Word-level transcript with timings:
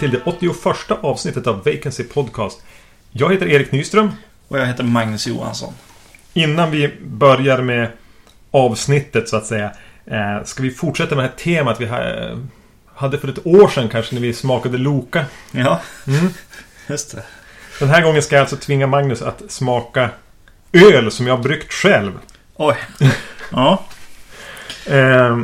Till 0.00 0.10
det 0.10 0.20
81 0.24 0.90
avsnittet 1.02 1.46
av 1.46 1.64
Vacancy 1.64 2.04
Podcast. 2.04 2.62
Jag 3.10 3.32
heter 3.32 3.46
Erik 3.48 3.72
Nyström. 3.72 4.12
Och 4.48 4.58
jag 4.58 4.66
heter 4.66 4.84
Magnus 4.84 5.26
Johansson. 5.26 5.72
Innan 6.34 6.70
vi 6.70 6.94
börjar 7.02 7.62
med 7.62 7.88
avsnittet 8.50 9.28
så 9.28 9.36
att 9.36 9.46
säga. 9.46 9.70
eh, 10.06 10.44
Ska 10.44 10.62
vi 10.62 10.70
fortsätta 10.70 11.14
med 11.16 11.24
det 11.24 11.28
här 11.28 11.36
temat 11.36 11.80
vi 11.80 11.86
ha- 11.86 12.38
hade 12.94 13.18
för 13.18 13.28
ett 13.28 13.46
år 13.46 13.68
sedan 13.68 13.88
kanske 13.88 14.14
när 14.14 14.22
vi 14.22 14.32
smakade 14.34 14.78
Loka. 14.78 15.24
Ja, 15.50 15.80
Mm. 16.06 16.28
just 16.86 17.16
det. 17.16 17.22
Den 17.78 17.88
här 17.88 18.02
gången 18.02 18.22
ska 18.22 18.36
jag 18.36 18.40
alltså 18.40 18.56
tvinga 18.56 18.86
Magnus 18.86 19.22
att 19.22 19.42
smaka 19.48 20.10
öl 20.72 21.10
som 21.10 21.26
jag 21.26 21.36
har 21.36 21.42
bryggt 21.42 21.72
själv. 21.72 22.12
Oj. 22.56 22.76
Ja, 23.52 23.84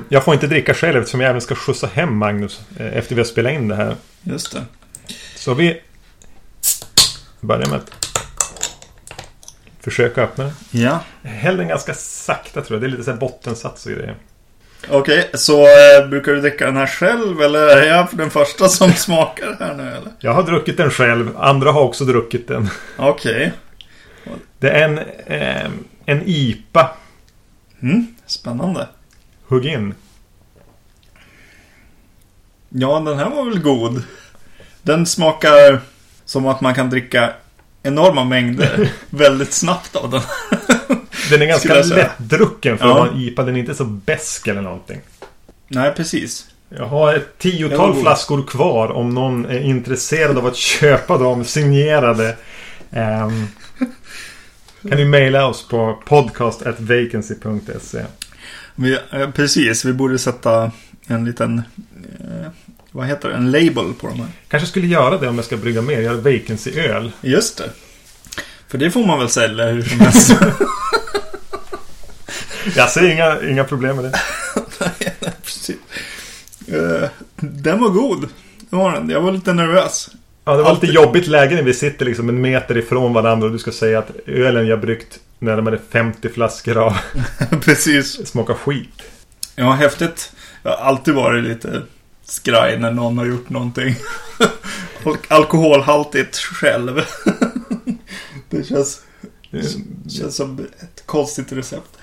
Jag 0.08 0.24
får 0.24 0.34
inte 0.34 0.46
dricka 0.46 0.74
själv 0.74 0.96
eftersom 0.96 1.20
jag 1.20 1.30
även 1.30 1.40
ska 1.40 1.54
skjutsa 1.54 1.86
hem 1.86 2.16
Magnus 2.16 2.60
eh, 2.78 2.96
efter 2.96 3.14
vi 3.14 3.20
har 3.20 3.26
spelat 3.26 3.52
in 3.52 3.68
det 3.68 3.74
här. 3.74 3.96
just 4.22 4.52
det. 4.52 4.62
Så 5.36 5.54
vi 5.54 5.80
börjar 7.40 7.66
med 7.66 7.78
att 7.78 8.06
försöka 9.80 10.22
öppna 10.22 10.44
den. 10.44 10.52
Ja. 10.70 11.00
Häll 11.22 11.56
den 11.56 11.68
ganska 11.68 11.94
sakta 11.94 12.62
tror 12.62 12.76
jag. 12.76 12.82
Det 12.82 12.86
är 12.86 12.90
lite 12.90 13.04
så 13.04 13.10
här 13.10 13.18
bottensats 13.18 13.86
och 13.86 13.92
grejer. 13.92 14.16
Okej, 14.88 15.30
så 15.34 15.62
eh, 15.62 16.08
brukar 16.08 16.32
du 16.32 16.40
dricka 16.40 16.66
den 16.66 16.76
här 16.76 16.86
själv 16.86 17.40
eller 17.42 17.66
är 17.66 17.86
jag 17.86 18.08
den 18.10 18.30
första 18.30 18.68
som 18.68 18.92
smakar 18.92 19.56
här 19.60 19.74
nu 19.74 19.82
eller? 19.82 20.12
Jag 20.18 20.32
har 20.32 20.42
druckit 20.42 20.76
den 20.76 20.90
själv. 20.90 21.36
Andra 21.38 21.72
har 21.72 21.80
också 21.80 22.04
druckit 22.04 22.48
den. 22.48 22.68
Okej. 22.96 23.52
Det 24.58 24.70
är 24.70 24.84
en, 24.84 24.98
eh, 25.26 25.70
en 26.06 26.22
IPA. 26.26 26.90
Mm, 27.82 28.06
spännande. 28.26 28.88
Hugg 29.48 29.66
in. 29.66 29.94
Ja, 32.68 33.00
den 33.00 33.18
här 33.18 33.30
var 33.30 33.44
väl 33.44 33.58
god. 33.58 34.02
Den 34.82 35.06
smakar 35.06 35.80
som 36.24 36.46
att 36.46 36.60
man 36.60 36.74
kan 36.74 36.90
dricka 36.90 37.32
enorma 37.82 38.24
mängder 38.24 38.92
väldigt 39.10 39.52
snabbt 39.52 39.96
av 39.96 40.10
den. 40.10 40.22
Den 41.30 41.42
är 41.42 41.46
ganska 41.46 41.74
lättdrucken 41.82 42.78
för 42.78 42.86
Ja. 42.86 42.92
att 43.04 43.08
vara 43.10 43.18
IPA. 43.20 43.42
Den 43.42 43.56
är 43.56 43.60
inte 43.60 43.74
så 43.74 43.84
besk 43.84 44.46
eller 44.48 44.62
någonting. 44.62 45.00
Nej, 45.68 45.92
precis. 45.96 46.46
Jag 46.68 46.86
har 46.86 47.14
ett 47.14 47.38
tiotal 47.38 48.00
flaskor 48.00 48.42
kvar 48.46 48.88
om 48.92 49.10
någon 49.10 49.46
är 49.46 49.60
intresserad 49.60 50.38
av 50.38 50.46
att 50.46 50.56
köpa 50.56 51.18
dem 51.18 51.44
signerade. 51.44 52.36
Ehm, 52.90 53.46
kan 54.88 54.98
ni 54.98 55.04
mejla 55.04 55.46
oss 55.46 55.68
på 55.68 55.98
podcast.vacancy.se 56.06 58.04
Vi, 58.76 58.98
eh, 59.12 59.30
precis, 59.30 59.84
vi 59.84 59.92
borde 59.92 60.18
sätta 60.18 60.70
en 61.06 61.24
liten... 61.24 61.62
Eh, 62.20 62.50
vad 62.90 63.06
heter 63.06 63.28
det? 63.28 63.34
En 63.34 63.50
label 63.50 63.92
på 64.00 64.06
de 64.08 64.20
här. 64.20 64.28
Kanske 64.48 64.68
skulle 64.68 64.86
göra 64.86 65.18
det 65.18 65.28
om 65.28 65.36
jag 65.36 65.44
ska 65.44 65.56
brygga 65.56 65.82
mer. 65.82 66.00
Göra 66.00 66.16
vacancy-öl. 66.16 67.12
Just 67.20 67.58
det. 67.58 67.70
För 68.68 68.78
det 68.78 68.90
får 68.90 69.06
man 69.06 69.18
väl 69.18 69.28
sälja 69.28 69.66
hur 69.66 69.82
som 69.82 70.00
helst. 70.00 70.36
Jag 72.76 72.90
ser 72.90 73.10
inga, 73.10 73.50
inga 73.50 73.64
problem 73.64 73.96
med 73.96 74.04
det. 74.04 74.20
Precis. 75.44 75.76
Eh, 76.68 77.08
den 77.36 77.80
var 77.80 77.88
god. 77.88 78.28
Det 78.70 78.76
var 78.76 78.92
den. 78.92 79.10
Jag 79.10 79.20
var 79.20 79.32
lite 79.32 79.52
nervös. 79.52 80.10
Ja, 80.44 80.56
det 80.56 80.62
var 80.62 80.70
Alltid. 80.70 80.88
lite 80.88 81.02
jobbigt 81.02 81.26
läge 81.26 81.54
när 81.54 81.62
vi 81.62 81.74
sitter 81.74 82.04
liksom 82.06 82.28
en 82.28 82.40
meter 82.40 82.76
ifrån 82.76 83.12
varandra 83.12 83.46
och 83.46 83.52
du 83.52 83.58
ska 83.58 83.72
säga 83.72 83.98
att 83.98 84.10
ölen 84.26 84.66
jag 84.66 84.80
bryggt 84.80 85.18
närmare 85.38 85.78
50 85.90 86.28
flaskor 86.28 86.76
av 86.76 86.96
Precis. 87.60 88.26
smakar 88.26 88.54
skit. 88.54 89.02
Ja, 89.54 89.72
häftigt. 89.72 90.32
Jag 90.62 90.70
har 90.70 90.84
alltid 90.84 91.14
varit 91.14 91.44
lite 91.44 91.82
skraj 92.24 92.78
när 92.78 92.90
någon 92.92 93.18
har 93.18 93.26
gjort 93.26 93.50
någonting. 93.50 93.96
Och 95.04 95.32
Alkoholhaltigt 95.32 96.36
själv. 96.36 97.00
Det 98.50 98.64
känns, 98.64 99.02
känns 100.08 100.36
som 100.36 100.66
ett 100.80 101.06
konstigt 101.06 101.52
recept. 101.52 101.98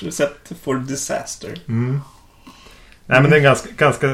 Recept 0.00 0.52
for 0.62 0.74
disaster. 0.74 1.60
Mm. 1.68 2.00
Nej 3.06 3.22
men 3.22 3.30
det 3.30 3.36
är 3.36 3.40
ganska, 3.40 3.68
ganska... 3.76 4.06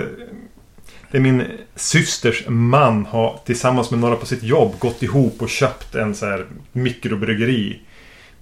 Det 1.11 1.19
är 1.19 1.21
min 1.21 1.45
systers 1.77 2.45
man 2.49 3.07
har 3.07 3.41
tillsammans 3.45 3.91
med 3.91 4.01
några 4.01 4.17
på 4.17 4.27
sitt 4.27 4.43
jobb 4.43 4.79
gått 4.79 5.03
ihop 5.03 5.43
och 5.43 5.49
köpt 5.51 5.95
en 5.95 6.15
så 6.15 6.27
här 6.27 6.47
mikrobryggeri. 6.73 7.81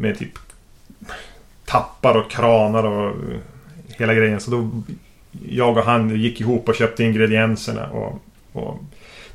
Med 0.00 0.18
typ 0.18 0.32
tappar 1.64 2.14
och 2.14 2.30
kranar 2.30 2.84
och 2.84 3.16
hela 3.88 4.14
grejen. 4.14 4.40
Så 4.40 4.50
då 4.50 4.82
jag 5.48 5.76
och 5.76 5.84
han 5.84 6.20
gick 6.20 6.40
ihop 6.40 6.68
och 6.68 6.74
köpte 6.74 7.04
ingredienserna 7.04 7.90
och, 7.90 8.22
och 8.52 8.78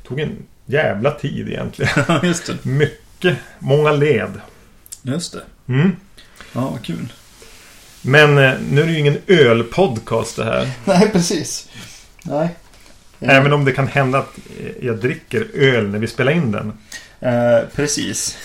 tog 0.08 0.20
en 0.20 0.36
jävla 0.66 1.10
tid 1.10 1.48
egentligen. 1.48 2.04
Just 2.22 2.46
det. 2.46 2.64
Mycket, 2.64 3.38
många 3.58 3.92
led. 3.92 4.40
Just 5.02 5.32
det. 5.32 5.72
Mm. 5.72 5.96
Ja, 6.52 6.70
vad 6.70 6.82
kul. 6.82 7.12
Men 8.02 8.38
eh, 8.38 8.54
nu 8.70 8.82
är 8.82 8.86
det 8.86 8.92
ju 8.92 8.98
ingen 8.98 9.18
ölpodcast 9.26 10.36
det 10.36 10.44
här. 10.44 10.70
Nej, 10.84 11.10
precis. 11.12 11.68
Nej. 12.22 12.48
Även 13.20 13.52
om 13.52 13.64
det 13.64 13.72
kan 13.72 13.86
hända 13.86 14.18
att 14.18 14.38
eh, 14.60 14.86
jag 14.86 14.96
dricker 14.96 15.46
öl 15.54 15.88
när 15.88 15.98
vi 15.98 16.06
spelar 16.06 16.32
in 16.32 16.52
den. 16.52 16.72
Eh, 17.24 17.68
precis. 17.74 18.36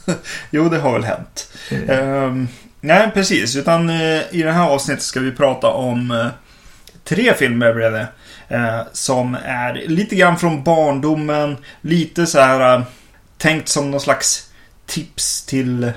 jo, 0.50 0.68
det 0.68 0.78
har 0.78 0.92
väl 0.92 1.04
hänt. 1.04 1.52
Mm. 1.70 1.90
Ehm, 1.90 2.48
nej, 2.80 3.10
precis. 3.14 3.56
Utan 3.56 3.90
eh, 3.90 4.20
i 4.30 4.42
det 4.42 4.52
här 4.52 4.68
avsnittet 4.70 5.02
ska 5.02 5.20
vi 5.20 5.32
prata 5.32 5.68
om 5.68 6.10
eh, 6.10 6.26
tre 7.04 7.34
filmer 7.34 7.74
blev 7.74 7.92
det. 7.92 8.06
Eh, 8.48 8.80
som 8.92 9.36
är 9.44 9.74
lite 9.86 10.16
grann 10.16 10.38
från 10.38 10.62
barndomen. 10.62 11.56
Lite 11.80 12.26
så 12.26 12.40
här 12.40 12.74
eh, 12.76 12.82
tänkt 13.38 13.68
som 13.68 13.90
någon 13.90 14.00
slags 14.00 14.50
tips 14.86 15.46
till 15.46 15.92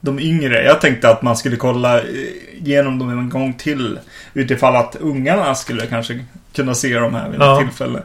de 0.00 0.18
yngre. 0.20 0.64
Jag 0.64 0.80
tänkte 0.80 1.08
att 1.08 1.22
man 1.22 1.36
skulle 1.36 1.56
kolla 1.56 1.98
eh, 2.00 2.04
igenom 2.52 2.98
dem 2.98 3.10
en 3.10 3.28
gång 3.30 3.52
till. 3.54 3.98
Utifall 4.34 4.76
att 4.76 4.96
ungarna 4.96 5.54
skulle 5.54 5.86
kanske 5.86 6.24
kunna 6.54 6.74
se 6.74 6.94
dem 6.98 7.14
här 7.14 7.28
vid 7.30 7.38
något 7.38 7.60
Ja. 7.60 7.66
tillfälle. 7.66 8.02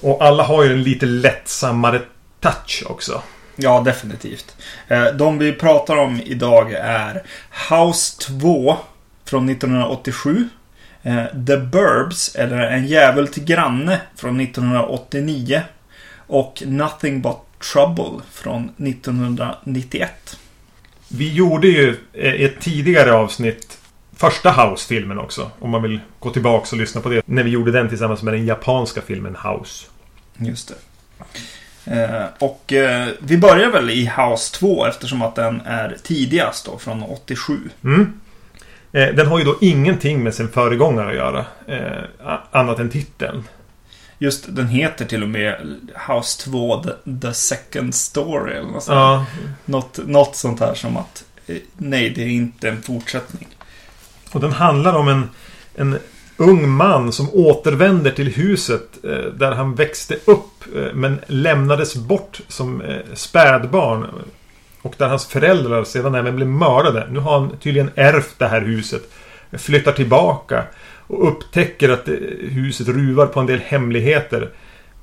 Och 0.00 0.24
alla 0.24 0.42
har 0.42 0.64
ju 0.64 0.72
en 0.72 0.82
lite 0.82 1.06
lättsammare 1.06 2.00
touch 2.40 2.82
också. 2.86 3.22
Ja, 3.56 3.80
definitivt. 3.80 4.56
Eh, 4.88 5.04
De 5.06 5.38
vi 5.38 5.52
pratar 5.52 5.96
om 5.96 6.20
idag 6.24 6.72
är 6.72 7.22
House 7.70 8.18
2 8.22 8.76
från 9.24 9.48
1987. 9.50 10.48
eh, 11.02 11.24
The 11.46 11.56
Burbs, 11.56 12.34
eller 12.34 12.58
En 12.58 12.86
jävel 12.86 13.28
till 13.28 13.44
granne 13.44 14.00
från 14.16 14.40
1989. 14.40 15.62
Och 16.26 16.62
Nothing 16.66 17.22
But 17.22 17.36
Trouble 17.72 18.20
från 18.32 18.64
1991. 18.64 20.38
Vi 21.08 21.32
gjorde 21.32 21.68
ju 21.68 21.96
eh, 22.12 22.32
ett 22.34 22.60
tidigare 22.60 23.12
avsnitt 23.12 23.78
första 24.16 24.50
House-filmen 24.50 25.18
också. 25.18 25.50
Om 25.58 25.70
man 25.70 25.82
vill 25.82 26.00
gå 26.18 26.30
tillbaka 26.30 26.68
och 26.72 26.76
lyssna 26.78 27.00
på 27.00 27.08
det. 27.08 27.22
När 27.26 27.42
vi 27.42 27.50
gjorde 27.50 27.72
den 27.72 27.88
tillsammans 27.88 28.22
med 28.22 28.34
den 28.34 28.46
japanska 28.46 29.00
filmen 29.00 29.36
House. 29.44 29.86
Just 30.38 30.68
det. 30.68 30.74
Eh, 31.90 32.24
Och 32.38 32.72
eh, 32.72 33.08
vi 33.20 33.36
börjar 33.38 33.70
väl 33.70 33.90
i 33.90 34.12
House 34.16 34.54
2 34.54 34.86
eftersom 34.86 35.22
att 35.22 35.34
den 35.34 35.60
är 35.60 35.96
tidigast 36.02 36.66
då, 36.66 36.78
från 36.78 37.02
87. 37.02 37.58
Mm. 37.84 38.20
Eh, 38.92 39.08
Den 39.14 39.26
har 39.26 39.38
ju 39.38 39.44
då 39.44 39.56
ingenting 39.60 40.22
med 40.22 40.34
sin 40.34 40.48
föregångare 40.48 41.08
att 41.08 41.14
göra. 41.16 41.44
Annat 42.50 42.78
än 42.78 42.90
titeln. 42.90 43.44
Just 44.18 44.44
den 44.56 44.68
heter 44.68 45.04
till 45.04 45.22
och 45.22 45.28
med 45.28 45.54
House 46.08 46.42
2 46.50 46.82
The, 46.82 46.90
the 47.22 47.34
Second 47.34 47.94
Story 47.94 48.52
eller 48.54 48.68
något 48.70 48.82
sånt. 48.82 48.96
Ja, 48.96 49.26
Något, 49.64 49.98
något 50.06 50.36
sånt 50.36 50.60
här 50.60 50.74
som 50.74 50.96
att 50.96 51.24
nej, 51.76 52.10
det 52.10 52.22
är 52.22 52.28
inte 52.28 52.68
en 52.68 52.82
fortsättning. 52.82 53.48
Och 54.32 54.40
den 54.40 54.52
handlar 54.52 54.94
om 54.94 55.08
en, 55.08 55.28
en 55.74 55.98
ung 56.40 56.68
man 56.68 57.12
som 57.12 57.28
återvänder 57.32 58.10
till 58.10 58.28
huset 58.28 59.04
eh, 59.04 59.10
där 59.10 59.52
han 59.52 59.74
växte 59.74 60.14
upp 60.14 60.76
eh, 60.76 60.94
men 60.94 61.18
lämnades 61.26 61.96
bort 61.96 62.40
som 62.48 62.82
eh, 62.82 62.96
spädbarn. 63.14 64.06
Och 64.82 64.94
där 64.98 65.08
hans 65.08 65.26
föräldrar 65.26 65.84
sedan 65.84 66.14
även 66.14 66.36
blev 66.36 66.48
mördade. 66.48 67.06
Nu 67.10 67.18
har 67.18 67.40
han 67.40 67.56
tydligen 67.56 67.90
ärvt 67.94 68.38
det 68.38 68.48
här 68.48 68.60
huset. 68.60 69.02
Flyttar 69.52 69.92
tillbaka 69.92 70.64
och 71.06 71.28
upptäcker 71.28 71.88
att 71.88 72.08
huset 72.40 72.88
ruvar 72.88 73.26
på 73.26 73.40
en 73.40 73.46
del 73.46 73.58
hemligheter. 73.58 74.50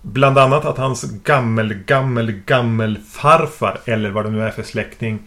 Bland 0.01 0.38
annat 0.38 0.66
att 0.66 0.78
hans 0.78 1.04
gammel, 1.04 1.74
gammel, 1.74 2.31
gammel 2.31 2.98
farfar 3.12 3.80
eller 3.86 4.10
vad 4.10 4.25
det 4.25 4.31
nu 4.31 4.42
är 4.42 4.51
för 4.51 4.63
släkting 4.63 5.19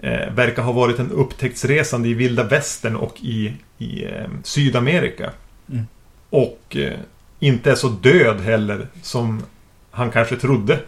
eh, 0.00 0.32
verkar 0.34 0.62
ha 0.62 0.72
varit 0.72 0.98
en 0.98 1.10
upptäcktsresande 1.10 2.08
i 2.08 2.14
vilda 2.14 2.42
västern 2.42 2.96
och 2.96 3.20
i, 3.20 3.52
i 3.78 4.04
eh, 4.04 4.26
Sydamerika. 4.42 5.30
Mm. 5.70 5.86
Och 6.30 6.76
eh, 6.76 6.98
inte 7.40 7.70
är 7.70 7.74
så 7.74 7.88
död 7.88 8.40
heller 8.40 8.86
som 9.02 9.42
han 9.90 10.10
kanske 10.10 10.36
trodde. 10.36 10.78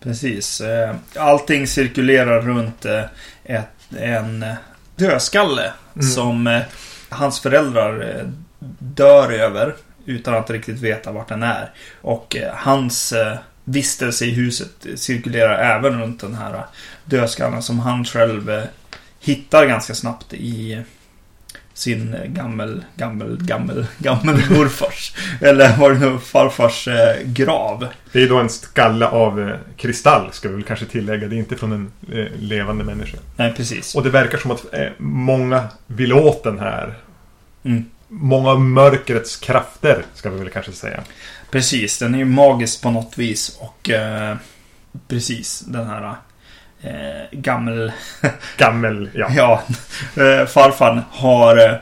Precis. 0.00 0.60
eh, 0.60 0.94
Allting 1.16 1.66
cirkulerar 1.66 2.40
runt 2.40 2.84
eh, 2.84 3.04
ett, 3.44 3.68
en 3.98 4.44
dödskalle 4.96 5.72
Mm. 5.94 6.06
som 6.06 6.46
eh, 6.46 6.62
hans 7.08 7.40
föräldrar 7.40 8.24
dör 8.78 9.32
över 9.32 9.74
utan 10.06 10.34
att 10.34 10.50
riktigt 10.50 10.78
veta 10.80 11.12
vart 11.12 11.28
den 11.28 11.42
är. 11.42 11.70
Och 12.00 12.36
hans 12.54 13.14
vistelse 13.64 14.24
i 14.24 14.30
huset 14.30 14.70
cirkulerar 14.96 15.76
även 15.76 16.00
runt 16.00 16.20
den 16.20 16.34
här 16.34 16.66
dödskallen 17.04 17.62
som 17.62 17.78
han 17.78 18.04
själv 18.04 18.62
hittar 19.20 19.66
ganska 19.66 19.94
snabbt 19.94 20.32
i 20.34 20.82
sin 21.82 22.16
gammel, 22.26 22.84
gammel, 22.96 23.38
gammel, 23.40 23.86
gammel 23.98 24.36
morfars. 24.50 25.14
eller 25.40 25.76
var 25.76 25.90
det 25.90 25.98
nu 25.98 26.18
farfars 26.18 26.88
eh, 26.88 27.22
grav. 27.24 27.86
Det 28.12 28.22
är 28.22 28.28
då 28.28 28.38
en 28.38 28.48
skalle 28.48 29.06
av 29.06 29.40
eh, 29.40 29.56
kristall, 29.76 30.32
ska 30.32 30.48
vi 30.48 30.54
väl 30.54 30.64
kanske 30.64 30.86
tillägga. 30.86 31.28
Det 31.28 31.36
är 31.36 31.38
inte 31.38 31.56
från 31.56 31.72
en 31.72 31.92
eh, 32.12 32.26
levande 32.38 32.84
människa. 32.84 33.18
Nej, 33.36 33.54
precis. 33.56 33.94
Och 33.94 34.02
det 34.02 34.10
verkar 34.10 34.38
som 34.38 34.50
att 34.50 34.74
eh, 34.74 34.88
många 34.98 35.68
vill 35.86 36.12
åt 36.12 36.44
den 36.44 36.58
här. 36.58 36.94
Mm. 37.64 37.84
Många 38.08 38.50
av 38.50 38.60
mörkrets 38.60 39.36
krafter, 39.36 40.04
ska 40.14 40.30
vi 40.30 40.38
väl 40.38 40.50
kanske 40.50 40.72
säga. 40.72 41.00
Precis, 41.50 41.98
den 41.98 42.14
är 42.14 42.18
ju 42.18 42.24
magisk 42.24 42.82
på 42.82 42.90
något 42.90 43.18
vis 43.18 43.58
och 43.60 43.90
eh, 43.90 44.36
precis 45.08 45.60
den 45.60 45.86
här 45.86 46.14
eh, 46.82 47.22
gammel... 47.30 47.92
Gammel, 48.56 49.10
ja. 49.14 49.28
ja, 49.36 49.62
eh, 50.22 50.46
farfar 50.46 51.04
har 51.10 51.56
eh, 51.56 51.74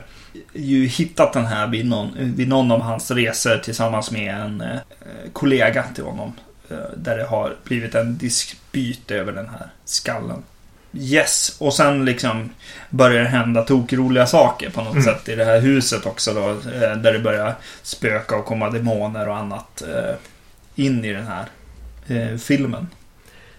ju 0.53 0.85
hittat 0.87 1.33
den 1.33 1.45
här 1.45 1.67
vid 1.67 1.85
någon, 1.85 2.33
vid 2.35 2.47
någon 2.47 2.71
av 2.71 2.81
hans 2.81 3.11
resor 3.11 3.57
tillsammans 3.57 4.11
med 4.11 4.35
en 4.35 4.61
eh, 4.61 4.79
kollega 5.33 5.83
till 5.95 6.03
honom. 6.03 6.33
Där 6.95 7.17
det 7.17 7.23
har 7.23 7.55
blivit 7.63 7.95
en 7.95 8.17
dispyt 8.17 9.11
över 9.11 9.31
den 9.31 9.49
här 9.49 9.67
skallen. 9.85 10.43
Yes, 10.93 11.55
och 11.59 11.73
sen 11.73 12.05
liksom 12.05 12.49
börjar 12.89 13.23
det 13.23 13.29
hända 13.29 13.61
tokroliga 13.63 14.27
saker 14.27 14.69
på 14.69 14.81
något 14.81 14.93
Mm. 14.93 15.03
sätt 15.03 15.29
i 15.29 15.35
det 15.35 15.45
här 15.45 15.59
huset 15.59 16.05
också 16.05 16.33
då. 16.33 16.53
Där 16.79 17.13
det 17.13 17.19
börjar 17.19 17.55
spöka 17.81 18.35
och 18.35 18.45
komma 18.45 18.69
demoner 18.69 19.29
och 19.29 19.37
annat 19.37 19.83
in 20.75 21.05
i 21.05 21.13
den 21.13 21.27
här 21.27 21.45
filmen. 22.37 22.87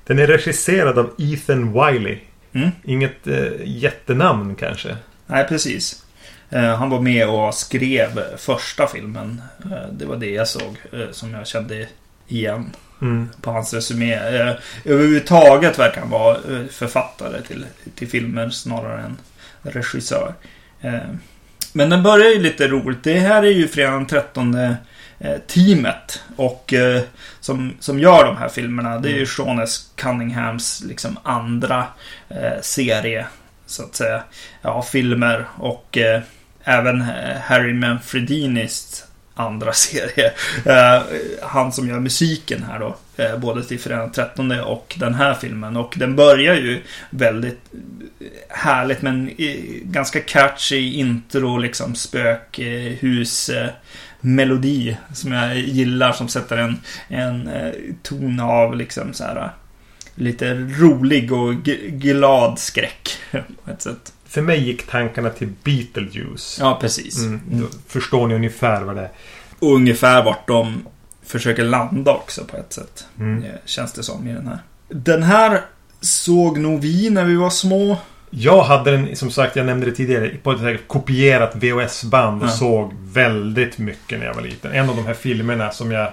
Den 0.07 0.19
är 0.19 0.27
regisserad 0.27 0.99
av 0.99 1.11
Ethan 1.19 1.73
Wiley. 1.73 2.19
Mm. 2.53 2.71
Inget 2.85 3.27
eh, 3.27 3.49
jättenamn 3.65 4.55
kanske. 4.55 4.97
Nej, 5.27 5.47
precis. 5.49 6.05
Eh, 6.51 6.77
Han 6.77 6.91
var 6.91 7.01
med 7.01 7.29
och 7.29 7.55
skrev 7.55 8.37
första 8.37 8.87
filmen. 8.87 9.43
Eh, 9.65 9.89
Det 9.93 10.05
var 10.07 10.17
det 10.17 10.31
jag 10.31 10.49
såg 10.49 10.77
eh, 10.93 11.11
som 11.11 11.35
jag 11.35 11.47
kände 11.47 11.87
igen 12.29 12.71
Mm. 13.03 13.29
på 13.41 13.51
hans 13.51 13.75
resumé. 13.75 14.15
Överhuvudtaget 14.85 15.79
verkar 15.79 16.01
han 16.01 16.11
vara 16.11 16.37
författare 16.71 17.43
till, 17.43 17.65
till 17.95 18.09
filmer 18.09 18.51
snarare 18.51 19.01
än 19.03 19.17
regissör. 19.63 20.35
Men 21.73 21.91
den 21.91 22.03
börjar 22.03 22.31
ju 22.31 22.39
lite 22.41 22.69
roligt. 22.69 23.05
Det 23.05 23.15
här 23.19 23.43
är 23.43 23.51
ju 23.51 23.69
fredag 23.69 23.91
den 23.91 24.07
13 24.07 24.55
eh, 24.55 24.73
teamet 25.47 26.23
och 26.37 26.73
eh, 26.73 27.03
som, 27.41 27.77
som 27.81 27.99
gör 27.99 28.25
de 28.25 28.37
här 28.37 28.49
filmerna. 28.49 28.99
Det 28.99 29.09
är 29.09 29.19
ju 29.19 29.27
Sean 29.27 29.59
S. 29.59 29.91
Cunninghams 29.97 30.83
liksom 30.87 31.19
andra 31.23 31.87
eh, 32.29 32.61
serie 32.61 33.27
så 33.67 33.83
att 33.83 33.95
säga. 33.95 34.23
Ja, 34.63 34.83
filmer 34.83 35.47
och 35.59 35.99
eh, 35.99 36.23
även 36.65 37.01
eh, 37.01 37.37
Harry 37.41 37.73
Manfredinis 37.73 39.05
andra 39.35 39.73
serie. 39.73 40.33
Eh, 40.65 41.03
han 41.43 41.73
som 41.73 41.89
gör 41.89 42.01
musiken 42.01 42.63
här 42.63 42.79
då. 42.79 42.97
Eh, 43.17 43.39
både 43.39 43.65
till 43.65 43.81
Fredag 43.81 44.01
den 44.01 44.13
13 44.13 44.51
och 44.61 44.95
den 44.99 45.15
här 45.15 45.35
filmen. 45.35 45.77
Och 45.77 45.95
den 45.99 46.17
börjar 46.17 46.55
ju 46.55 46.83
väldigt 47.11 47.61
härligt 48.49 49.03
men 49.03 49.29
eh, 49.29 49.57
ganska 49.83 50.21
catchy 50.21 50.93
intro 50.93 51.59
liksom 51.59 51.95
spökhus 51.95 53.49
eh, 53.49 53.69
melodi 54.25 54.97
som 55.13 55.33
jag 55.33 55.59
gillar 55.59 56.13
som 56.13 56.29
sätter 56.29 56.57
en, 56.57 56.81
en 57.09 57.49
eh, 57.49 57.73
ton 58.03 58.41
av 58.41 58.77
liksom 58.77 59.13
så 59.13 59.25
här 59.25 59.53
lite 60.15 60.55
rolig 60.55 61.33
och 61.33 61.55
glad 61.89 62.59
skräck 62.59 63.17
på 63.65 63.71
ett 63.71 63.83
sätt. 63.83 64.13
För 64.25 64.43
mig 64.43 64.63
gick 64.63 64.87
tankarna 64.87 65.31
till 65.31 65.49
Beetlejuice. 65.65 66.59
Ja, 66.61 66.79
precis. 66.81 67.19
Mm, 67.19 67.41
då 67.51 67.67
förstår 67.87 68.27
ni 68.27 68.35
ungefär 68.35 68.83
vad 68.83 68.97
det 68.97 69.03
är. 69.03 69.11
Och 69.59 69.75
ungefär 69.75 70.25
vart 70.25 70.49
de 70.49 70.87
försöker 71.23 71.65
landa 71.65 72.13
också 72.13 72.45
på 72.45 72.57
ett 72.57 72.73
sätt. 72.73 73.07
Mm. 73.19 73.45
Eh, 73.45 73.51
Känns 73.65 73.93
det 73.93 74.03
som 74.03 74.29
i 74.29 74.33
den 74.33 74.47
här. 74.47 74.59
Den 74.89 75.23
här 75.23 75.61
såg 76.01 76.59
nog 76.59 76.81
vi 76.81 77.11
när 77.11 77.25
vi 77.25 77.37
var 77.37 77.51
små. 77.51 77.97
Jag 78.35 78.63
hade 78.63 78.91
den, 78.91 79.17
som 79.17 79.31
sagt, 79.31 79.57
jag 79.57 79.67
nämnde 79.67 79.87
det 79.87 79.93
tidigare, 79.93 80.31
på 80.43 80.53
ett 80.53 80.89
kopierat 80.89 81.57
VHS-band 81.57 82.43
och 82.43 82.49
Ja. 82.49 82.53
såg 82.53 82.93
väldigt 83.03 83.79
mycket 83.79 84.19
när 84.19 84.27
jag 84.27 84.35
var 84.35 84.43
liten. 84.43 84.73
En 84.73 84.89
av 84.91 84.97
de 84.97 85.07
här 85.07 85.15
filmerna 85.15 85.71
som 85.71 85.93
jag 85.93 86.13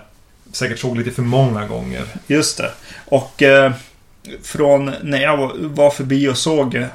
säkert 0.51 0.79
såg 0.79 0.97
lite 0.97 1.11
för 1.11 1.21
många 1.21 1.67
gånger. 1.67 2.03
Just 2.27 2.57
det. 2.57 2.71
Och 3.05 3.41
eh, 3.43 3.71
från 4.43 4.91
när 5.03 5.21
jag 5.21 5.37
var- 5.59 5.89
förbi 5.91 6.27
och 6.29 6.37
såg 6.37 6.75
eh, 6.75 6.85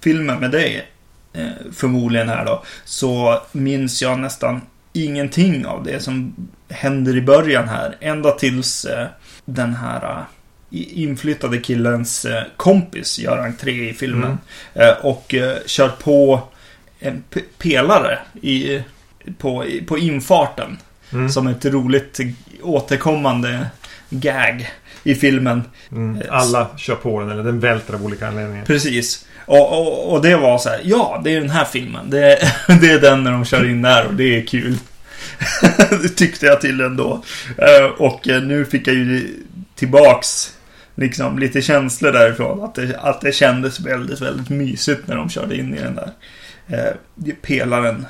filmen 0.00 0.40
med 0.40 0.50
dig, 0.50 0.86
eh, 1.32 1.46
förmodligen 1.76 2.28
här 2.28 2.44
då, 2.44 2.62
så 2.84 3.40
minns 3.52 4.02
jag 4.02 4.18
nästan 4.18 4.60
ingenting 4.92 5.66
av 5.66 5.84
det 5.84 6.00
som 6.02 6.34
händer 6.68 7.16
i 7.16 7.22
början 7.22 7.68
här. 7.68 7.96
Ända 8.00 8.30
tills 8.30 8.84
eh, 8.84 9.06
den 9.44 9.74
här 9.74 10.02
eh, 10.10 10.22
inflyttade 10.70 11.58
killens 11.58 12.24
eh, 12.24 12.42
kompis 12.56 13.18
gör 13.18 13.38
entré 13.38 13.90
i 13.90 13.94
filmen. 13.94 14.38
Eh, 14.74 14.92
och 15.02 15.34
eh, 15.34 15.56
kör 15.66 15.88
på 15.88 16.40
en 17.00 17.22
pelare 17.58 18.18
i, 18.42 18.82
på, 19.38 19.64
på 19.86 19.98
infarten. 19.98 20.78
Mm. 21.12 21.28
Som 21.28 21.46
ett 21.46 21.64
roligt 21.64 22.20
återkommande 22.62 23.66
gag 24.10 24.70
i 25.02 25.14
filmen. 25.14 25.62
Mm. 25.92 26.22
Alla 26.30 26.68
kör 26.76 26.94
på 26.94 27.20
den, 27.20 27.30
eller 27.30 27.44
den 27.44 27.60
välter 27.60 27.94
av 27.94 28.04
olika 28.04 28.28
anledningar. 28.28 28.64
Precis. 28.64 29.26
Och, 29.46 29.78
och, 29.78 30.12
och 30.12 30.22
det 30.22 30.36
var 30.36 30.58
så 30.58 30.68
här, 30.68 30.80
ja, 30.84 31.20
det 31.24 31.34
är 31.34 31.40
den 31.40 31.50
här 31.50 31.64
filmen. 31.64 32.10
Det, 32.10 32.18
det 32.80 32.90
är 32.90 33.00
den 33.00 33.24
när 33.24 33.32
de 33.32 33.44
kör 33.44 33.70
in 33.70 33.82
där 33.82 34.06
och 34.06 34.14
det 34.14 34.38
är 34.38 34.46
kul. 34.46 34.76
det 36.02 36.08
tyckte 36.08 36.46
jag 36.46 36.60
till 36.60 36.80
ändå. 36.80 37.22
Och 37.98 38.26
nu 38.26 38.64
fick 38.64 38.88
jag 38.88 38.94
ju 38.94 39.36
tillbaks 39.74 40.52
liksom 40.94 41.38
lite 41.38 41.62
känslor 41.62 42.12
därifrån. 42.12 42.64
Att 42.64 42.74
det, 42.74 42.98
att 42.98 43.20
det 43.20 43.32
kändes 43.32 43.80
väldigt, 43.80 44.20
väldigt 44.20 44.48
mysigt 44.48 45.06
när 45.06 45.16
de 45.16 45.30
körde 45.30 45.56
in 45.56 45.74
i 45.74 45.78
den 45.78 45.94
där 45.94 46.12
eh, 46.68 47.34
pelaren. 47.42 48.06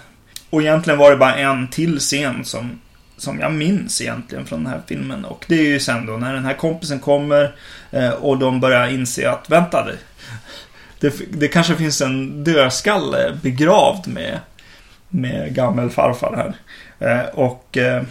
Och 0.50 0.62
egentligen 0.62 0.98
var 0.98 1.10
det 1.10 1.16
bara 1.16 1.34
en 1.34 1.68
till 1.68 1.98
scen 1.98 2.44
som, 2.44 2.80
som 3.16 3.40
jag 3.40 3.52
minns 3.52 4.00
egentligen 4.00 4.46
från 4.46 4.64
den 4.64 4.72
här 4.72 4.80
filmen. 4.86 5.24
Och 5.24 5.44
det 5.48 5.54
är 5.54 5.64
ju 5.64 5.80
sen 5.80 6.06
då 6.06 6.12
när 6.16 6.34
den 6.34 6.44
här 6.44 6.54
kompisen 6.54 7.00
kommer 7.00 7.54
eh, 7.90 8.10
och 8.10 8.38
de 8.38 8.60
börjar 8.60 8.88
inse 8.88 9.30
att 9.30 9.50
vänta, 9.50 9.84
det, 9.84 9.96
det, 11.00 11.14
det 11.32 11.48
kanske 11.48 11.76
finns 11.76 12.00
en 12.00 12.44
dödskalle 12.44 13.38
begravd 13.42 14.08
med, 14.08 14.38
med 15.08 15.54
gammelfarfar 15.54 16.36
här. 16.36 16.54
Eh, 17.10 17.28
och 17.28 17.76
eh, 17.76 18.02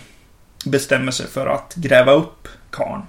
bestämmer 0.66 1.12
sig 1.12 1.28
för 1.28 1.48
att 1.48 1.76
gräva 1.76 2.12
upp 2.12 2.48
karn 2.72 3.02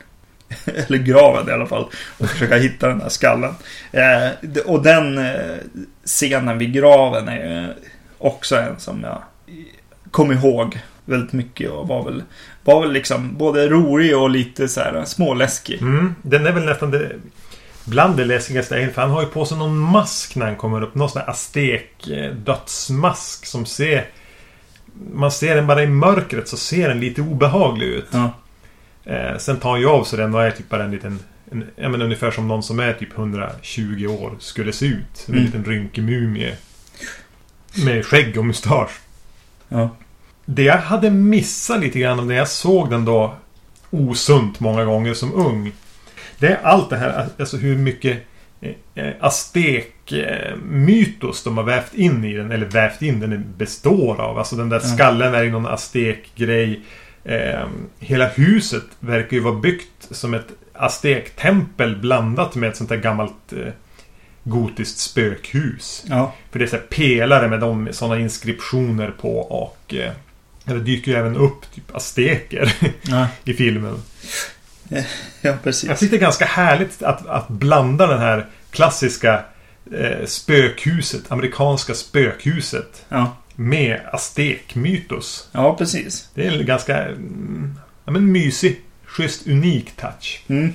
Eller 0.64 0.98
graven 0.98 1.48
i 1.48 1.52
alla 1.52 1.66
fall. 1.66 1.88
Och 2.18 2.26
försöka 2.26 2.56
hitta 2.56 2.88
den 2.88 2.98
där 2.98 3.08
skallen. 3.08 3.54
Eh, 3.92 4.60
och 4.66 4.82
den 4.82 5.18
eh, 5.18 5.56
scenen 6.04 6.58
vid 6.58 6.72
graven 6.72 7.28
är 7.28 7.62
eh, 7.62 7.68
också 8.18 8.56
en 8.56 8.78
som 8.78 9.00
jag 9.02 9.22
kom 10.10 10.32
ihåg 10.32 10.80
väldigt 11.04 11.32
mycket 11.32 11.70
och 11.70 11.88
var 11.88 12.04
väl, 12.04 12.22
var 12.64 12.80
väl 12.80 12.92
liksom 12.92 13.36
både 13.36 13.68
rolig 13.68 14.16
och 14.16 14.30
lite 14.30 14.68
så 14.68 14.80
här 14.80 15.04
småläskig. 15.04 15.82
Mm. 15.82 16.14
Den 16.22 16.46
är 16.46 16.52
väl 16.52 16.64
nästan 16.64 16.90
det, 16.90 17.12
bland 17.84 18.16
det 18.16 18.24
läskigaste 18.24 18.78
jag 18.78 18.92
För 18.92 19.02
han 19.02 19.10
har 19.10 19.22
ju 19.22 19.28
på 19.28 19.44
sig 19.44 19.58
någon 19.58 19.78
mask 19.78 20.36
när 20.36 20.46
han 20.46 20.56
kommer 20.56 20.82
upp. 20.82 20.94
Någon 20.94 21.10
sån 21.10 21.20
här 21.20 21.30
aztek 21.30 22.08
eh, 22.08 22.32
dödsmask 22.34 23.46
som 23.46 23.66
ser... 23.66 24.08
Man 25.12 25.32
ser 25.32 25.56
den 25.56 25.66
bara 25.66 25.82
i 25.82 25.86
mörkret 25.86 26.48
så 26.48 26.56
ser 26.56 26.88
den 26.88 27.00
lite 27.00 27.22
obehaglig 27.22 27.86
ut. 27.86 28.08
Ja. 28.10 28.30
Eh, 29.04 29.36
sen 29.38 29.56
tar 29.60 29.70
han 29.70 29.80
ju 29.80 29.88
av 29.88 30.04
sig 30.04 30.18
den 30.18 30.34
och 30.34 30.42
är 30.42 30.50
typ 30.50 30.68
bara 30.68 30.84
en 30.84 30.90
liten... 30.90 31.18
En, 31.52 31.64
ja, 31.76 31.88
men 31.88 32.02
ungefär 32.02 32.30
som 32.30 32.48
någon 32.48 32.62
som 32.62 32.80
är 32.80 32.92
typ 32.92 33.18
120 33.18 34.06
år 34.06 34.32
skulle 34.38 34.72
se 34.72 34.86
ut. 34.86 35.24
En 35.28 35.34
Mm. 35.34 35.46
liten 35.46 35.64
rynkig 35.64 36.02
mumie. 36.02 36.56
Med 37.84 38.06
skägg 38.06 38.38
och 38.38 38.44
mustasch. 38.46 39.00
Ja. 39.68 39.96
Det 40.44 40.62
jag 40.62 40.78
hade 40.78 41.10
missat 41.10 41.80
lite 41.80 41.98
grann 41.98 42.18
om 42.18 42.28
när 42.28 42.34
jag 42.34 42.48
såg 42.48 42.90
den 42.90 43.04
då 43.04 43.34
osunt 43.90 44.60
många 44.60 44.84
gånger 44.84 45.14
som 45.14 45.34
ung. 45.34 45.72
Det 46.38 46.46
är 46.46 46.58
allt 46.62 46.90
det 46.90 46.96
här, 46.96 47.26
alltså 47.38 47.56
hur 47.56 47.76
mycket 47.76 48.18
eh, 48.94 49.12
aztek-mytos 49.20 51.44
de 51.44 51.56
har 51.56 51.64
vävt 51.64 51.94
in 51.94 52.24
i 52.24 52.34
den. 52.36 52.52
Eller 52.52 52.66
vävt 52.66 53.02
in, 53.02 53.20
den 53.20 53.54
består 53.56 54.20
av. 54.20 54.38
Alltså 54.38 54.56
den 54.56 54.68
där 54.68 54.80
skallen 54.80 55.34
är 55.34 55.42
ju 55.42 55.50
någon 55.50 55.66
aztek-grej. 55.66 56.80
Eh, 57.24 57.66
hela 57.98 58.28
huset 58.28 58.84
verkar 59.00 59.36
ju 59.36 59.40
vara 59.42 59.54
byggt 59.54 60.08
som 60.10 60.34
ett 60.34 60.46
aztektempel 60.72 61.96
blandat 61.96 62.54
med 62.54 62.68
ett 62.70 62.76
sånt 62.76 62.88
där 62.90 62.96
gammalt 62.96 63.52
eh, 63.52 63.72
gotiskt 64.44 64.98
spökhus. 64.98 66.04
Ja. 66.08 66.34
För 66.50 66.58
det 66.58 66.64
är 66.64 66.68
så 66.68 66.76
pelare 66.76 67.48
med 67.48 67.60
de 67.60 67.88
sådana 67.92 68.20
inskriptioner 68.20 69.10
på 69.20 69.38
och... 69.38 69.94
Eh, 69.94 70.12
Det 70.64 70.80
dyker 70.80 71.12
ju 71.12 71.18
även 71.18 71.36
upp 71.36 71.74
typ 71.74 71.96
azteker 71.96 72.74
Ja, 73.02 73.26
i 73.44 73.54
filmen. 73.54 74.02
ja 74.88 75.02
Jag 75.40 75.62
precis. 75.62 75.88
tyckte 75.90 76.06
det 76.06 76.16
är 76.16 76.20
ganska 76.20 76.44
härligt 76.44 77.02
att, 77.02 77.26
att 77.26 77.48
blanda 77.48 78.06
den 78.06 78.18
här 78.18 78.46
klassiska 78.70 79.44
eh, 79.92 80.26
spökhuset, 80.26 81.32
amerikanska 81.32 81.94
spökhuset 81.94 83.04
Ja, 83.08 83.36
med 83.60 84.00
aztekmytos. 84.12 85.48
ja 85.52 85.76
precis. 85.76 86.28
Det 86.34 86.46
är 86.46 86.58
en 86.58 86.66
ganska 86.66 87.06
mm, 87.06 87.74
ja, 88.04 88.12
men 88.12 88.32
mysig, 88.32 88.80
schysst, 89.04 89.46
unik 89.46 89.96
touch. 89.96 90.44
Mm. 90.48 90.74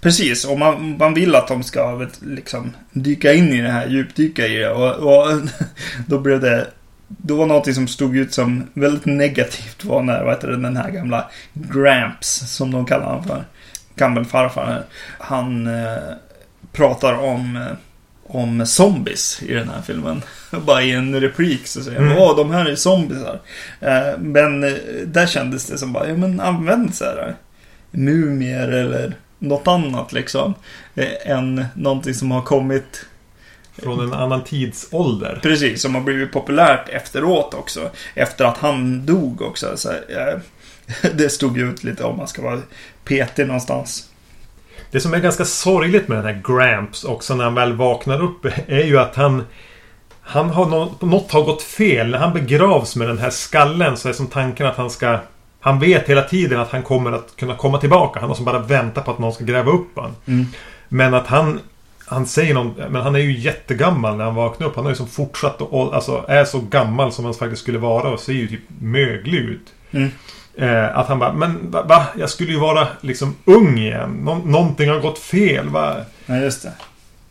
Precis, 0.00 0.44
och 0.44 0.58
man, 0.58 0.96
man 0.98 1.14
vill 1.14 1.34
att 1.34 1.48
de 1.48 1.62
ska 1.62 1.96
vet, 1.96 2.22
liksom, 2.22 2.72
dyka 2.90 3.32
in 3.32 3.48
i 3.48 3.62
det 3.62 3.70
här, 3.70 3.86
djupdyka 3.86 4.46
i 4.46 4.56
det. 4.56 4.70
Och, 4.70 4.94
och 4.94 5.40
då 6.06 6.18
blev 6.18 6.40
det... 6.40 6.66
Då 7.08 7.36
var 7.36 7.46
någonting 7.46 7.74
som 7.74 7.88
stod 7.88 8.16
ut 8.16 8.34
som 8.34 8.66
väldigt 8.74 9.04
negativt 9.04 9.84
var 9.84 10.02
när, 10.02 10.24
vad 10.24 10.34
heter 10.34 10.48
det, 10.48 10.56
den 10.56 10.76
här 10.76 10.90
gamla 10.90 11.30
Gramps, 11.52 12.56
som 12.56 12.70
de 12.70 12.86
kallar 12.86 13.06
honom 13.06 13.24
för. 13.24 13.44
Gammelfarfar. 13.96 14.84
Han 15.18 15.66
eh, 15.66 16.14
pratar 16.72 17.14
om, 17.14 17.56
eh, 17.56 17.76
om 18.26 18.66
zombies 18.66 19.42
i 19.42 19.52
den 19.54 19.68
här 19.68 19.82
filmen. 19.82 20.22
Bara 20.50 20.82
i 20.82 20.90
en 20.90 21.20
replik 21.20 21.66
så 21.66 21.82
säger 21.82 22.00
Mm. 22.00 22.18
Åh, 22.18 22.36
de 22.36 22.50
här 22.50 22.66
är 22.66 22.74
zombiesar. 22.76 23.40
Eh, 23.80 24.18
men 24.18 24.64
eh, 24.64 24.72
där 25.06 25.26
kändes 25.26 25.66
det 25.66 25.78
som 25.78 25.92
bara, 25.92 26.08
ja 26.08 26.16
men 26.16 26.40
använd 26.40 26.94
så 26.94 27.04
här 27.04 27.34
mumier 27.90 28.68
eller 28.68 29.16
något 29.38 29.68
annat 29.68 30.12
liksom. 30.12 30.54
Eh, 30.94 31.30
än 31.30 31.64
någonting 31.74 32.14
som 32.14 32.30
har 32.30 32.42
kommit 32.42 33.06
Från 33.78 34.00
en 34.00 34.12
annan 34.12 34.44
tidsålder. 34.44 35.38
precis, 35.42 35.82
som 35.82 35.94
har 35.94 36.02
blivit 36.02 36.32
populärt 36.32 36.88
efteråt 36.88 37.54
också. 37.54 37.90
Efter 38.14 38.44
att 38.44 38.58
han 38.58 39.06
dog 39.06 39.42
också. 39.42 39.76
Så, 39.76 39.90
eh, 39.90 40.38
det 41.14 41.28
stod 41.30 41.56
ju 41.56 41.70
ut 41.70 41.84
lite 41.84 42.04
om 42.04 42.16
man 42.16 42.28
ska 42.28 42.42
vara 42.42 42.60
petig 43.04 43.46
någonstans. 43.46 44.08
Det 44.94 45.00
som 45.00 45.14
är 45.14 45.18
ganska 45.18 45.44
sorgligt 45.44 46.08
med 46.08 46.18
den 46.18 46.24
här 46.24 46.42
Gramps 46.44 47.04
också 47.04 47.34
när 47.34 47.44
han 47.44 47.54
väl 47.54 47.72
vaknar 47.72 48.22
upp 48.22 48.46
är 48.66 48.84
ju 48.84 48.98
att 48.98 49.14
han 49.16 49.44
Han 50.20 50.50
har 50.50 50.66
nå- 50.66 50.94
något 51.00 51.32
har 51.32 51.42
gått 51.42 51.62
fel. 51.62 52.10
När 52.10 52.18
han 52.18 52.32
begravs 52.32 52.96
med 52.96 53.08
den 53.08 53.18
här 53.18 53.30
skallen 53.30 53.96
så 53.96 54.08
är 54.08 54.12
som 54.12 54.26
tanken 54.26 54.66
att 54.66 54.76
han 54.76 54.90
ska 54.90 55.18
Han 55.60 55.78
vet 55.78 56.08
hela 56.08 56.22
tiden 56.22 56.60
att 56.60 56.70
han 56.70 56.82
kommer 56.82 57.12
att 57.12 57.36
kunna 57.36 57.56
komma 57.56 57.78
tillbaka. 57.78 58.20
Han 58.20 58.28
har 58.28 58.36
som 58.36 58.44
bara 58.44 58.58
väntat 58.58 59.04
på 59.04 59.10
att 59.10 59.18
någon 59.18 59.32
ska 59.32 59.44
gräva 59.44 59.70
upp 59.72 59.96
honom. 59.96 60.12
Mm. 60.26 60.46
Men 60.88 61.14
att 61.14 61.26
han 61.26 61.60
Han 62.06 62.26
säger 62.26 62.54
någon, 62.54 62.74
men 62.90 63.02
han 63.02 63.14
är 63.14 63.18
ju 63.20 63.38
jättegammal 63.38 64.16
när 64.16 64.24
han 64.24 64.34
vaknar 64.34 64.66
upp. 64.66 64.76
Han 64.76 64.84
har 64.84 64.92
ju 64.92 64.96
som 64.96 65.08
fortsatt 65.08 65.60
och 65.60 65.94
alltså 65.94 66.24
är 66.28 66.44
så 66.44 66.60
gammal 66.60 67.12
som 67.12 67.24
han 67.24 67.34
faktiskt 67.34 67.62
skulle 67.62 67.78
vara 67.78 68.08
och 68.08 68.20
ser 68.20 68.32
ju 68.32 68.48
typ 68.48 68.60
möglig 68.80 69.38
ut. 69.38 69.72
Mm. 69.90 70.10
Eh, 70.56 70.98
att 70.98 71.06
han 71.06 71.18
bara, 71.18 71.32
men 71.32 71.70
va, 71.70 71.82
va? 71.82 72.06
Jag 72.18 72.30
skulle 72.30 72.52
ju 72.52 72.58
vara 72.58 72.88
liksom 73.00 73.34
ung 73.44 73.78
igen. 73.78 74.10
Nå 74.22 74.34
någonting 74.38 74.88
har 74.90 75.00
gått 75.00 75.18
fel. 75.18 75.68
Va? 75.68 75.96
Ja, 76.26 76.36
just 76.36 76.62
det. 76.62 76.72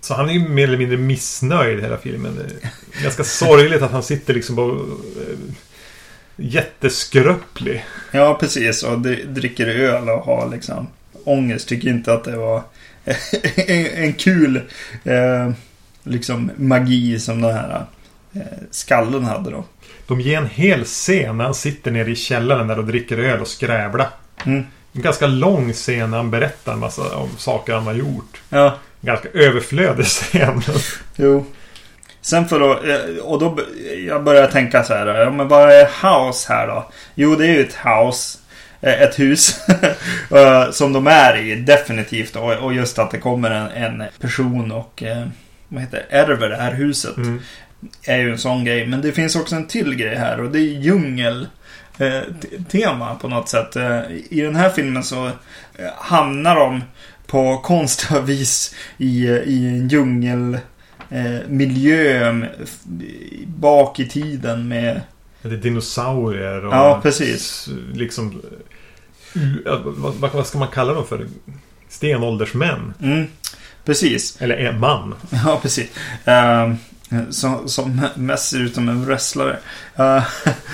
Så 0.02 0.14
han 0.14 0.30
är 0.30 0.34
ju 0.34 0.50
mer 0.50 0.64
eller 0.68 0.78
mindre 0.78 0.98
missnöjd 0.98 1.82
hela 1.82 1.98
filmen. 1.98 2.40
Ganska 3.04 3.24
sorgligt 3.24 3.82
att 3.82 3.92
han 3.92 4.04
sitter 4.04 4.34
liksom 4.34 4.56
bara... 4.56 4.72
eh, 4.72 5.38
Jätteskröplig. 6.36 7.86
Ja, 8.12 8.38
precis. 8.40 8.84
Och 8.84 8.98
dri- 9.00 9.26
dricker 9.26 9.68
öl 9.68 10.10
och 10.10 10.26
har 10.26 10.50
liksom 10.52 10.88
ångest. 11.26 11.68
Tycker 11.68 11.90
inte 11.90 12.14
att 12.14 12.24
det 12.24 12.38
var 12.38 12.62
en, 13.56 13.86
en 13.86 14.14
kul 14.14 14.56
eh, 15.04 15.52
liksom 16.04 16.52
magi 16.58 17.20
som 17.20 17.42
den 17.42 17.54
här 17.54 17.86
eh, 18.34 18.42
skallen 18.72 19.24
hade 19.26 19.52
då. 19.52 19.66
De 20.08 20.22
ger 20.22 20.38
en 20.38 20.50
hel 20.50 20.84
scen 20.86 21.38
när 21.38 21.46
han 21.46 21.54
sitter 21.56 21.92
nere 21.92 22.12
i 22.12 22.16
källaren 22.16 22.68
där 22.68 22.80
och 22.80 22.86
dricker 22.86 23.18
öl 23.18 23.42
och 23.42 23.48
skrävlar. 23.48 24.08
Mm. 24.46 24.66
En 24.94 25.02
ganska 25.02 25.28
lång 25.28 25.74
scen 25.74 26.10
när 26.12 26.18
han 26.18 26.32
berättar 26.32 26.74
en 26.74 26.80
massa 26.80 27.16
om 27.18 27.30
saker 27.38 27.74
han 27.74 27.84
har 27.86 27.94
gjort. 27.94 28.42
Ja, 28.50 28.66
En 29.02 29.08
ganska 29.08 29.30
överflödig 29.30 30.06
scen. 30.06 30.62
jo. 31.16 31.46
Sen 32.22 32.48
för 32.48 32.60
då, 32.60 32.72
eh, 32.72 33.24
och 33.24 33.40
då, 33.40 33.60
jag 34.08 34.24
börjar 34.24 34.48
tänka 34.48 34.84
så 34.84 34.94
här, 34.94 35.06
ja 35.08 35.30
men 35.32 35.48
vad 35.48 35.72
är 35.72 35.86
house 35.86 36.54
här 36.54 36.68
då? 36.68 36.92
Jo, 37.16 37.36
det 37.36 37.46
är 37.46 37.52
ju 37.52 37.62
ett 37.62 37.76
house, 37.84 38.38
eh, 38.82 39.02
ett 39.02 39.20
hus, 39.20 39.60
eh, 40.32 40.72
som 40.72 40.94
de 40.94 41.08
är 41.08 41.38
i, 41.38 41.56
definitivt. 41.56 42.36
Och, 42.36 42.74
just 42.74 43.00
att 43.00 43.12
det 43.12 43.18
kommer 43.20 43.52
en, 43.52 43.70
en 44.00 44.04
person 44.22 44.72
och, 44.72 45.04
vad 45.68 45.82
heter 45.82 46.06
det, 46.10 46.16
ärver 46.18 46.50
det 46.50 46.56
här 46.56 46.74
huset. 46.74 47.18
Mm. 47.18 47.42
Är 48.04 48.18
ju 48.18 48.32
en 48.32 48.38
sån 48.38 48.66
grej. 48.66 48.88
Men 48.88 49.02
det 49.02 49.12
finns 49.12 49.36
också 49.36 49.56
en 49.56 49.68
till 49.68 49.96
grej 49.96 50.16
här 50.16 50.40
och 50.42 50.52
det 50.52 50.60
är 50.60 50.80
djungel 50.82 51.48
eh, 51.98 52.20
te- 52.42 52.64
tema 52.72 53.16
på 53.16 53.28
något 53.28 53.50
sätt. 53.50 53.76
Eh, 53.76 54.00
I 54.30 54.42
den 54.42 54.56
här 54.56 54.70
filmen 54.70 55.04
så 55.04 55.26
eh, 55.28 55.32
hamnar 55.98 56.56
de 56.56 56.82
på 57.28 57.58
konstiga 57.58 58.20
vis 58.22 58.76
i, 58.98 59.28
i 59.28 59.68
en 59.68 59.88
djungel 59.88 60.58
miljö 61.48 62.30
m- 62.30 62.46
f- 62.64 62.80
bak 63.48 64.00
i 64.00 64.08
tiden 64.10 64.68
med 64.68 65.02
Det 65.42 65.48
är 65.50 65.52
dinosaurier 65.58 66.66
och... 66.66 66.74
Ja, 66.74 67.00
precis. 67.04 67.70
Liksom... 67.94 68.42
Vad, 69.66 70.14
vad, 70.20 70.32
vad 70.32 70.48
ska 70.48 70.58
man 70.58 70.68
kalla 70.68 70.94
dem 70.94 71.08
för? 71.08 71.28
Stenåldersmän. 71.90 72.94
mm, 73.02 73.26
precis. 73.86 74.42
Eller 74.42 74.58
en 74.58 74.80
man. 74.80 75.16
Ja, 75.46 75.60
precis. 75.62 75.90
Uh, 77.14 77.30
som, 77.30 77.70
som 77.70 78.02
mest 78.16 78.50
ser 78.50 78.60
ut 78.60 78.76
som 78.76 78.90
en 78.90 79.06
wrestlare. 79.06 79.58
Eh, 79.96 80.24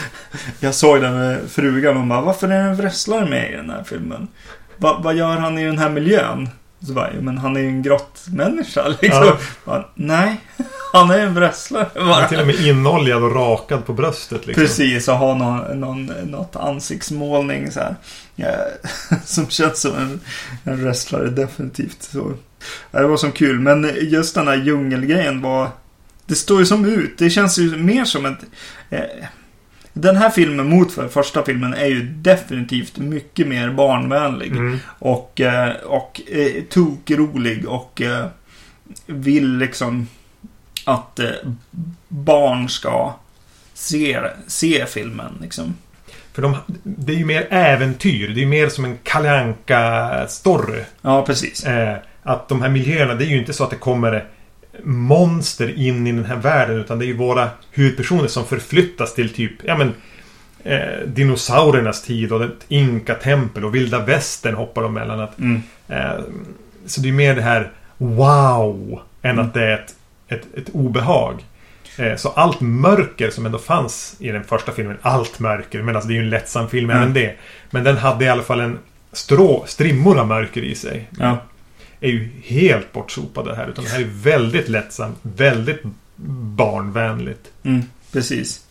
jag 0.59 0.75
såg 0.75 1.01
den 1.01 1.19
med 1.19 1.39
frugan 1.49 1.97
och 1.97 2.07
bara, 2.07 2.21
varför 2.21 2.47
är 2.47 2.61
en 2.61 2.75
wrestlare 2.75 3.29
med 3.29 3.51
i 3.53 3.55
den 3.55 3.69
här 3.69 3.83
filmen? 3.83 4.27
Va, 4.77 4.99
vad 5.03 5.15
gör 5.15 5.37
han 5.37 5.57
i 5.57 5.65
den 5.65 5.77
här 5.79 5.89
miljön? 5.89 6.49
Så 6.87 6.93
bara, 6.93 7.09
"Jo, 7.15 7.21
men 7.21 7.37
han 7.37 7.55
är 7.57 7.59
ju 7.61 7.67
en 7.67 7.81
grottmänniska 7.81 8.87
liksom. 9.01 9.23
Ja. 9.25 9.37
Bara, 9.65 9.85
Nej, 9.95 10.41
han 10.93 11.11
är 11.11 11.19
en 11.19 11.33
wrestlare 11.33 11.87
Han 11.95 12.07
bara. 12.07 12.23
är 12.23 12.27
till 12.27 12.39
och 12.39 12.47
med 12.47 12.55
inoljad 12.59 13.23
och 13.23 13.35
rakad 13.35 13.85
på 13.85 13.93
bröstet. 13.93 14.47
Liksom. 14.47 14.63
Precis, 14.63 15.07
och 15.07 15.15
har 15.15 15.35
någon, 15.35 15.79
någon, 15.79 16.05
något 16.05 16.55
ansiktsmålning 16.55 17.71
så 17.71 17.79
här. 17.79 17.95
Ja, 18.35 18.47
som 19.25 19.49
känns 19.49 19.81
som 19.81 19.95
en, 19.95 20.19
en 20.63 20.83
wrestlare, 20.83 21.29
definitivt. 21.29 22.03
Så. 22.03 22.33
Det 22.91 23.07
var 23.07 23.17
som 23.17 23.31
kul, 23.31 23.59
men 23.59 23.91
just 24.01 24.35
den 24.35 24.47
här 24.47 24.55
djungelgrejen 24.55 25.41
var... 25.41 25.67
Det 26.29 26.35
står 26.35 26.59
ju 26.59 26.65
som 26.65 26.85
ut. 26.85 27.17
Det 27.17 27.29
känns 27.29 27.57
ju 27.59 27.77
mer 27.77 28.05
som 28.05 28.25
ett... 28.25 28.39
Eh, 28.89 29.01
den 29.93 30.15
här 30.15 30.29
filmen 30.29 30.69
mot 30.69 30.91
för 30.91 31.07
första 31.07 31.43
filmen 31.45 31.73
är 31.73 31.85
ju 31.85 32.01
definitivt 32.03 32.97
mycket 32.97 33.47
mer 33.47 33.69
barnvänlig. 33.69 34.51
Mm. 34.51 34.79
Och, 34.99 35.41
eh, 35.41 35.75
och 35.75 36.21
eh, 36.27 36.63
tokrolig 36.69 37.67
och 37.67 38.01
eh, 38.01 38.25
vill 39.05 39.57
liksom 39.57 40.07
att 40.85 41.19
eh, 41.19 41.29
barn 42.07 42.69
ska 42.69 43.13
se, 43.73 44.19
se 44.47 44.85
filmen. 44.85 45.37
Liksom. 45.41 45.73
För 46.33 46.41
de, 46.41 46.55
det 46.83 47.13
är 47.13 47.17
ju 47.17 47.25
mer 47.25 47.47
äventyr. 47.49 48.27
Det 48.27 48.39
är 48.39 48.43
ju 48.43 48.45
mer 48.45 48.69
som 48.69 48.85
en 48.85 48.97
Kalle 49.03 49.39
Anka 49.41 50.09
story 50.27 50.81
Ja, 51.01 51.25
precis. 51.25 51.63
eh, 51.65 51.97
Att 52.23 52.49
de 52.49 52.61
här 52.61 52.69
miljöerna, 52.69 53.13
det 53.15 53.25
är 53.25 53.29
ju 53.29 53.39
inte 53.39 53.53
så 53.53 53.63
att 53.63 53.69
det 53.69 53.75
kommer 53.75 54.25
monster 54.83 55.79
in 55.79 56.07
i 56.07 56.11
den 56.11 56.25
här 56.25 56.35
världen. 56.35 56.77
Utan 56.79 56.99
det 56.99 57.05
är 57.05 57.07
ju 57.07 57.17
våra 57.17 57.49
huvudpersoner 57.71 58.27
som 58.27 58.45
förflyttas 58.45 59.13
till 59.15 59.33
typ, 59.33 59.51
ja 59.63 59.77
men 59.77 59.93
eh, 60.63 61.07
dinosauriernas 61.07 62.01
tid 62.03 62.31
och 62.31 62.43
ett 62.43 62.65
inka-tempel 62.67 63.65
och 63.65 63.75
vilda 63.75 63.99
västern 64.05 64.55
hoppar 64.55 64.81
de 64.83 64.93
mellan. 64.93 65.19
Att, 65.19 65.39
Mm. 65.39 65.61
eh, 65.87 66.19
så 66.85 67.01
det 67.01 67.09
är 67.09 67.13
mer 67.13 67.35
det 67.35 67.41
här 67.41 67.71
wow 67.97 69.01
än 69.21 69.31
Mm. 69.31 69.45
att 69.45 69.53
det 69.53 69.63
är 69.63 69.73
ett, 69.73 69.95
ett, 70.27 70.57
ett 70.57 70.69
obehag. 70.73 71.45
Eh, 71.97 72.15
Så 72.15 72.29
allt 72.29 72.61
mörker 72.61 73.29
som 73.29 73.45
ändå 73.45 73.57
fanns 73.57 74.15
i 74.19 74.31
den 74.31 74.43
första 74.43 74.71
filmen, 74.71 74.97
allt 75.01 75.39
mörker, 75.39 75.81
men 75.81 75.95
alltså 75.95 76.07
det 76.07 76.13
är 76.13 76.15
ju 76.15 76.23
en 76.23 76.29
lättsam 76.29 76.69
film 76.69 76.89
Mm. 76.89 77.01
även 77.01 77.13
det. 77.13 77.35
Men 77.69 77.83
den 77.83 77.97
hade 77.97 78.25
i 78.25 78.29
alla 78.29 78.43
fall 78.43 78.59
en 78.59 78.77
strå, 79.11 79.63
strimmor 79.67 80.19
av 80.19 80.27
mörker 80.27 80.61
i 80.61 80.75
sig. 80.75 81.07
Ja. 81.19 81.37
Är 82.01 82.09
ju 82.09 82.29
helt 82.43 82.93
bortsopade 82.93 83.55
här. 83.55 83.67
Utan 83.67 83.83
det 83.83 83.89
här 83.89 83.99
är 83.99 84.09
väldigt 84.23 84.69
lättsamt, 84.69 85.17
väldigt 85.21 85.81
barnvänligt. 86.55 87.51
Mm, 87.63 87.83
precis. 88.11 88.65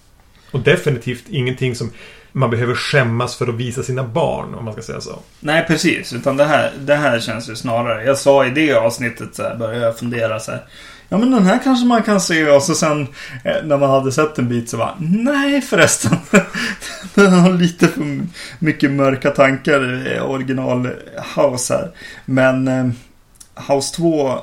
Och 0.51 0.61
definitivt 0.61 1.25
ingenting 1.29 1.75
som 1.75 1.91
man 2.33 2.51
behöver 2.51 2.75
skämmas 2.75 3.37
för 3.37 3.47
att 3.47 3.55
visa 3.55 3.83
sina 3.83 4.05
barn, 4.05 4.55
om 4.55 4.65
man 4.65 4.73
ska 4.73 4.83
säga 4.83 5.01
så. 5.01 5.19
Nej, 5.41 5.65
precis. 5.67 6.13
Utan 6.13 6.37
det 6.37 6.45
här, 6.45 6.73
det 6.81 6.95
här 6.95 7.21
känns 7.21 7.51
ju 7.51 7.57
snarare... 7.57 8.05
Jag 8.05 8.19
sa 8.19 8.47
i 8.47 8.51
det 8.51 8.73
avsnittet 8.73 9.35
så 9.35 9.43
här, 9.43 9.57
började 9.57 9.85
jag 9.85 9.99
fundera 9.99 10.41
så 10.41 10.51
här. 10.51 10.67
Ja, 11.09 11.19
men 11.19 11.31
den 11.31 11.43
här 11.43 11.61
kanske 11.65 11.87
man 11.87 12.03
kan 12.03 12.21
se. 12.21 12.51
Och 12.51 12.63
så 12.63 12.75
sen 12.75 13.07
eh, 13.45 13.65
när 13.65 13.79
man 13.79 13.91
hade 13.91 14.13
sett 14.13 14.39
en 14.39 14.49
bit 14.49 14.69
så 14.69 14.77
bara... 14.77 14.95
Nej, 15.01 15.61
förresten. 15.61 16.17
den 17.15 17.33
har 17.33 17.53
lite 17.53 17.89
för 17.89 18.27
mycket 18.59 18.91
mörka 18.91 19.31
tankar 19.31 20.07
i 20.07 20.21
original 20.21 20.89
House 21.37 21.75
här. 21.75 21.91
Men 22.25 22.69
eh, 22.69 22.89
House 23.69 23.97
2 23.97 24.39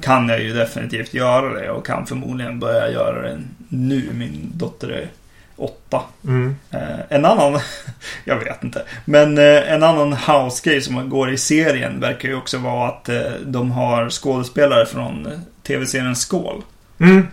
kan 0.00 0.28
jag 0.28 0.42
ju 0.42 0.52
definitivt 0.52 1.14
göra 1.14 1.60
det. 1.60 1.70
Och 1.70 1.86
kan 1.86 2.06
förmodligen 2.06 2.58
börja 2.58 2.90
göra 2.90 3.22
det 3.22 3.38
nu. 3.68 4.10
Min 4.12 4.50
dotter 4.54 4.88
är 4.88 5.08
åtta. 5.56 6.02
Mm. 6.24 6.56
Eh, 6.70 6.80
en 7.08 7.24
annan, 7.24 7.60
jag 8.24 8.36
vet 8.36 8.64
inte, 8.64 8.82
men 9.04 9.38
eh, 9.38 9.72
en 9.72 9.82
annan 9.82 10.12
house-grej 10.12 10.80
som 10.80 11.10
går 11.10 11.30
i 11.30 11.38
serien 11.38 12.00
verkar 12.00 12.28
ju 12.28 12.36
också 12.36 12.58
vara 12.58 12.88
att 12.88 13.08
eh, 13.08 13.20
de 13.44 13.70
har 13.70 14.10
skådespelare 14.10 14.86
från 14.86 15.28
tv-serien 15.62 16.16
Skål. 16.16 16.62
Mm. 17.00 17.26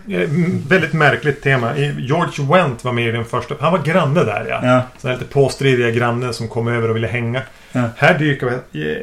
Väldigt 0.68 0.92
märkligt 0.92 1.42
tema. 1.42 1.76
George 1.78 2.44
Wendt 2.50 2.84
var 2.84 2.92
med 2.92 3.08
i 3.08 3.10
den 3.10 3.24
första. 3.24 3.54
Han 3.60 3.72
var 3.72 3.78
granne 3.78 4.24
där 4.24 4.46
ja. 4.48 4.60
Ja, 4.62 4.82
Så 4.98 5.08
lite 5.08 5.24
påstridiga 5.24 5.90
grannen 5.90 6.34
som 6.34 6.48
kom 6.48 6.68
över 6.68 6.90
och 6.90 6.96
ville 6.96 7.06
hänga. 7.06 7.42
Ja. 7.72 7.82
Här 7.96 8.18
dyker 8.18 8.58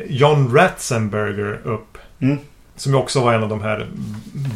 John 0.08 0.56
Ratzenberger 0.56 1.60
upp. 1.64 1.91
Mm. 2.22 2.38
Som 2.76 2.96
också 2.96 3.22
var 3.22 3.34
en 3.34 3.44
av 3.44 3.50
de 3.50 3.62
här 3.62 3.88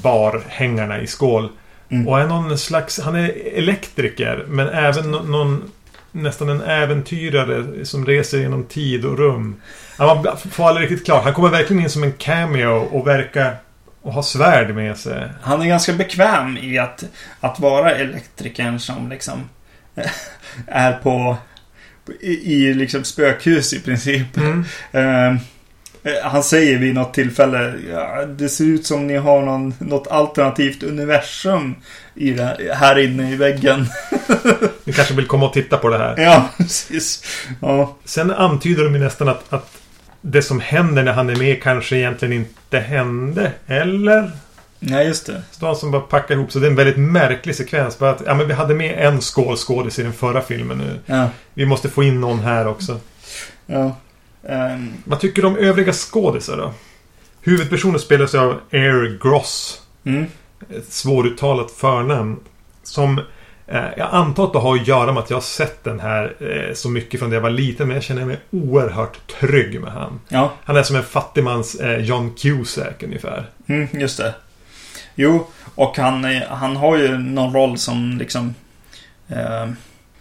barhängarna 0.02 1.02
i 1.02 1.08
Skål. 1.08 1.50
Mm. 1.90 2.08
Och 2.08 2.20
är 2.20 2.28
någon 2.28 2.58
slags... 2.58 3.00
Han 3.00 3.16
är 3.16 3.32
elektriker. 3.54 4.46
Men 4.48 4.70
även 4.70 5.12
nå- 5.12 5.24
någon... 5.24 5.72
Nästan 6.12 6.50
en 6.50 6.62
äventyrare 6.62 7.86
som 7.86 8.06
reser 8.06 8.38
genom 8.38 8.64
tid 8.64 9.06
och 9.06 9.18
rum. 9.18 9.62
Man 10.00 10.38
får 10.38 10.68
aldrig 10.68 10.92
riktigt 10.92 11.06
klart. 11.06 11.24
Han 11.24 11.34
kommer 11.34 11.50
verkligen 11.50 11.84
in 11.84 11.90
som 11.90 12.04
en 12.04 12.14
cameo 12.14 12.72
och 12.72 13.08
verkar... 13.08 13.56
Och 14.02 14.14
ha 14.14 14.24
svärd 14.24 14.76
med 14.76 14.98
sig. 14.98 15.30
Han 15.42 15.62
är 15.62 15.66
ganska 15.66 15.94
bekväm 15.94 16.58
i 16.58 16.78
att, 16.78 17.04
att 17.40 17.60
vara 17.60 17.92
elektrikern 17.96 18.80
som 18.80 19.10
liksom 19.10 19.50
är 20.68 20.94
på 20.94 21.38
i, 22.20 22.54
i 22.54 22.74
liksom 22.74 23.04
spökhus 23.04 23.74
i 23.74 23.80
princip. 23.80 24.38
Mm. 24.38 24.66
Eh, 26.06 26.12
han 26.24 26.44
säger 26.44 26.78
vid 26.78 26.96
något 26.96 27.14
tillfälle 27.14 27.74
ja, 27.92 28.26
Det 28.26 28.50
ser 28.50 28.66
ut 28.66 28.86
som 28.86 29.08
ni 29.08 29.18
har 29.18 29.42
någon, 29.42 29.74
något 29.80 30.08
alternativt 30.08 30.84
universum 30.84 31.76
i 32.16 32.32
det, 32.32 32.74
här 32.76 33.00
inne 33.00 33.32
i 33.32 33.36
väggen. 33.36 33.88
Ni 34.84 34.94
kanske 34.94 35.14
vill 35.14 35.28
komma 35.28 35.46
och 35.46 35.54
titta 35.54 35.78
på 35.78 35.90
det 35.90 35.98
här. 35.98 36.16
ja, 36.18 36.50
precis. 36.58 37.24
Ja, 37.62 37.96
Sen 38.06 38.32
antyder 38.32 38.84
de 38.84 38.94
ju 38.96 39.00
nästan 39.00 39.28
att, 39.30 39.54
att 39.54 39.78
det 40.22 40.42
som 40.42 40.60
händer 40.60 41.04
när 41.04 41.14
han 41.14 41.30
är 41.30 41.36
med 41.36 41.64
kanske 41.64 41.98
egentligen 41.98 42.34
inte 42.34 42.80
hände. 42.80 43.52
Eller? 43.68 44.32
nej 44.80 45.08
just 45.08 45.26
det. 45.26 45.42
Så 45.52 45.66
han 45.66 45.76
som 45.76 45.92
bara 45.92 46.02
packar 46.02 46.36
ihop. 46.36 46.52
Så 46.52 46.60
det 46.60 46.68
är 46.68 46.70
en 46.70 46.76
väldigt 46.76 46.98
märklig 46.98 47.56
sekvens. 47.56 48.00
Bara 48.00 48.10
att, 48.10 48.22
ja, 48.26 48.34
men 48.34 48.48
vi 48.48 48.54
hade 48.54 48.74
med 48.74 49.08
en 49.08 49.22
skålskådis 49.22 50.00
i 50.00 50.04
den 50.04 50.14
förra 50.14 50.42
filmen 50.42 50.78
nu. 50.78 51.00
Ja, 51.06 51.30
Vi 51.54 51.66
måste 51.66 51.90
få 51.90 52.04
in 52.04 52.22
någon 52.22 52.40
här 52.40 52.68
också. 52.68 53.00
ja. 53.66 53.96
Ehm, 54.50 54.94
Vad 55.06 55.20
tycker 55.20 55.42
du 55.42 55.48
om 55.48 55.58
övriga 55.58 55.94
skådisar 55.94 56.58
då? 56.58 56.74
Huvudpersonen 57.42 58.00
spelas 58.00 58.36
av 58.36 58.60
Air 58.72 59.20
Gross. 59.24 59.82
mm, 60.04 60.26
Ett 60.70 60.94
svåruttalat 60.94 61.72
förnamn. 61.72 62.40
Som 62.84 63.20
eh, 63.68 63.84
jag 63.98 64.08
antar 64.12 64.44
att 64.44 64.54
det 64.54 64.60
har 64.60 64.76
att 64.76 64.88
göra 64.88 65.12
med 65.14 65.24
att 65.24 65.30
jag 65.30 65.38
har 65.38 65.42
sett 65.42 65.84
den 65.84 66.00
här 66.00 66.36
eh, 66.40 66.74
så 66.74 66.90
mycket 66.90 67.20
från 67.20 67.30
det 67.30 67.36
jag 67.36 67.42
var 67.42 67.50
liten. 67.50 67.88
Men 67.88 67.96
jag 67.96 68.04
känner 68.04 68.26
mig 68.26 68.40
oerhört 68.52 69.28
trygg 69.40 69.82
med 69.82 69.92
han. 69.92 70.20
ja, 70.30 70.54
Han 70.64 70.78
är 70.78 70.84
som 70.84 70.96
en 70.96 71.04
fattigmans 71.04 71.76
eh, 71.76 71.98
John 71.98 72.34
Cusack 72.38 73.04
ungefär. 73.04 73.50
mm, 73.68 73.88
just 73.94 74.18
det. 74.18 74.34
Jo, 75.16 75.48
och 75.76 75.98
han, 75.98 76.26
är- 76.26 76.48
han 76.50 76.76
har 76.76 76.98
ju 76.98 77.18
någon 77.18 77.54
roll 77.54 77.78
som 77.78 78.18
liksom 78.18 78.56
eh, 79.28 79.70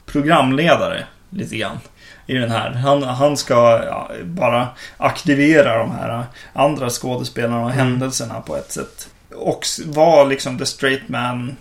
programledare 0.07 1.05
lite 1.31 1.57
grann. 1.57 1.79
I 2.27 2.35
den 2.35 2.51
här. 2.51 2.71
Han, 2.71 3.03
han 3.03 3.37
ska 3.37 3.55
ja, 3.87 4.11
bara 4.25 4.69
aktivera 4.97 5.79
de 5.79 5.91
här 5.91 6.25
andra 6.53 6.91
skådespelarna 6.91 7.57
och 7.65 7.71
Mm. 7.71 7.79
händelserna 7.79 8.41
på 8.41 8.57
ett 8.57 8.73
sätt. 8.73 9.09
Och 9.35 9.65
vara 9.87 10.25
liksom 10.25 10.59
the 10.59 10.67
straight 10.67 11.09
man. 11.09 11.57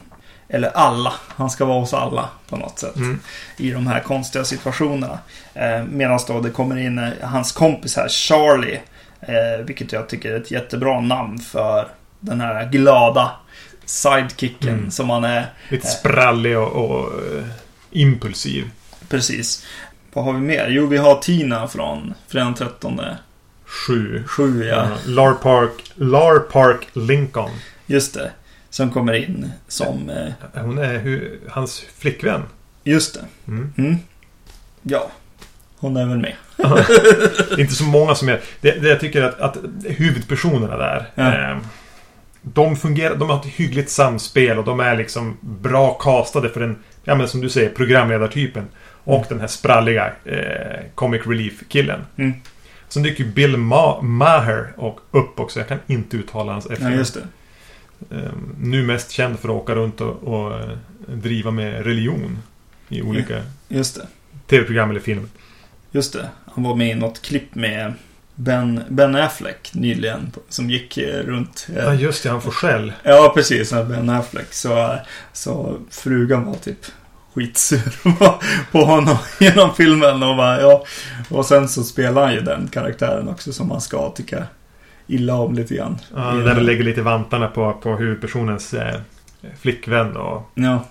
Eller 0.49 0.69
alla. 0.69 1.13
Han 1.27 1.49
ska 1.49 1.65
vara 1.65 1.79
hos 1.79 1.93
alla 1.93 2.29
på 2.49 2.57
något 2.57 2.79
sätt. 2.79 2.95
Mm. 2.95 3.19
I 3.57 3.71
de 3.71 3.87
här 3.87 3.99
konstiga 3.99 4.45
situationerna. 4.45 5.19
Eh, 5.53 5.83
Medan 5.89 6.19
då 6.27 6.39
det 6.39 6.49
kommer 6.49 6.77
in 6.77 6.97
eh, 6.99 7.09
hans 7.21 7.51
kompis 7.51 7.95
här, 7.95 8.07
Charlie. 8.09 8.79
Eh, 9.21 9.65
vilket 9.65 9.91
jag 9.91 10.09
tycker 10.09 10.31
är 10.31 10.37
ett 10.37 10.51
jättebra 10.51 10.99
namn 11.01 11.39
för 11.39 11.87
den 12.19 12.41
här 12.41 12.65
glada 12.69 13.31
sidekicken 13.85 14.69
Mm. 14.69 14.91
som 14.91 15.09
han 15.09 15.23
är. 15.23 15.45
Lite 15.69 15.87
sprallig 15.87 16.57
och, 16.57 16.67
och 16.71 17.07
eh, 17.13 17.43
impulsiv. 17.91 18.69
Precis. 19.09 19.65
Vad 20.13 20.25
har 20.25 20.33
vi 20.33 20.39
mer? 20.39 20.67
Jo, 20.69 20.85
vi 20.87 20.97
har 20.97 21.15
Tina 21.15 21.67
från 21.67 22.13
fredagen 22.27 22.53
13. 22.53 23.01
Sju. 23.65 24.23
7, 24.27 24.63
ja. 24.65 24.75
Ja. 24.75 24.87
Lar 25.05 25.33
Park, 25.33 25.91
Lar 25.95 26.39
Park 26.39 26.87
Lincoln. 26.93 27.49
Just 27.85 28.13
det. 28.13 28.31
Som 28.69 28.89
kommer 28.91 29.13
in 29.13 29.51
som... 29.67 30.09
Eh, 30.09 30.61
Hon 30.63 30.77
är 30.77 30.99
hu- 30.99 31.39
hans 31.49 31.85
flickvän. 31.97 32.41
just 32.83 33.13
det. 33.13 33.25
Mm. 33.47 33.73
Mm. 33.77 33.95
Ja. 34.81 35.11
Hon 35.77 35.97
är 35.97 36.05
väl 36.05 36.17
med. 36.17 36.33
Det 36.57 36.63
är 37.53 37.59
inte 37.59 37.73
så 37.75 37.83
många 37.83 38.15
som 38.15 38.29
är... 38.29 38.41
Det, 38.61 38.71
det 38.71 38.89
jag 38.89 38.99
tycker 38.99 39.21
att, 39.21 39.39
att 39.39 39.57
huvudpersonerna 39.85 40.77
där. 40.77 41.05
Ja. 41.15 41.33
Eh, 41.51 41.57
de 42.41 42.75
fungerar... 42.75 43.15
De 43.15 43.29
har 43.29 43.39
ett 43.39 43.45
hyggligt 43.45 43.89
samspel 43.89 44.57
och 44.57 44.65
de 44.65 44.79
är 44.79 44.95
liksom 44.97 45.37
bra 45.41 45.93
castade 45.93 46.49
för 46.49 46.59
den... 46.59 46.83
Ja 47.03 47.15
men 47.15 47.27
som 47.27 47.41
du 47.41 47.49
säger, 47.49 47.69
programledartypen. 47.69 48.67
Och 49.03 49.25
den 49.29 49.39
här 49.39 49.47
spralliga 49.47 50.13
eh, 50.25 50.85
comic 50.95 51.21
relief-killen. 51.25 52.01
Mm. 52.17 52.33
Sen 52.89 53.03
dyker 53.03 53.23
Bill 53.25 53.55
Ma- 53.55 54.01
Maher 54.01 54.73
och 54.77 54.99
upp 55.11 55.39
också. 55.39 55.59
Jag 55.59 55.67
kan 55.67 55.79
inte 55.87 56.17
uttala 56.17 56.51
hans 56.51 56.65
Ja, 56.65 56.71
efternamn. 56.73 56.97
just 56.97 57.13
det. 57.13 57.21
Ehm, 58.15 58.55
nu 58.59 58.83
mest 58.83 59.11
känd 59.11 59.39
för 59.39 59.49
att 59.49 59.55
åka 59.55 59.75
runt 59.75 60.01
och, 60.01 60.23
och 60.23 60.59
eh, 60.59 60.69
driva 61.07 61.51
med 61.51 61.85
religion. 61.85 62.37
I 62.89 63.01
olika 63.01 63.41
tv-program 64.47 64.89
eller 64.89 64.99
film. 64.99 65.29
Just 65.91 66.13
det. 66.13 66.29
Han 66.55 66.63
var 66.63 66.75
med 66.75 66.89
i 66.91 66.95
något 66.95 67.21
klipp 67.21 67.55
med 67.55 67.93
Ben, 68.35 68.83
ben 68.89 69.15
Affleck 69.15 69.71
nyligen. 69.73 70.31
Som 70.49 70.69
gick 70.69 70.97
eh, 70.97 71.19
runt. 71.23 71.67
eh, 71.75 71.83
Ja 71.83 71.93
just 71.93 72.23
det, 72.23 72.29
han 72.29 72.41
får 72.41 72.51
skäll. 72.51 72.93
Ja, 73.03 73.31
precis. 73.35 73.71
Ben 73.71 74.09
Affleck. 74.09 74.53
Så, 74.53 74.97
så 75.33 75.77
frugan 75.89 76.45
var 76.45 76.53
typ 76.55 76.85
skitsur 77.35 77.99
på- 78.19 78.39
på 78.71 78.79
honom 78.85 79.17
genom 79.39 79.73
filmen. 79.75 80.23
Och, 80.23 80.35
bara, 80.37 80.61
ja. 80.61 80.85
och 81.29 81.45
sen 81.45 81.67
så 81.69 81.83
spelar 81.83 82.23
han 82.25 82.33
ju 82.33 82.41
den 82.41 82.67
karaktären 82.67 83.27
också 83.29 83.53
som 83.53 83.67
man 83.67 83.81
ska 83.81 84.09
tycka 84.11 84.43
illa 85.07 85.35
om 85.35 85.53
lite 85.55 85.75
grann. 85.75 85.97
Ja, 86.15 86.21
där 86.21 86.55
den- 86.55 86.65
lägger 86.65 86.83
lite 86.83 87.01
vantarna 87.01 87.47
på, 87.47 87.73
på 87.73 87.95
huvudpersonens 87.95 88.73
eh, 88.73 88.95
flickvän. 89.61 90.17
Och, 90.17 90.49
Ja, 90.55 90.85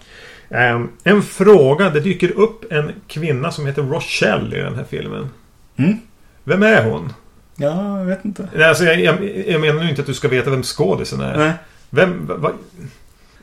Ehm, 0.54 0.88
en 1.04 1.22
fråga. 1.22 1.90
Det 1.90 2.00
dyker 2.00 2.30
upp 2.38 2.72
en 2.72 2.92
kvinna 3.08 3.50
som 3.50 3.66
heter 3.66 3.82
Rochelle 3.82 4.56
i 4.58 4.60
den 4.60 4.74
här 4.74 4.84
filmen. 4.90 5.30
Mm. 5.76 5.98
Vem 6.44 6.62
är 6.62 6.84
hon? 6.90 7.12
ja 7.56 7.98
jag 7.98 8.04
vet 8.06 8.24
inte. 8.24 8.48
Alltså, 8.68 8.84
jag, 8.84 9.00
jag, 9.00 9.44
jag 9.48 9.60
menar 9.60 9.88
inte 9.88 10.00
att 10.00 10.06
du 10.06 10.14
ska 10.14 10.28
veta 10.28 10.50
vem 10.50 10.62
skådisen 10.62 11.20
är. 11.20 11.36
Nej. 11.36 11.52
Vem, 11.90 12.26
va, 12.26 12.52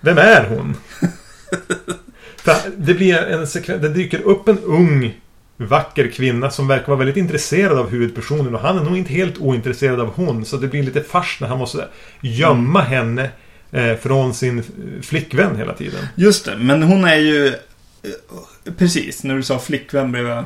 vem 0.01 0.17
är 0.17 0.45
hon? 0.49 0.75
För 2.43 2.55
det 2.77 2.93
blir 2.93 3.15
en 3.17 3.47
sekvens, 3.47 3.81
det 3.81 3.89
dyker 3.89 4.21
upp 4.21 4.47
en 4.47 4.59
ung 4.59 5.13
vacker 5.57 6.07
kvinna 6.11 6.49
som 6.51 6.67
verkar 6.67 6.87
vara 6.87 6.97
väldigt 6.97 7.17
intresserad 7.17 7.77
av 7.79 7.89
huvudpersonen 7.89 8.55
och 8.55 8.61
han 8.61 8.77
är 8.77 8.83
nog 8.83 8.97
inte 8.97 9.13
helt 9.13 9.37
ointresserad 9.37 9.99
av 9.99 10.13
hon. 10.15 10.45
Så 10.45 10.57
det 10.57 10.67
blir 10.67 10.83
lite 10.83 11.01
fars 11.03 11.37
när 11.41 11.47
han 11.47 11.57
måste 11.57 11.87
gömma 12.21 12.81
henne 12.81 13.29
eh, 13.71 13.95
från 13.95 14.33
sin 14.33 14.59
eh, 14.59 14.65
flickvän 15.01 15.55
hela 15.55 15.73
tiden. 15.73 16.07
Just 16.15 16.45
det, 16.45 16.57
men 16.57 16.83
hon 16.83 17.03
är 17.03 17.15
ju... 17.15 17.47
eh, 17.47 18.73
Precis, 18.77 19.23
när 19.23 19.35
du 19.35 19.43
sa 19.43 19.59
flickvän 19.59 20.11
blev 20.11 20.27
jag 20.27 20.45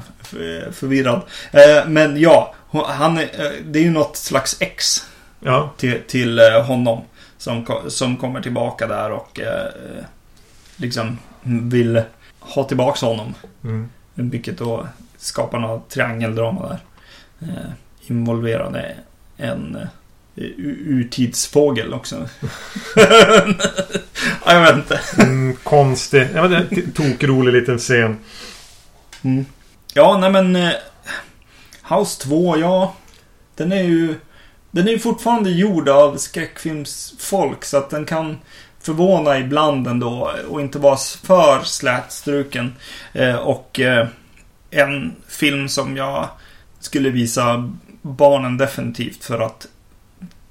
förvirrad. 0.71 1.21
Eh, 1.51 1.87
Men 1.87 2.21
ja, 2.21 2.55
han 2.87 3.17
är, 3.17 3.29
det 3.65 3.79
är 3.79 3.83
ju 3.83 3.91
något 3.91 4.17
slags 4.17 4.57
ex 4.59 5.05
Ja, 5.39 5.73
till, 5.77 5.99
till 6.07 6.39
honom. 6.39 7.01
Som, 7.37 7.65
som 7.87 8.17
kommer 8.17 8.41
tillbaka 8.41 8.87
där 8.87 9.11
och 9.11 9.39
eh, 9.39 10.03
liksom 10.77 11.17
vill 11.43 12.01
ha 12.39 12.63
tillbaka 12.63 13.05
honom. 13.05 13.33
mm. 13.63 13.89
Vilket 14.13 14.57
då 14.57 14.87
skapar 15.17 15.59
något 15.59 15.89
triangeldrama 15.89 16.67
där. 16.69 16.79
Eh, 17.47 17.71
involverade 18.07 18.95
en 19.37 19.75
eh, 19.75 19.87
urtidsfågel 20.87 21.93
också. 21.93 22.27
ja, 22.95 23.45
jag 24.53 24.61
vet 24.61 24.75
inte. 24.75 24.99
Mm, 25.17 25.55
konstig. 25.63 26.27
Ja, 26.35 26.47
men 26.47 26.91
tokrolig 26.91 27.53
liten 27.53 27.77
scen. 27.77 28.17
Mm. 29.21 29.45
Ja, 29.93 30.17
nej 30.17 30.31
men... 30.31 30.55
Eh, 30.55 30.71
House 31.89 32.21
2, 32.21 32.57
ja. 32.57 32.95
Den 33.55 33.71
är 33.71 33.83
ju... 33.83 34.15
Den 34.71 34.87
är 34.87 34.91
ju 34.91 34.99
fortfarande 34.99 35.49
gjord 35.49 35.89
av 35.89 36.17
skräckfilmsfolk 36.17 37.65
så 37.65 37.77
att 37.77 37.89
den 37.89 38.05
kan 38.05 38.37
förvåna 38.83 39.39
ibland 39.39 39.87
ändå 39.87 40.31
och 40.49 40.61
inte 40.61 40.79
vara 40.79 40.97
för 41.23 41.63
slätstruken. 41.63 42.73
Eh, 43.13 43.35
och 43.35 43.79
eh, 43.79 44.07
en 44.71 45.11
film 45.27 45.69
som 45.69 45.97
jag 45.97 46.27
skulle 46.79 47.09
visa 47.09 47.71
barnen 48.01 48.57
definitivt 48.57 49.23
för 49.23 49.39
att 49.39 49.67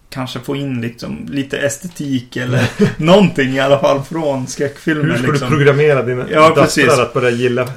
kanske 0.08 0.40
få 0.40 0.56
in 0.56 0.80
liksom 0.80 1.26
lite 1.30 1.58
estetik 1.58 2.36
eller 2.36 2.68
någonting 3.02 3.54
i 3.54 3.60
alla 3.60 3.78
fall 3.78 4.02
från 4.02 4.46
skräckfilmer. 4.46 5.04
Hur 5.04 5.18
ska 5.18 5.26
liksom. 5.26 5.50
du 5.50 5.56
programmera 5.56 6.02
dina 6.02 6.26
Ja, 6.30 6.52
precis. 6.56 6.84
döttrar 6.86 7.02
att 7.02 7.14
börja 7.14 7.30
gilla 7.30 7.62
Att 7.62 7.70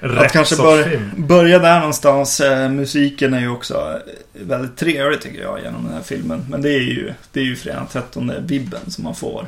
rätt 0.00 0.32
kanske 0.32 0.54
sorts 0.54 0.66
bör, 0.66 0.82
film? 0.90 1.10
börja 1.16 1.58
där 1.58 1.78
någonstans. 1.78 2.40
Eh, 2.40 2.68
musiken 2.68 3.34
är 3.34 3.40
ju 3.40 3.48
också 3.48 4.00
väldigt 4.32 4.76
trevlig 4.76 5.20
tycker 5.20 5.42
jag 5.42 5.60
genom 5.62 5.84
den 5.84 5.94
här 5.94 6.02
filmen. 6.02 6.46
Men 6.50 6.62
det 6.62 6.70
är 6.70 6.80
ju, 6.80 7.12
det 7.32 7.40
är 7.40 7.44
ju 7.44 7.56
fredag 7.56 7.86
13 7.92 8.32
vibben 8.46 8.90
som 8.90 9.04
man 9.04 9.14
får. 9.14 9.46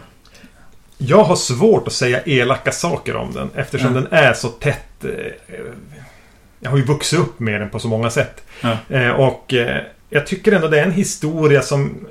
Jag 0.99 1.25
har 1.25 1.37
svårt 1.37 1.87
att 1.87 1.93
säga 1.93 2.21
elaka 2.27 2.73
saker 2.73 3.17
om 3.17 3.33
den 3.33 3.51
eftersom 3.55 3.95
Ja. 3.95 4.01
den 4.01 4.13
är 4.13 4.33
så 4.33 4.49
tätt... 4.49 5.05
Eh, 5.05 5.11
jag 6.61 6.71
har 6.71 6.77
ju 6.79 6.85
vuxit 6.85 7.19
upp 7.19 7.41
med 7.41 7.61
den 7.61 7.71
på 7.71 7.79
så 7.79 7.89
många 7.89 8.11
sätt. 8.11 8.43
Eh, 8.89 9.11
och 9.11 9.55
eh, 9.55 9.83
jag 10.11 10.27
tycker 10.27 10.53
ändå 10.53 10.69
det 10.69 10.81
är 10.81 10.85
en 10.85 10.93
historia 10.93 11.63
som 11.63 12.07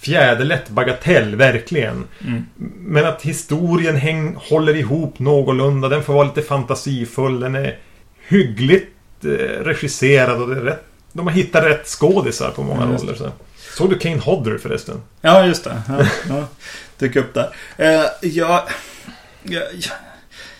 fjäderlätt 0.00 0.68
bagatell, 0.68 1.36
verkligen. 1.36 2.04
Mm. 2.26 2.46
Men 2.78 3.04
att 3.06 3.22
historien 3.22 3.96
häng, 3.96 4.36
håller 4.38 4.76
ihop 4.76 5.18
någorlunda. 5.18 5.88
Den 5.88 6.02
får 6.02 6.12
vara 6.14 6.24
lite 6.24 6.42
fantasifull. 6.42 7.40
Den 7.40 7.54
är 7.54 7.78
hyggligt 8.28 8.88
regisserad 9.60 10.42
och 10.42 10.48
det 10.48 10.56
är 10.56 10.60
rätt, 10.60 10.84
de 11.12 11.26
har 11.26 11.34
hittat 11.34 11.64
rätt 11.64 11.86
skådisar 11.86 12.50
på 12.50 12.62
många 12.62 12.86
roller. 12.86 13.14
Så. 13.14 13.30
Såg 13.76 13.90
du 13.90 13.98
Kane 13.98 14.18
Hodder 14.20 14.58
förresten? 14.58 15.02
Ja, 15.20 15.46
just 15.46 15.64
det. 15.64 15.82
Ja, 15.88 16.04
ja. 16.28 16.44
Dök 17.00 17.16
upp 17.16 17.34
där. 17.34 17.50
Eh, 17.76 18.06
ja, 18.22 18.68
ja, 19.42 19.60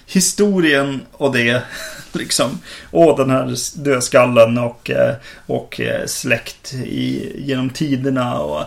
historien 0.07 1.01
och 1.13 1.33
det, 1.33 1.63
liksom. 2.13 2.59
Och 2.91 3.17
den 3.19 3.31
här 3.31 3.55
dödskallen 3.85 4.59
och, 4.59 4.91
eh, 4.91 5.15
och 5.47 5.81
eh, 5.81 6.07
släkt 6.07 6.75
i, 6.75 7.33
genom 7.37 7.71
tiderna. 7.71 8.39
Och, 8.39 8.65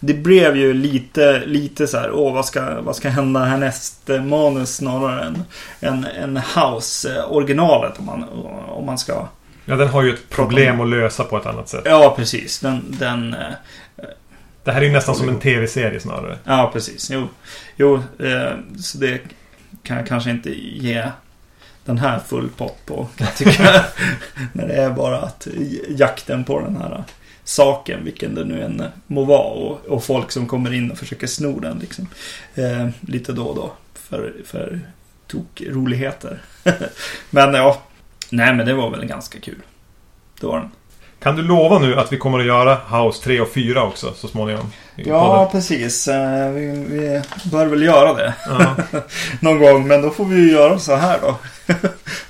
det 0.00 0.14
blev 0.14 0.56
ju 0.56 0.74
lite, 0.74 1.42
lite 1.46 1.86
så 1.86 1.98
här, 1.98 2.10
åh 2.12 2.34
vad 2.34 2.46
ska, 2.46 2.80
vad 2.80 2.96
ska 2.96 3.08
hända 3.08 3.44
härnäst 3.44 4.10
eh, 4.10 4.24
manus 4.24 4.76
snarare 4.76 5.24
än, 5.24 5.44
än, 5.80 6.04
än 6.04 6.36
House-originalet 6.36 7.98
om 7.98 8.06
man, 8.06 8.24
om 8.68 8.86
man 8.86 8.98
ska 8.98 9.28
Ja, 9.70 9.76
den 9.76 9.88
har 9.88 10.02
ju 10.02 10.14
ett 10.14 10.28
problem 10.30 10.80
att 10.80 10.88
lösa 10.88 11.24
på 11.24 11.36
ett 11.36 11.46
annat 11.46 11.68
sätt. 11.68 11.82
Ja, 11.84 12.14
precis. 12.16 12.58
Den, 12.60 12.96
den, 12.98 13.34
eh, 13.34 13.54
det 14.68 14.72
här 14.72 14.80
är 14.80 14.86
ju 14.86 14.92
nästan 14.92 15.14
som 15.14 15.28
en 15.28 15.40
tv-serie 15.40 16.00
snarare. 16.00 16.38
ja, 16.44 16.70
precis. 16.72 17.10
Jo, 17.10 17.28
jo 17.76 18.02
eh, 18.18 18.52
så 18.78 18.98
det 18.98 19.20
kan 19.82 19.96
jag 19.96 20.06
kanske 20.06 20.30
inte 20.30 20.50
ge 20.60 21.10
den 21.84 21.98
här 21.98 22.18
full 22.18 22.48
pott 22.48 22.86
på. 22.86 23.08
kan 23.16 23.26
jag 23.26 23.36
tycka. 23.36 23.84
När 24.52 24.68
det 24.68 24.74
är 24.74 24.90
bara 24.90 25.18
att 25.18 25.48
jakten 25.88 26.44
på 26.44 26.60
den 26.60 26.76
här 26.76 26.94
eh, 26.94 27.04
saken, 27.44 28.04
vilken 28.04 28.34
det 28.34 28.44
nu 28.44 28.62
än 28.62 28.80
eh, 28.80 28.86
må 29.06 29.24
vara. 29.24 29.48
Och, 29.48 29.86
och 29.86 30.04
folk 30.04 30.30
som 30.30 30.46
kommer 30.46 30.72
in 30.72 30.90
och 30.90 30.98
försöker 30.98 31.26
sno 31.26 31.60
den 31.60 31.78
liksom. 31.78 32.08
Eh, 32.54 32.88
lite 33.00 33.32
då 33.32 33.44
och 33.44 33.56
då. 33.56 33.72
För, 33.94 34.34
för 34.44 34.80
tokroligheter. 35.26 36.42
men 37.30 37.54
ja, 37.54 37.82
nej 38.30 38.54
men 38.54 38.66
det 38.66 38.74
var 38.74 38.90
väl 38.90 39.04
ganska 39.04 39.40
kul. 39.40 39.62
Det 40.40 40.46
var 40.46 40.58
den. 40.58 40.70
Kan 41.22 41.36
du 41.36 41.42
lova 41.42 41.78
nu 41.78 41.96
att 41.98 42.12
vi 42.12 42.16
kommer 42.16 42.38
att 42.38 42.46
göra 42.46 42.74
House 43.04 43.24
3 43.24 43.40
och 43.40 43.52
4 43.52 43.82
också 43.82 44.14
så 44.16 44.28
småningom? 44.28 44.72
Ja, 44.96 45.36
podden? 45.36 45.50
precis. 45.52 46.08
Eh, 46.08 46.50
Vi, 46.50 46.66
vi 46.88 47.22
bör 47.50 47.66
väl 47.66 47.82
göra 47.82 48.14
det 48.14 48.34
ja. 48.46 48.76
någon 49.40 49.58
gång. 49.58 49.88
Men 49.88 50.02
då 50.02 50.10
får 50.10 50.24
vi 50.24 50.36
ju 50.36 50.50
göra 50.52 50.78
så 50.78 50.94
här 50.96 51.18
då. 51.22 51.36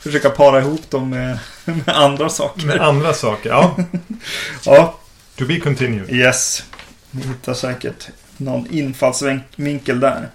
Försöka 0.00 0.30
para 0.30 0.58
ihop 0.60 0.90
dem 0.90 1.10
med, 1.10 1.38
med 1.64 1.88
andra 1.88 2.28
saker. 2.28 2.66
Med 2.66 2.80
andra 2.80 3.12
saker. 3.12 3.50
Ja. 3.50 3.76
Ja, 4.64 4.94
To 5.36 5.44
be 5.46 5.60
continued. 5.60 6.10
yes. 6.10 6.64
Vi 7.10 7.28
hittar 7.28 7.54
säkert 7.54 8.08
någon 8.36 8.66
infallsvinkel 8.70 10.00
där. 10.00 10.28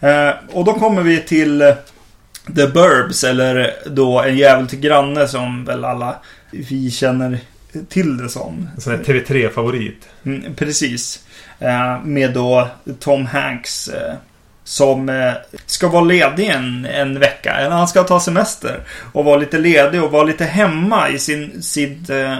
Eh, 0.00 0.34
och 0.52 0.64
då 0.64 0.72
kommer 0.74 1.02
vi 1.02 1.20
till 1.20 1.62
eh, 1.62 1.74
The 2.56 2.66
Burbs, 2.66 3.24
eller 3.24 3.74
då 3.86 4.20
En 4.22 4.36
jävel 4.36 4.68
till 4.68 4.80
granne 4.80 5.28
som 5.28 5.64
väl 5.64 5.84
alla 5.84 6.16
vi 6.50 6.90
känner 6.90 7.38
till 7.88 8.16
det 8.16 8.28
som. 8.28 8.68
En 8.74 8.80
sån 8.80 8.92
här 8.92 9.02
TV3-favorit. 9.02 10.08
Mm, 10.24 10.54
precis. 10.54 11.24
Eh, 11.58 12.02
med 12.04 12.34
då 12.34 12.68
Tom 13.00 13.26
Hanks 13.26 13.88
eh, 13.88 14.14
som 14.64 15.08
eh, 15.08 15.32
ska 15.66 15.88
vara 15.88 16.04
ledig 16.04 16.46
en, 16.46 16.84
en 16.84 17.18
vecka. 17.18 17.52
Eller 17.52 17.76
han 17.76 17.88
ska 17.88 18.02
ta 18.02 18.20
semester. 18.20 18.80
Och 19.12 19.24
vara 19.24 19.36
lite 19.36 19.58
ledig 19.58 20.02
och 20.02 20.10
vara 20.10 20.24
lite 20.24 20.44
hemma 20.44 21.08
i 21.08 21.18
sin, 21.18 21.62
sitt 21.62 22.10
eh, 22.10 22.38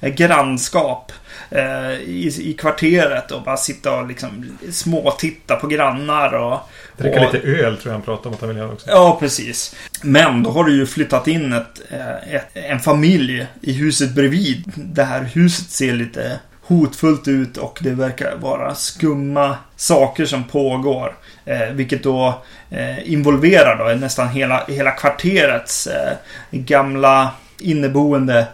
grannskap. 0.00 1.12
Eh, 1.54 1.92
i, 1.92 2.32
I 2.42 2.52
kvarteret 2.52 3.30
och 3.30 3.42
bara 3.42 3.56
sitta 3.56 3.96
och 3.96 4.08
liksom 4.08 4.58
småtitta 4.70 5.56
på 5.56 5.66
grannar 5.66 6.34
och... 6.34 6.58
Dricka 6.96 7.20
lite 7.20 7.46
öl 7.46 7.76
tror 7.76 7.86
jag 7.86 7.92
han 7.92 8.02
pratade 8.02 8.28
om 8.28 8.34
att 8.34 8.40
han 8.40 8.48
vill 8.48 8.58
göra 8.58 8.72
också. 8.72 8.90
Ja, 8.90 9.16
precis. 9.20 9.76
Men 10.02 10.42
då 10.42 10.50
har 10.50 10.64
du 10.64 10.76
ju 10.76 10.86
flyttat 10.86 11.28
in 11.28 11.52
ett, 11.52 11.80
eh, 11.90 12.34
ett, 12.34 12.48
en 12.52 12.80
familj 12.80 13.46
i 13.60 13.72
huset 13.72 14.14
bredvid. 14.14 14.72
Det 14.76 15.04
här 15.04 15.22
huset 15.22 15.70
ser 15.70 15.92
lite 15.92 16.38
hotfullt 16.62 17.28
ut 17.28 17.56
och 17.56 17.78
det 17.82 17.90
verkar 17.90 18.36
vara 18.36 18.74
skumma 18.74 19.56
saker 19.76 20.24
som 20.24 20.44
pågår. 20.44 21.16
Eh, 21.44 21.68
vilket 21.72 22.02
då 22.02 22.42
eh, 22.70 23.12
involverar 23.12 23.78
då 23.78 24.00
nästan 24.00 24.28
hela, 24.28 24.64
hela 24.68 24.90
kvarterets 24.90 25.86
eh, 25.86 26.12
gamla 26.50 27.30
inneboende 27.58 28.46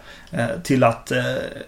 till 0.63 0.83
att 0.83 1.11
eh, 1.11 1.23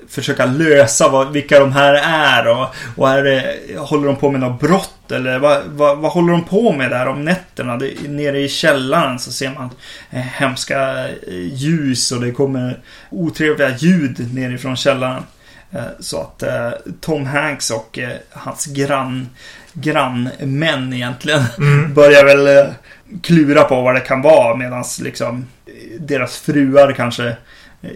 försöka 0.09 0.45
lösa 0.45 1.09
vad, 1.09 1.31
vilka 1.31 1.59
de 1.59 1.71
här 1.71 1.93
är 1.93 2.47
och, 2.47 2.67
och 2.95 3.09
är 3.09 3.23
det, 3.23 3.55
håller 3.77 4.07
de 4.07 4.15
på 4.15 4.31
med 4.31 4.41
något 4.41 4.59
brott 4.59 5.11
eller 5.11 5.39
vad, 5.39 5.61
vad, 5.65 5.97
vad 5.97 6.11
håller 6.11 6.31
de 6.31 6.43
på 6.43 6.71
med 6.71 6.89
där 6.89 7.07
om 7.07 7.25
nätterna? 7.25 7.77
Det, 7.77 8.07
nere 8.07 8.39
i 8.39 8.49
källaren 8.49 9.19
så 9.19 9.31
ser 9.31 9.49
man 9.49 9.69
eh, 10.11 10.19
hemska 10.19 11.07
eh, 11.07 11.53
ljus 11.53 12.11
och 12.11 12.21
det 12.21 12.31
kommer 12.31 12.79
otrevliga 13.09 13.77
ljud 13.77 14.35
nerifrån 14.35 14.75
källaren. 14.75 15.23
Eh, 15.71 15.81
så 15.99 16.21
att 16.21 16.43
eh, 16.43 16.71
Tom 17.01 17.25
Hanks 17.25 17.71
och 17.71 17.99
eh, 17.99 18.17
hans 18.31 18.65
grann, 18.65 19.29
grannmän 19.73 20.93
egentligen 20.93 21.43
Mm. 21.57 21.93
börjar 21.93 22.25
väl 22.25 22.57
eh, 22.57 22.73
klura 23.21 23.63
på 23.63 23.81
vad 23.81 23.95
det 23.95 24.01
kan 24.01 24.21
vara 24.21 24.55
medan 24.55 24.83
liksom 25.01 25.45
eh, 25.65 26.01
deras 26.01 26.37
fruar 26.37 26.91
kanske 26.91 27.27
eh, 27.27 27.33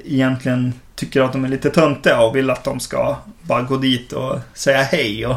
egentligen 0.06 0.74
tycker 0.96 1.22
att 1.22 1.34
de 1.34 1.44
är 1.46 1.50
lite 1.50 1.70
töntiga 1.70 2.22
och 2.22 2.36
vill 2.36 2.50
att 2.50 2.64
de 2.64 2.80
ska 2.80 3.16
bara 3.42 3.62
gå 3.62 3.78
dit 3.78 4.14
och 4.14 4.40
säga 4.54 4.82
hej 4.84 5.28
och, 5.28 5.36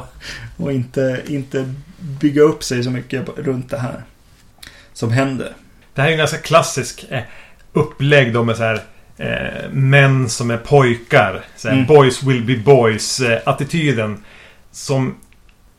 och 0.56 0.72
inte, 0.72 1.20
inte 1.28 1.74
bygga 2.00 2.42
upp 2.42 2.64
sig 2.64 2.84
så 2.84 2.90
mycket 2.90 3.28
runt 3.36 3.70
det 3.70 3.78
här 3.78 4.02
som 4.92 5.12
händer. 5.12 5.52
Det 5.94 6.00
här 6.00 6.08
är 6.08 6.12
en 6.12 6.18
ganska 6.18 6.38
klassisk 6.38 7.06
eh, 7.10 7.22
upplägg 7.72 8.32
då 8.32 8.44
med 8.44 8.56
så 8.56 8.62
här 8.62 8.80
eh, 9.16 9.70
män 9.72 10.28
som 10.28 10.50
är 10.50 10.56
pojkar. 10.56 11.44
Så 11.56 11.68
här, 11.68 11.74
Mm. 11.74 11.86
Boys 11.86 12.22
will 12.22 12.44
be 12.44 12.56
boys 12.56 13.20
eh, 13.20 13.38
attityden. 13.44 14.24
Som 14.72 15.14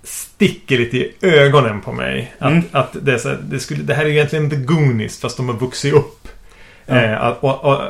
sticker 0.04 0.78
lite 0.78 0.98
i 0.98 1.14
ögonen 1.22 1.82
på 1.82 1.92
mig. 1.92 2.34
Att, 2.40 2.52
Mm. 2.52 2.64
att 2.72 2.96
det, 3.02 3.24
här, 3.24 3.40
det, 3.44 3.60
skulle, 3.60 3.84
det 3.84 3.94
här 3.94 4.06
är 4.06 4.10
egentligen 4.10 4.50
The 4.50 4.56
Goonies 4.56 5.20
fast 5.20 5.38
de 5.38 5.50
har 5.50 5.56
vuxit 5.56 5.94
upp. 5.94 6.28
Ja. 6.86 6.96
Eh, 7.02 7.28
och, 7.28 7.64
och, 7.66 7.82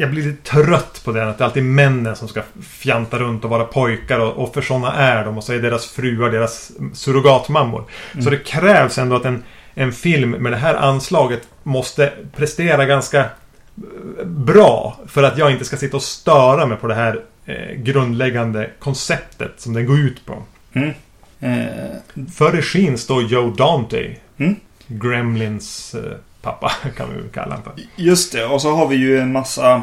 jag 0.00 0.10
blir 0.10 0.22
lite 0.22 0.50
trött 0.50 1.00
på 1.04 1.12
det. 1.12 1.28
Att 1.28 1.38
det 1.38 1.44
alltid 1.44 1.62
är 1.62 1.66
männen 1.66 2.16
som 2.16 2.28
ska 2.28 2.42
fjanta 2.62 3.18
runt 3.18 3.44
och 3.44 3.50
vara 3.50 3.64
pojkar. 3.64 4.18
Och, 4.18 4.32
och 4.32 4.54
för 4.54 4.62
sådana 4.62 4.92
är 4.92 5.24
de. 5.24 5.38
Och 5.38 5.44
så 5.44 5.52
är 5.52 5.58
deras 5.58 5.86
fruar 5.86 6.30
deras 6.30 6.72
surrogatmammor. 6.94 7.84
Mm. 8.12 8.24
Så 8.24 8.30
det 8.30 8.36
krävs 8.36 8.98
ändå 8.98 9.16
att 9.16 9.24
en, 9.24 9.42
en 9.74 9.92
film 9.92 10.30
med 10.30 10.52
det 10.52 10.58
här 10.58 10.74
anslaget 10.74 11.48
måste 11.62 12.12
prestera 12.36 12.86
ganska 12.86 13.20
eh, 13.20 14.24
bra. 14.24 14.98
För 15.06 15.22
att 15.22 15.38
jag 15.38 15.50
inte 15.50 15.64
ska 15.64 15.76
sitta 15.76 15.96
och 15.96 16.02
störa 16.02 16.66
mig 16.66 16.78
på 16.78 16.86
det 16.86 16.94
här 16.94 17.20
eh, 17.44 17.74
grundläggande 17.76 18.70
konceptet 18.78 19.52
som 19.56 19.72
den 19.72 19.86
går 19.86 19.98
ut 19.98 20.26
på. 20.26 20.42
Mm. 20.72 20.90
Eh, 21.40 22.26
För 22.32 22.52
regin 22.52 22.98
står 22.98 23.22
Joe 23.22 23.50
Dante. 23.50 24.16
Mm. 24.38 24.56
Gremlins 24.86 25.94
eh, 25.94 26.16
pappa 26.42 26.72
kan 26.96 27.08
vi 27.14 27.28
kalla 27.32 27.46
honom 27.56 27.62
för. 27.62 27.72
Just 27.96 28.32
det, 28.32 28.44
och 28.44 28.62
så 28.62 28.70
har 28.70 28.88
vi 28.88 28.96
ju 28.96 29.18
en 29.18 29.32
massa 29.32 29.82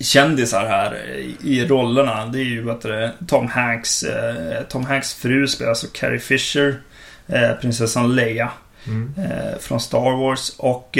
kändisar 0.00 0.66
här 0.66 1.06
i- 1.42 1.66
rollerna. 1.68 2.26
Det 2.26 2.38
är 2.38 2.44
ju 2.44 2.62
vad 2.62 2.82
det, 2.82 3.12
Tom 3.28 3.46
Hanks. 3.48 4.02
Eh, 4.02 4.62
Tom 4.68 4.84
Hanks 4.84 5.14
fru 5.14 5.48
spelas 5.48 5.84
av 5.84 5.88
Carrie 5.88 6.18
Fisher. 6.20 6.80
Eh, 7.26 7.52
prinsessan 7.60 8.14
Leia 8.14 8.50
Mm. 8.86 9.14
eh, 9.18 9.58
från 9.60 9.80
Star 9.80 10.16
Wars. 10.16 10.52
Och 10.58 10.98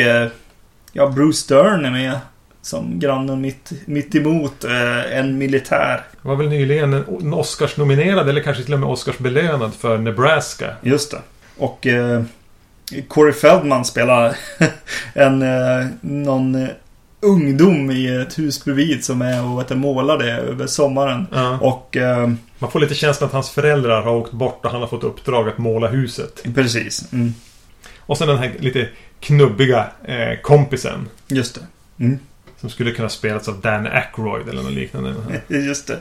ja, 0.92 1.08
Bruce 1.08 1.54
Dern 1.54 1.84
är 1.84 1.90
med. 1.90 2.18
Som 2.62 2.98
grannen 2.98 3.40
mitt, 3.40 3.72
mitt 3.86 4.14
emot 4.14 4.64
eh, 4.64 5.18
en 5.18 5.38
militär. 5.38 6.02
Det 6.22 6.28
var 6.28 6.36
väl 6.36 6.48
nyligen 6.48 6.92
en, 6.94 7.04
en 7.20 7.34
Oscars-nominerad 7.34 8.28
eller 8.28 8.40
kanske 8.42 8.62
till 8.64 8.74
och 8.74 8.80
med 8.80 8.88
Oscars-belönad 8.88 9.74
för 9.74 9.98
Nebraska. 9.98 10.76
Just 10.82 11.10
det. 11.10 11.18
Och 11.58 11.86
eh, 11.86 12.22
Corey 13.08 13.32
Feldman 13.32 13.84
spelar 13.84 14.36
en, 15.14 15.42
eh, 15.42 15.86
någon 16.00 16.54
eh, 16.54 16.68
ungdom 17.20 17.90
i 17.90 18.16
ett 18.22 18.38
hus 18.38 18.64
bredvid 18.64 19.04
som 19.04 19.22
är 19.22 19.44
och 19.70 19.76
målar 19.76 20.18
det 20.18 20.32
över 20.32 20.66
sommaren. 20.66 21.26
Ja. 21.32 21.58
Och 21.60 21.96
eh, 21.96 22.30
Man 22.58 22.70
får 22.70 22.80
lite 22.80 22.94
känslan 22.94 23.26
att 23.26 23.32
hans 23.32 23.50
föräldrar 23.50 24.02
har 24.02 24.12
åkt 24.14 24.32
bort 24.32 24.64
och 24.64 24.70
han 24.70 24.80
har 24.80 24.88
fått 24.88 25.04
uppdrag 25.04 25.48
att 25.48 25.58
måla 25.58 25.88
huset. 25.88 26.42
precis. 26.54 27.12
Mm, 27.12 27.34
Och 27.98 28.18
sen 28.18 28.28
den 28.28 28.38
här 28.38 28.52
lite 28.58 28.88
knubbiga 29.20 29.86
eh, 30.04 30.38
kompisen. 30.42 31.08
just 31.28 31.54
det. 31.54 31.60
Mm, 32.04 32.18
Som 32.60 32.70
skulle 32.70 32.90
kunna 32.92 33.08
spelas 33.08 33.48
av 33.48 33.60
Dan 33.60 33.86
Aykroyd 33.86 34.48
eller 34.48 34.62
något 34.62 34.72
liknande. 34.72 35.14
just 35.48 35.86
det. 35.86 35.98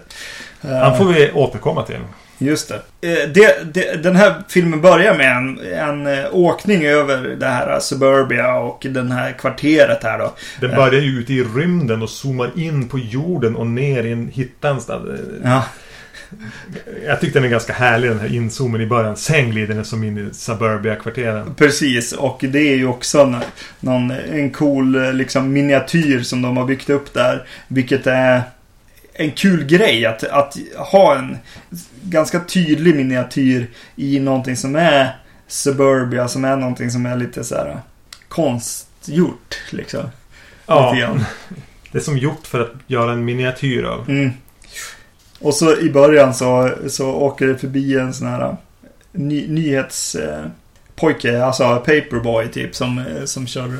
Eh, 0.62 0.78
Han 0.78 0.98
får 0.98 1.06
vi 1.06 1.32
återkomma 1.32 1.84
till. 1.84 2.00
Just 2.44 2.70
det. 2.70 2.76
Eh, 3.02 3.30
det, 3.30 3.74
det. 3.74 4.04
Den 4.04 4.16
här 4.16 4.44
filmen 4.48 4.82
börjar 4.82 5.18
med 5.18 5.38
en, 5.38 5.60
en 5.60 6.08
eh, 6.08 6.26
åkning 6.32 6.86
över 6.86 7.36
det 7.40 7.48
här 7.48 7.80
Suburbia 7.80 8.56
och 8.56 8.86
den 8.90 9.12
här 9.12 9.32
kvarteret 9.32 10.04
här 10.04 10.20
då. 10.20 10.34
Den 10.62 10.76
börjar 10.76 11.02
ju 11.02 11.20
ute 11.20 11.34
i 11.34 11.44
rymden 11.44 12.02
och 12.02 12.10
zoomar 12.10 12.52
in 12.56 12.88
på 12.88 13.00
jorden 13.00 13.56
och 13.56 13.68
ner 13.68 14.04
i 14.04 14.12
en 14.12 14.28
hittan. 14.34 14.82
Ja, 15.44 15.64
Jag 17.06 17.20
tyckte 17.22 17.40
den 17.40 17.46
är 17.46 17.52
ganska 17.52 17.74
härlig 17.74 18.10
den 18.10 18.20
här 18.20 18.34
inzoomen 18.36 18.82
i 18.82 18.86
början. 18.86 19.18
Sen 19.18 19.52
glider 19.52 19.76
den 19.76 19.86
som 19.86 20.04
in 20.04 20.18
i 20.18 20.34
Suburbia-kvarteren. 20.34 21.56
precis. 21.56 22.12
Och 22.14 22.40
det 22.48 22.60
är 22.60 22.76
ju 22.76 22.88
också 22.88 23.20
en, 23.20 23.36
någon, 23.80 24.12
en 24.12 24.50
cool 24.50 24.96
eh, 24.96 25.14
liksom, 25.14 25.54
miniatyr 25.54 26.22
som 26.22 26.42
de 26.42 26.58
har 26.58 26.66
byggt 26.66 26.90
upp 26.90 27.14
där. 27.14 27.48
Vilket 27.68 28.08
är 28.08 28.42
en 29.14 29.32
kul 29.32 29.66
grej 29.66 30.06
att, 30.06 30.24
att 30.24 30.58
ha 30.78 31.16
en 31.16 31.38
ganska 32.04 32.40
tydlig 32.40 32.96
miniatyr 32.96 33.68
i 33.96 34.20
någonting 34.20 34.56
som 34.56 34.76
är 34.76 35.18
Suburbia. 35.48 36.28
Som 36.28 36.46
är 36.46 36.56
någonting 36.56 36.92
som 36.92 37.06
är 37.06 37.16
lite 37.16 37.44
så 37.44 37.56
här 37.56 37.80
konstgjort 38.28 39.58
liksom. 39.70 40.04
Ja, 40.66 40.96
det 41.92 41.98
är 41.98 42.02
som 42.02 42.18
gjort 42.18 42.48
för 42.48 42.62
att 42.62 42.74
göra 42.88 43.12
en 43.12 43.26
miniatyr 43.26 43.84
av. 43.84 44.10
Mm. 44.10 44.32
Och 45.40 45.54
så 45.54 45.78
i 45.80 45.90
början 45.90 46.34
så, 46.34 46.72
så 46.88 47.12
åker 47.12 47.48
det 47.48 47.58
förbi 47.58 47.98
en 47.98 48.14
sån 48.14 48.28
här 48.28 48.58
ny, 49.12 49.48
nyhetspojke, 49.48 50.34
eh, 50.34 50.46
pojke, 50.96 51.44
alltså 51.44 51.76
paperboy 51.78 52.48
typ, 52.48 52.76
som, 52.76 52.98
eh, 53.00 53.26
som 53.26 53.48
kör, 53.48 53.78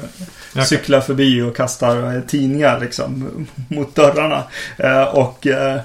Jag- 0.56 0.68
cyklar 0.68 1.02
förbi 1.02 1.42
och 1.42 1.56
kastar 1.56 2.16
eh, 2.16 2.22
tidningar 2.22 2.80
liksom 2.80 3.48
mot 3.70 3.96
dörrarna. 3.96 4.44
Eh, 4.78 5.04
och 5.04 5.48
eh, 5.48 5.80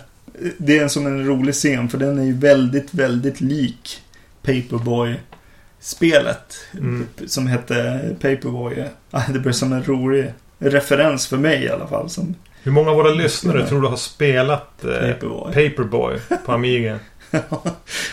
det 0.59 0.79
är 0.79 0.83
en 0.83 0.91
som 0.91 1.07
en 1.07 1.27
rolig 1.27 1.55
scen 1.55 1.88
för 1.88 1.99
den 1.99 2.19
är 2.19 2.25
ju 2.25 2.33
väldigt, 2.38 2.95
väldigt 2.95 3.41
lik 3.41 4.03
Paperboy-spelet. 4.43 6.55
Mm. 6.73 7.07
Som 7.27 7.47
hette 7.47 8.01
Paperboy. 8.21 8.85
Ah, 9.11 9.23
Det 9.33 9.38
blir 9.38 9.53
som 9.53 9.73
en 9.73 9.85
rolig 9.85 10.33
referens 10.59 11.27
för 11.27 11.37
mig 11.37 11.64
i 11.64 11.71
alla 11.71 11.87
fall. 11.87 12.11
Som 12.11 12.35
Hur 12.62 12.73
många 12.73 12.91
av 12.91 12.97
våra 12.97 13.11
lyssnare 13.11 13.67
tror 13.67 13.83
du 13.83 13.88
har 13.88 13.97
spelat 13.97 14.85
eh, 14.85 14.91
Paperboy. 15.12 15.53
Paperboy 15.69 16.19
på 16.47 16.53
Amiga? 16.59 16.99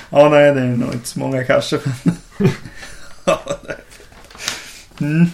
Ja, 0.09 0.29
nej, 0.29 0.53
det 0.53 0.61
är 0.61 0.65
nog 0.77 0.93
inte 0.93 1.07
så 1.07 1.19
många 1.19 1.43
kanske. 1.43 1.79
mm. 5.01 5.25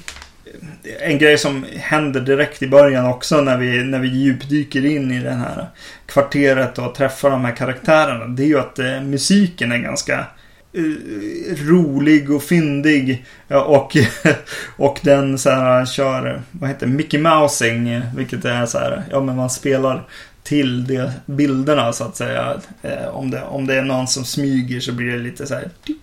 En 1.00 1.18
grej 1.18 1.38
som 1.38 1.66
händer 1.78 2.22
direkt 2.22 2.62
i 2.62 2.68
början 2.68 3.06
också 3.06 3.42
när 3.42 3.58
vi, 3.58 3.84
när 3.84 4.00
vi 4.00 4.08
djupdyker 4.08 4.86
in 4.86 5.12
i 5.12 5.20
det 5.20 5.32
här 5.32 5.68
kvarteret 6.06 6.78
och 6.78 6.96
träffar 6.96 7.30
de 7.30 7.46
här 7.46 7.56
karaktärerna. 7.56 8.28
Det 8.28 8.44
är 8.44 8.48
ju 8.48 8.60
att 8.60 8.80
eh, 8.80 9.02
musiken 9.02 9.72
är 9.72 9.78
ganska 9.78 10.26
eh, 10.74 11.56
rolig 11.66 12.32
och 12.32 12.44
fyndig. 12.44 13.26
Eh, 13.48 13.58
och, 13.58 13.98
och 14.78 15.00
den 15.04 15.38
så 15.38 15.50
här 15.50 15.80
eh, 15.80 15.86
kör, 15.86 16.42
vad 16.52 16.70
heter 16.70 16.88
det, 16.88 16.94
Mickey 16.94 17.18
Mousing. 17.18 17.90
Eh, 17.90 18.16
vilket 18.16 18.46
är 18.46 18.66
så 18.66 18.78
här, 18.78 19.04
ja 19.12 19.22
men 19.22 19.36
man 19.36 19.50
spelar 19.50 20.04
till 20.44 20.86
de 20.88 21.10
bilderna 21.26 21.94
så 21.94 22.04
att 22.04 22.16
säga. 22.16 22.62
Eh, 22.82 23.08
om, 23.08 23.32
det, 23.32 23.44
om 23.44 23.68
det 23.68 23.76
är 23.76 23.82
någon 23.82 24.08
som 24.08 24.26
smyger 24.26 24.80
så 24.80 24.92
blir 24.92 25.12
det 25.12 25.18
lite 25.18 25.48
så 25.48 25.54
här 25.54 25.70
di, 25.86 25.96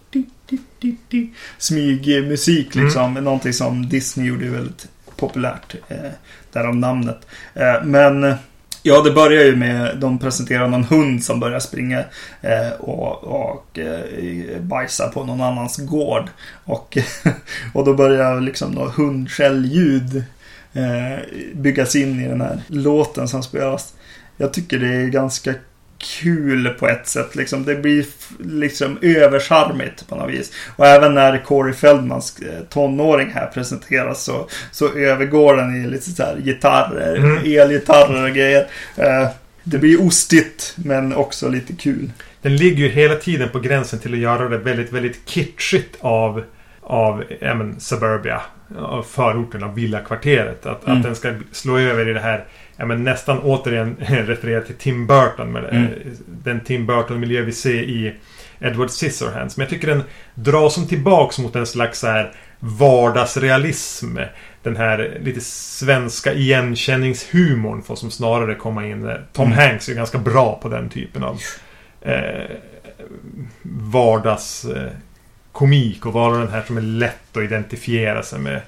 smygmusik 1.59 2.74
liksom. 2.74 3.14
Någonting 3.14 3.53
som 3.53 3.88
Disney 3.88 4.27
gjorde 4.27 4.48
väldigt 4.48 4.88
populärt. 5.16 5.74
Eh, 5.88 6.11
därav 6.53 6.77
namnet. 6.77 7.27
Eh, 7.55 7.85
men 7.85 8.35
ja, 8.83 9.03
det 9.03 9.11
börjar 9.11 9.44
ju 9.44 9.57
med 9.57 9.98
de 9.98 10.18
presenterar 10.18 10.68
någon 10.68 10.85
hund 10.85 11.24
som 11.24 11.40
börjar 11.40 11.61
springa 11.61 12.05
eh, 12.40 12.70
och, 12.79 13.24
och 13.24 13.79
eh, 13.79 14.61
bajsa 14.61 15.09
på 15.09 15.24
någon 15.24 15.40
annans 15.40 15.77
gård. 15.77 16.29
Och, 16.64 16.98
och 17.74 17.85
då 17.85 17.94
börjar 17.94 18.40
liksom 18.40 18.72
något 18.72 18.94
hundskällljud 18.94 20.24
eh, 20.72 21.18
byggas 21.55 21.96
in 21.96 22.20
i 22.20 22.29
den 22.29 22.40
här 22.40 22.61
låten 22.66 23.29
som 23.29 23.42
spelas. 23.42 23.94
Jag 24.37 24.53
tycker 24.53 24.79
det 24.79 24.94
är 24.94 25.07
ganska 25.07 25.55
kul 25.99 26.69
på 26.69 26.89
ett 26.89 27.07
sätt. 27.09 27.35
Liksom. 27.37 27.65
Det 27.65 27.75
blir 27.75 28.07
liksom 28.39 28.99
övercharmigt 29.03 30.09
på 30.09 30.17
något 30.17 30.31
vis. 30.31 30.53
Och 30.77 30.87
även 30.87 31.15
när 31.15 31.45
Corey 31.45 31.75
Feldmans 31.75 32.39
eh, 32.41 32.65
tonåring 32.69 33.31
här 33.35 33.47
presenteras 33.47 34.25
så, 34.25 34.49
så 34.73 34.95
övergår 34.95 35.57
den 35.57 35.85
i 35.85 35.87
lite 35.87 36.11
så 36.11 36.23
här 36.23 36.37
gitarrer, 36.45 37.17
Mm. 37.17 37.39
elgitarrer 37.61 38.25
och 38.31 38.35
grejer. 38.37 38.67
Eh, 38.97 39.29
det 39.65 39.79
blir 39.79 40.03
ostigt 40.07 40.75
men 40.77 41.15
också 41.15 41.49
lite 41.49 41.73
kul. 41.73 42.11
Den 42.43 42.57
ligger 42.57 42.77
ju 42.85 42.89
hela 42.89 43.15
tiden 43.15 43.49
på 43.49 43.61
gränsen 43.61 43.99
till 43.99 44.13
att 44.13 44.19
göra 44.19 44.49
det 44.49 44.59
väldigt, 44.59 44.93
väldigt 44.93 45.21
kitschigt 45.29 45.97
av, 46.01 46.45
av 46.81 47.25
ja, 47.41 47.55
men, 47.55 47.81
Suburbia. 47.81 48.41
Av 48.79 49.03
förorten, 49.03 49.63
av 49.63 49.75
villakvarteret. 49.75 50.67
Att, 50.67 50.85
Mm. 50.87 50.97
att 50.97 51.03
den 51.03 51.15
ska 51.17 51.35
slå 51.53 51.79
över 51.79 52.09
i 52.09 52.13
det 52.13 52.21
här 52.21 52.45
Ja, 52.81 52.87
men 52.87 53.05
nästan 53.05 53.38
återigen 53.38 53.97
referera 54.09 54.61
till 54.61 54.75
Tim 54.75 55.07
Burton. 55.07 55.53
Med 55.53 55.64
Mm. 55.64 55.85
eh, 55.85 55.91
Den 56.27 56.61
Tim 56.61 56.87
Burton-miljö 56.87 57.43
vi 57.43 57.53
ser 57.53 57.83
i 57.83 58.14
Edward 58.61 58.91
Scissorhands. 58.91 59.57
Men 59.57 59.64
jag 59.64 59.71
tycker 59.71 59.87
den 59.88 60.03
drar 60.35 60.69
som 60.69 60.87
tillbaks 60.87 61.38
mot 61.38 61.57
en 61.57 61.67
slags 61.67 61.99
så 61.99 62.07
här 62.07 62.33
vardagsrealism. 62.61 64.17
Den 64.62 64.77
här 64.77 65.19
lite 65.23 65.41
svenska 65.41 66.33
igenkänningshumorn 66.33 67.83
får 67.83 67.97
som 67.97 68.11
snarare 68.11 68.55
komma 68.55 68.87
in. 68.87 69.11
Tom 69.33 69.47
Mm. 69.47 69.59
Hanks 69.59 69.88
är 69.88 69.95
ganska 69.95 70.19
bra 70.19 70.59
på 70.62 70.69
den 70.69 70.88
typen 70.88 71.23
av 71.23 71.41
eh, 72.01 72.51
vardagskomik 73.62 76.07
och 76.07 76.12
vara 76.12 76.38
den 76.38 76.49
här 76.49 76.62
som 76.67 76.77
är 76.77 76.81
lätt 76.83 77.37
att 77.37 77.43
identifiera 77.43 78.23
sig 78.23 78.38
med. 78.38 78.61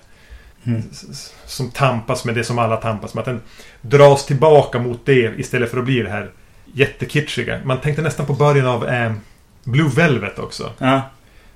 Mm. 0.67 0.83
Som 1.47 1.71
tampas 1.71 2.25
med 2.25 2.35
det 2.35 2.45
som 2.45 2.59
alla 2.59 2.77
tampas 2.77 3.15
med. 3.15 3.21
Att 3.21 3.27
den 3.27 3.41
dras 3.81 4.27
tillbaka 4.27 4.79
mot 4.79 5.07
det 5.07 5.35
istället 5.39 5.71
för 5.71 5.79
att 5.79 5.85
bli 5.85 6.03
det 6.03 6.11
här 6.11 6.31
jättekitschiga. 6.75 7.61
Man 7.65 7.81
tänkte 7.81 8.03
nästan 8.03 8.27
på 8.27 8.35
början 8.35 8.67
av 8.67 8.89
eh, 8.89 9.13
Blue 9.65 9.91
Velvet 9.97 10.39
också. 10.39 10.73
Ja, 10.79 11.03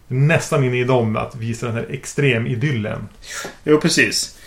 Nästan 0.08 0.64
inne 0.64 0.80
i 0.80 0.84
dem 0.84 1.16
att 1.16 1.36
visa 1.36 1.66
den 1.66 1.74
här 1.74 1.86
extremidyllen. 1.90 3.08
jo 3.64 3.80
precis. 3.80 4.38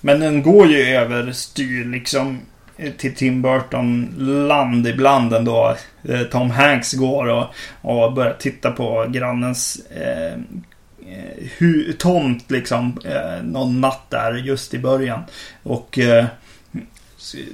Men 0.00 0.20
den 0.20 0.42
går 0.42 0.66
ju 0.66 0.82
överstyr 0.82 1.84
liksom 1.84 2.40
eh, 2.76 2.92
till 2.92 3.14
Tim 3.14 3.42
Burton-land 3.42 4.86
ibland 4.86 5.32
ändå. 5.32 5.76
Eh, 6.08 6.22
Tom 6.22 6.50
Hanks 6.50 6.92
går 6.92 7.26
och, 7.28 7.46
och 7.80 8.12
börjar 8.12 8.36
titta 8.38 8.70
på 8.70 9.06
grannens 9.08 9.80
eh, 9.90 10.38
hu- 11.58 11.92
tomt 11.92 12.50
liksom 12.50 12.98
eh, 13.04 13.42
någon 13.44 13.80
natt 13.80 14.10
där 14.10 14.34
just 14.34 14.74
i 14.74 14.78
början. 14.78 15.20
Och 15.62 15.98
eh, 15.98 16.26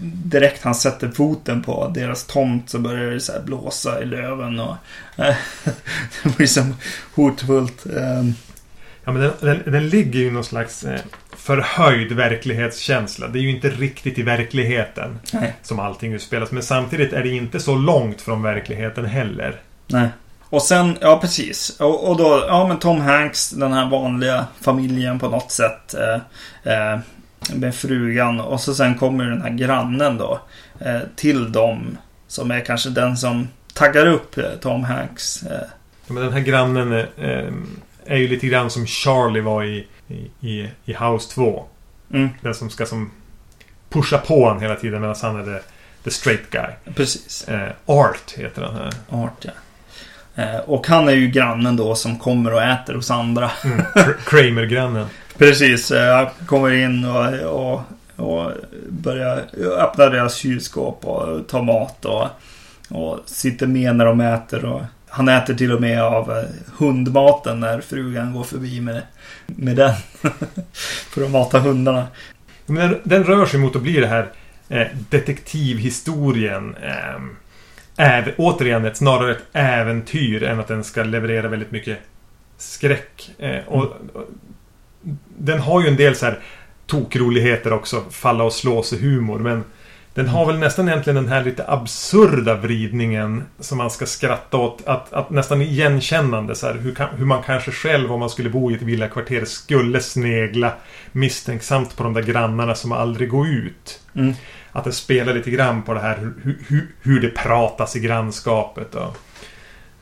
direkt 0.02 0.62
han 0.64 0.74
sätter 0.74 1.08
foten 1.08 1.62
på 1.62 1.88
deras 1.94 2.24
tomt 2.24 2.70
så 2.70 2.78
börjar 2.78 3.10
det 3.10 3.20
så 3.20 3.32
blåsa 3.44 4.02
i 4.02 4.04
löven 4.06 4.60
och 4.60 4.76
eh, 5.16 5.34
det 6.22 6.36
blir 6.36 6.46
som 6.46 6.74
hotfullt. 7.14 7.86
Eh, 7.86 8.24
Ja, 9.04 9.12
men 9.12 9.22
den, 9.22 9.32
den, 9.40 9.72
den 9.72 9.88
ligger 9.88 10.20
ju 10.20 10.26
i 10.26 10.30
någon 10.30 10.44
slags 10.44 10.84
eh, 10.84 11.00
förhöjd 11.36 12.12
verklighetskänsla. 12.12 13.28
Det 13.28 13.38
är 13.38 13.40
ju 13.40 13.50
inte 13.50 13.68
riktigt 13.70 14.18
i 14.18 14.22
verkligheten 14.22 15.18
nej. 15.32 15.54
som 15.62 15.78
allting 15.78 16.12
utspelas. 16.12 16.50
Men 16.50 16.62
samtidigt 16.62 17.12
är 17.12 17.22
det 17.22 17.28
inte 17.28 17.60
så 17.60 17.74
långt 17.74 18.20
från 18.20 18.42
verkligheten 18.42 19.04
heller. 19.04 19.60
Nej. 19.86 20.08
Och 20.50 20.62
sen, 20.62 20.98
ja 21.00 21.18
precis. 21.20 21.80
Och, 21.80 22.08
och 22.10 22.16
då, 22.16 22.44
ja 22.48 22.68
men 22.68 22.78
Tom 22.78 23.00
Hanks, 23.00 23.50
den 23.50 23.72
här 23.72 23.90
vanliga 23.90 24.46
familjen 24.60 25.18
på 25.18 25.28
något 25.28 25.50
sätt. 25.50 25.94
Eh, 25.94 26.14
eh, 26.72 26.98
med 27.54 27.74
frugan. 27.74 28.40
Och 28.40 28.60
så 28.60 28.74
sen 28.74 28.94
kommer 28.98 29.24
den 29.24 29.42
här 29.42 29.50
grannen 29.50 30.18
då. 30.18 30.40
Eh, 30.80 31.00
till 31.16 31.52
dem. 31.52 31.98
Som 32.28 32.50
är 32.50 32.60
kanske 32.60 32.90
den 32.90 33.16
som 33.16 33.48
taggar 33.74 34.06
upp 34.06 34.38
eh, 34.38 34.44
Tom 34.60 34.84
Hanks. 34.84 35.42
Eh, 35.42 35.60
Ja, 36.06 36.14
Men 36.14 36.22
den 36.22 36.32
här 36.32 36.40
grannen 36.40 36.92
är 38.06 38.16
ju 38.16 38.28
lite 38.28 38.46
grann 38.46 38.70
som 38.70 38.86
Charlie 38.86 39.40
var 39.40 39.64
i, 39.64 39.86
i, 40.40 40.68
i, 40.84 40.92
House 40.94 41.34
2. 41.34 41.64
mm, 42.12 42.28
Den 42.40 42.54
som 42.54 42.70
ska 42.70 42.86
som 42.86 43.10
pusha 43.88 44.18
på 44.18 44.44
honom 44.44 44.62
hela 44.62 44.74
tiden 44.74 45.00
medan 45.00 45.16
han 45.22 45.36
är 45.40 45.44
the, 45.58 45.64
the 46.04 46.10
straight 46.10 46.50
guy. 46.50 46.94
precis. 46.94 47.46
Art 47.86 48.32
heter 48.36 48.62
den 48.62 48.74
här. 48.74 48.92
Art 49.08 49.44
ja. 49.44 49.50
Eh, 50.38 50.58
och 50.66 50.86
han 50.86 51.08
är 51.08 51.12
ju 51.12 51.28
grannen 51.28 51.76
då 51.76 51.94
som 51.94 52.18
kommer 52.18 52.52
och 52.52 52.62
äter 52.62 52.94
hos 52.94 53.10
andra. 53.10 53.50
Mm, 53.64 53.80
Kr- 53.94 54.14
Kramer-grannen. 54.26 55.06
Precis, 55.38 55.90
eh, 55.90 56.28
kommer 56.46 56.70
in 56.70 57.04
och, 57.04 57.34
och 57.34 57.80
och 58.18 58.52
börjar 58.88 59.44
öppna 59.78 60.06
deras 60.06 60.36
kylskåp 60.36 61.04
och 61.04 61.48
ta 61.48 61.62
mat 61.62 62.04
och, 62.04 62.26
och 62.88 63.20
sitter 63.26 63.66
med 63.66 63.96
när 63.96 64.04
de 64.04 64.20
äter. 64.20 64.64
Och 64.64 64.82
han 65.08 65.28
äter 65.28 65.54
till 65.54 65.72
och 65.72 65.80
med 65.80 66.02
av 66.02 66.38
eh, 66.38 66.44
hundmaten 66.76 67.60
när 67.60 67.80
frugan 67.80 68.32
går 68.32 68.44
förbi 68.44 68.80
med, 68.80 69.02
med 69.46 69.76
den. 69.76 69.94
För 71.10 71.24
att 71.24 71.30
mata 71.30 71.58
hundarna. 71.58 72.06
Men 72.66 72.90
den, 72.90 73.00
den 73.04 73.24
rör 73.24 73.46
sig 73.46 73.60
mot 73.60 73.76
att 73.76 73.82
bli 73.82 74.00
det 74.00 74.06
här 74.06 74.28
eh, 74.68 74.86
detektivhistorien. 75.10 76.76
Eh, 76.82 77.20
äv, 77.98 78.34
återigen 78.36 78.84
ett, 78.84 78.96
snarare 78.96 79.32
ett 79.32 79.44
äventyr 79.52 80.42
än 80.42 80.60
att 80.60 80.68
den 80.68 80.84
ska 80.84 81.02
leverera 81.02 81.48
väldigt 81.48 81.70
mycket 81.70 81.98
skräck. 82.56 83.30
Eh, 83.38 83.64
och, 83.66 83.84
och, 83.84 84.24
den 85.38 85.60
har 85.60 85.82
ju 85.82 85.88
en 85.88 85.96
del 85.96 86.16
så 86.16 86.26
här 86.26 86.38
tokroligheter 86.86 87.72
också. 87.72 88.04
Falla 88.10 88.44
och 88.44 88.52
slå 88.52 88.82
sig 88.82 88.98
humor. 88.98 89.38
Men 89.38 89.64
den 90.14 90.28
har 90.28 90.46
väl 90.46 90.58
nästan 90.58 90.88
egentligen 90.88 91.14
den 91.14 91.28
här 91.28 91.44
lite 91.44 91.64
absurda 91.68 92.54
vridningen 92.54 93.44
som 93.60 93.78
man 93.78 93.90
ska 93.90 94.06
skratta 94.06 94.56
åt. 94.56 94.82
Att, 94.86 95.12
att 95.12 95.30
nästan 95.30 95.62
igenkännande 95.62 96.54
så 96.54 96.66
här, 96.66 96.74
hur, 96.74 96.94
kan, 96.94 97.08
hur, 97.16 97.24
man 97.24 97.42
kanske 97.42 97.70
själv 97.70 98.12
om 98.12 98.20
man 98.20 98.30
skulle 98.30 98.50
bo 98.50 98.70
i 98.70 98.74
ett 98.74 98.82
villakvarter 98.82 99.44
skulle 99.44 100.00
snegla 100.00 100.72
misstänksamt 101.12 101.96
på 101.96 102.02
de 102.02 102.14
där 102.14 102.22
grannarna 102.22 102.74
som 102.74 102.92
aldrig 102.92 103.28
går 103.28 103.48
ut. 103.48 104.00
Mm. 104.14 104.34
Att 104.72 104.84
det 104.84 104.92
spelar 104.92 105.34
lite 105.34 105.50
grann 105.50 105.82
på 105.82 105.94
det 105.94 106.00
här 106.00 106.18
hur, 106.18 106.58
hur, 106.68 106.86
hur 107.02 107.20
det 107.20 107.30
pratas 107.30 107.96
i 107.96 108.00
grannskapet. 108.00 108.94
Och, 108.94 109.16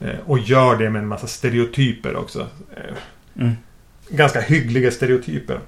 eh, 0.01 0.17
och 0.27 0.39
gör 0.39 0.77
det 0.77 0.91
med 0.91 1.03
en 1.03 1.09
massa 1.09 1.27
stereotyper 1.27 2.17
också. 2.17 2.47
Eh, 2.77 2.97
Mm. 3.39 3.57
Ganska 4.09 4.41
hyggliga 4.41 4.91
stereotyper. 4.91 5.61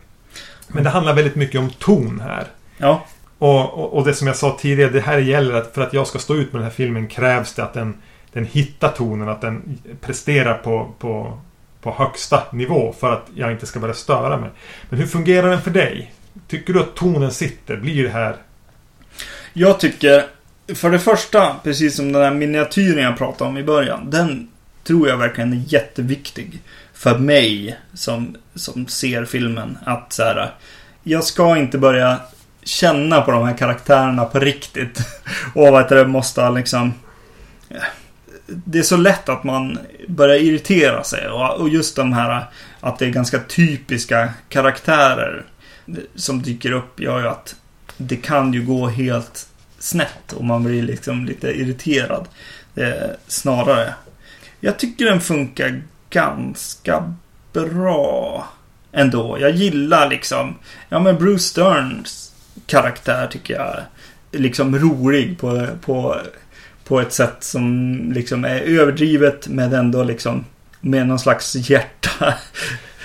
Men 0.69 0.85
det 0.85 0.91
handlar 0.91 1.15
väldigt 1.15 1.35
mycket 1.35 1.61
om 1.61 1.71
ton 1.71 2.21
här. 2.21 2.47
Ja. 2.79 3.07
Och, 3.39 3.79
och, 3.79 3.93
och 3.93 4.05
det 4.05 4.15
som 4.15 4.27
jag 4.27 4.37
sa 4.37 4.57
tidigare, 4.61 4.91
det 4.91 5.01
här 5.01 5.19
gäller 5.19 5.55
att 5.55 5.75
för 5.75 5.83
att 5.83 5.93
jag 5.93 6.07
ska 6.07 6.19
stå 6.19 6.35
ut 6.35 6.53
med 6.53 6.61
den 6.61 6.65
här 6.65 6.77
filmen 6.77 7.07
krävs 7.07 7.55
det 7.55 7.63
att 7.65 7.75
den, 7.75 7.95
den 8.33 8.45
hittar 8.45 8.89
tonen, 8.89 9.29
att 9.29 9.41
den 9.41 9.79
presterar 10.01 10.55
på, 10.55 10.95
på, 10.99 11.39
på 11.83 11.93
högsta 11.93 12.43
nivå 12.53 12.95
för 13.01 13.13
att 13.13 13.27
jag 13.35 13.53
inte 13.53 13.67
ska 13.67 13.81
börja 13.81 13.95
störa 13.95 14.37
mig. 14.37 14.51
Men 14.89 14.99
hur 14.99 15.07
fungerar 15.07 15.51
den 15.51 15.63
för 15.63 15.71
dig? 15.71 16.13
Tycker 16.49 16.73
du 16.73 16.81
att 16.81 16.95
tonen 16.95 17.33
sitter? 17.33 17.77
Blir 17.77 18.05
det 18.05 18.11
här... 18.11 18.37
Jag 19.53 19.81
tycker, 19.81 20.27
för 20.75 20.91
det 20.91 20.99
första, 20.99 21.57
precis 21.65 21.97
som 21.97 22.13
den 22.13 22.23
här 22.23 22.31
miniatyren 22.31 23.05
jag 23.05 23.19
pratade 23.19 23.51
om 23.51 23.59
i 23.59 23.65
början. 23.65 24.11
Den 24.11 24.49
tror 24.85 25.09
jag 25.09 25.17
verkligen 25.17 25.53
är 25.53 25.63
jätteviktig. 25.67 26.63
För 26.95 27.19
mig 27.19 27.79
som, 27.95 28.37
som 28.55 28.87
ser 28.87 29.25
filmen. 29.25 29.79
Att 29.85 30.13
så 30.13 30.23
här, 30.23 30.55
jag 31.03 31.25
ska 31.25 31.57
inte 31.57 31.79
börja 31.79 32.21
känna 32.63 33.21
på 33.21 33.31
de 33.31 33.47
här 33.47 33.57
karaktärerna 33.57 34.25
på 34.25 34.39
riktigt. 34.39 34.99
Och 35.55 35.73
vad 35.73 35.83
heter 35.83 35.97
det, 35.97 36.07
måste 36.07 36.51
liksom... 36.51 36.95
Det 38.47 38.79
är 38.79 38.83
så 38.83 38.97
lätt 38.97 39.29
att 39.29 39.45
man 39.45 39.79
börjar 40.09 40.37
irritera 40.37 41.05
sig. 41.05 41.29
Och 41.29 41.69
just 41.69 41.97
de 41.97 42.13
här 42.13 42.45
att 42.81 42.99
det 42.99 43.07
är 43.07 43.11
ganska 43.11 43.39
typiska 43.39 44.33
karaktärer 44.49 45.45
som 46.15 46.43
dyker 46.43 46.73
upp 46.73 47.01
gör 47.01 47.21
ju 47.21 47.29
att 47.29 47.57
det 47.99 48.17
kan 48.17 48.53
ju 48.53 48.63
gå 48.63 48.89
helt 48.89 49.49
snett 49.79 50.33
och 50.33 50.45
man 50.45 50.65
blir 50.65 50.83
liksom 50.83 51.25
lite 51.25 51.49
irriterad. 51.49 52.29
Eh, 52.75 53.11
snarare. 53.27 53.95
Jag 54.61 54.79
tycker 54.79 55.05
den 55.05 55.21
funkar 55.21 55.83
ganska 56.11 57.15
bra 57.53 58.49
ändå. 58.93 59.39
Jag 59.41 59.51
gillar 59.51 60.11
liksom, 60.11 60.55
ja 60.89 60.99
men 60.99 61.17
Bruce 61.17 61.43
Sterns 61.43 62.33
karaktär 62.67 63.27
tycker 63.27 63.55
jag 63.55 63.77
är 64.33 64.39
liksom 64.39 64.79
rolig 64.79 65.39
på, 65.39 65.67
på, 65.81 66.21
på 66.85 67.01
ett 67.01 67.13
sätt 67.13 67.37
som 67.41 67.97
liksom 68.13 68.45
är 68.45 68.61
överdrivet 68.61 69.49
men 69.49 69.73
ändå 69.73 70.03
liksom 70.03 70.45
med 70.81 71.07
någon 71.07 71.19
slags 71.19 71.55
hjärta. 71.55 72.35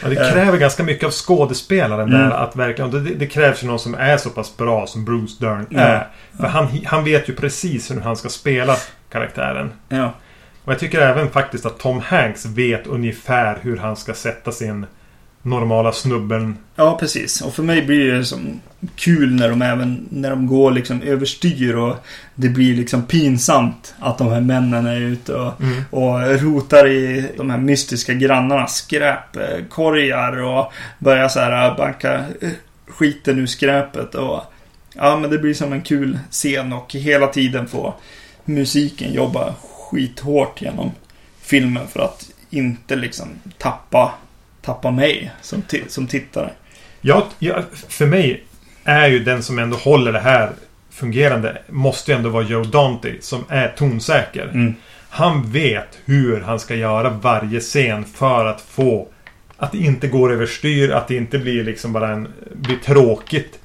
Ja, 0.03 0.09
det 0.09 0.15
kräver 0.31 0.57
ganska 0.57 0.83
mycket 0.83 1.05
av 1.05 1.11
skådespelaren 1.11 2.07
Mm. 2.13 2.21
där 2.21 2.31
att 2.31 2.55
verkligen... 2.55 2.91
Det, 2.91 2.99
det 2.99 3.27
krävs 3.27 3.63
ju 3.63 3.67
någon 3.67 3.79
som 3.79 3.95
är 3.95 4.17
så 4.17 4.29
pass 4.29 4.57
bra 4.57 4.87
som 4.87 5.05
Bruce 5.05 5.45
Dern 5.45 5.65
Ja. 5.69 5.79
är. 5.79 6.07
För 6.39 6.47
han, 6.47 6.67
han 6.85 7.03
vet 7.03 7.29
ju 7.29 7.35
precis 7.35 7.91
hur 7.91 8.01
han 8.01 8.15
ska 8.15 8.29
spela 8.29 8.75
karaktären. 9.11 9.71
Ja. 9.89 10.13
Och 10.65 10.71
jag 10.71 10.79
tycker 10.79 11.01
även 11.01 11.29
faktiskt 11.29 11.65
att 11.65 11.79
Tom 11.79 11.99
Hanks 11.99 12.45
vet 12.45 12.87
ungefär 12.87 13.57
hur 13.61 13.77
han 13.77 13.95
ska 13.95 14.13
sätta 14.13 14.51
sin 14.51 14.85
normala 15.43 15.91
snubben. 15.91 16.57
Ja, 16.75 16.97
precis. 16.99 17.41
Och 17.41 17.53
för 17.53 17.63
mig 17.63 17.81
blir 17.81 18.11
det 18.11 18.25
som 18.25 18.61
kul 18.95 19.35
när 19.35 19.49
de 19.49 19.61
även 19.61 20.07
när 20.11 20.29
de 20.29 20.47
går 20.47 20.71
liksom 20.71 21.01
överstyr 21.01 21.75
och 21.75 21.95
det 22.35 22.49
blir 22.49 22.75
liksom 22.75 23.03
pinsamt 23.03 23.95
att 23.99 24.17
de 24.17 24.27
här 24.27 24.41
männen 24.41 24.85
är 24.85 24.99
ute 24.99 25.33
och, 25.33 25.53
och 25.89 26.41
rotar 26.41 26.87
i 26.87 27.29
de 27.37 27.49
här 27.49 27.57
mystiska 27.57 28.13
grannarnas 28.13 28.75
skräpkorgar 28.75 30.41
och 30.41 30.73
börjar 30.99 31.27
så 31.27 31.39
här 31.39 31.77
banka 31.77 32.25
eh, 32.41 32.49
skiten 32.87 33.39
ur 33.39 33.45
skräpet 33.45 34.15
och 34.15 34.41
ja, 34.93 35.17
men 35.19 35.29
det 35.29 35.37
blir 35.37 35.53
som 35.53 35.73
en 35.73 35.81
kul 35.81 36.19
scen 36.31 36.73
och 36.73 36.93
hela 36.93 37.27
tiden 37.27 37.67
få 37.67 37.93
musiken 38.45 39.13
jobba 39.13 39.53
skithårt 39.61 40.61
genom 40.61 40.91
filmen 41.41 41.87
för 41.87 41.99
att 41.99 42.29
inte 42.49 42.95
liksom 42.95 43.27
tappa 43.57 44.13
tappa 44.63 44.91
mig 44.91 45.31
som, 45.41 45.63
som 45.87 46.07
tittare. 46.07 46.49
Jag, 47.01 47.23
jag, 47.39 47.63
för 47.89 48.05
mig 48.05 48.43
är 48.83 49.07
ju 49.07 49.19
den 49.19 49.43
som 49.43 49.59
ändå 49.59 49.77
håller 49.77 50.13
det 50.13 50.19
här 50.19 50.49
fungerande 50.91 51.57
måste 51.69 52.11
ju 52.11 52.17
ändå 52.17 52.29
vara 52.29 52.43
Joe 52.43 52.63
Dante 52.63 53.13
som 53.19 53.43
är 53.49 53.67
tonsäker. 53.67 54.43
Mm. 54.43 54.75
Han 55.09 55.51
vet 55.51 55.99
hur 56.05 56.41
han 56.41 56.59
ska 56.59 56.75
göra 56.75 57.09
varje 57.09 57.59
scen 57.59 58.05
för 58.05 58.45
att 58.45 58.61
få 58.61 59.07
att 59.57 59.71
det 59.71 59.77
inte 59.77 60.07
går 60.07 60.33
överstyr, 60.33 60.91
att 60.91 61.07
det 61.07 61.15
inte 61.15 61.39
blir 61.39 61.63
liksom 61.63 61.93
bara 61.93 62.09
en, 62.09 62.27
blir 62.53 62.77
tråkigt. 62.77 63.59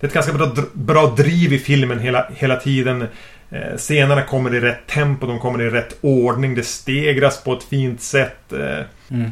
Det 0.00 0.06
är 0.06 0.08
ett 0.08 0.14
ganska 0.14 0.32
bra, 0.32 0.52
bra 0.72 1.06
driv 1.06 1.52
i 1.52 1.58
filmen 1.58 1.98
hela, 1.98 2.30
hela 2.36 2.56
tiden. 2.56 3.06
Eh, 3.50 3.76
scenerna 3.76 4.22
kommer 4.22 4.54
i 4.54 4.60
rätt 4.60 4.86
tempo, 4.86 5.26
de 5.26 5.38
kommer 5.38 5.62
i 5.62 5.70
rätt 5.70 5.98
ordning, 6.00 6.54
det 6.54 6.62
stegras 6.62 7.44
på 7.44 7.52
ett 7.52 7.64
fint 7.64 8.00
sätt. 8.00 8.52
Eh, 8.52 8.84
Mm. 9.10 9.30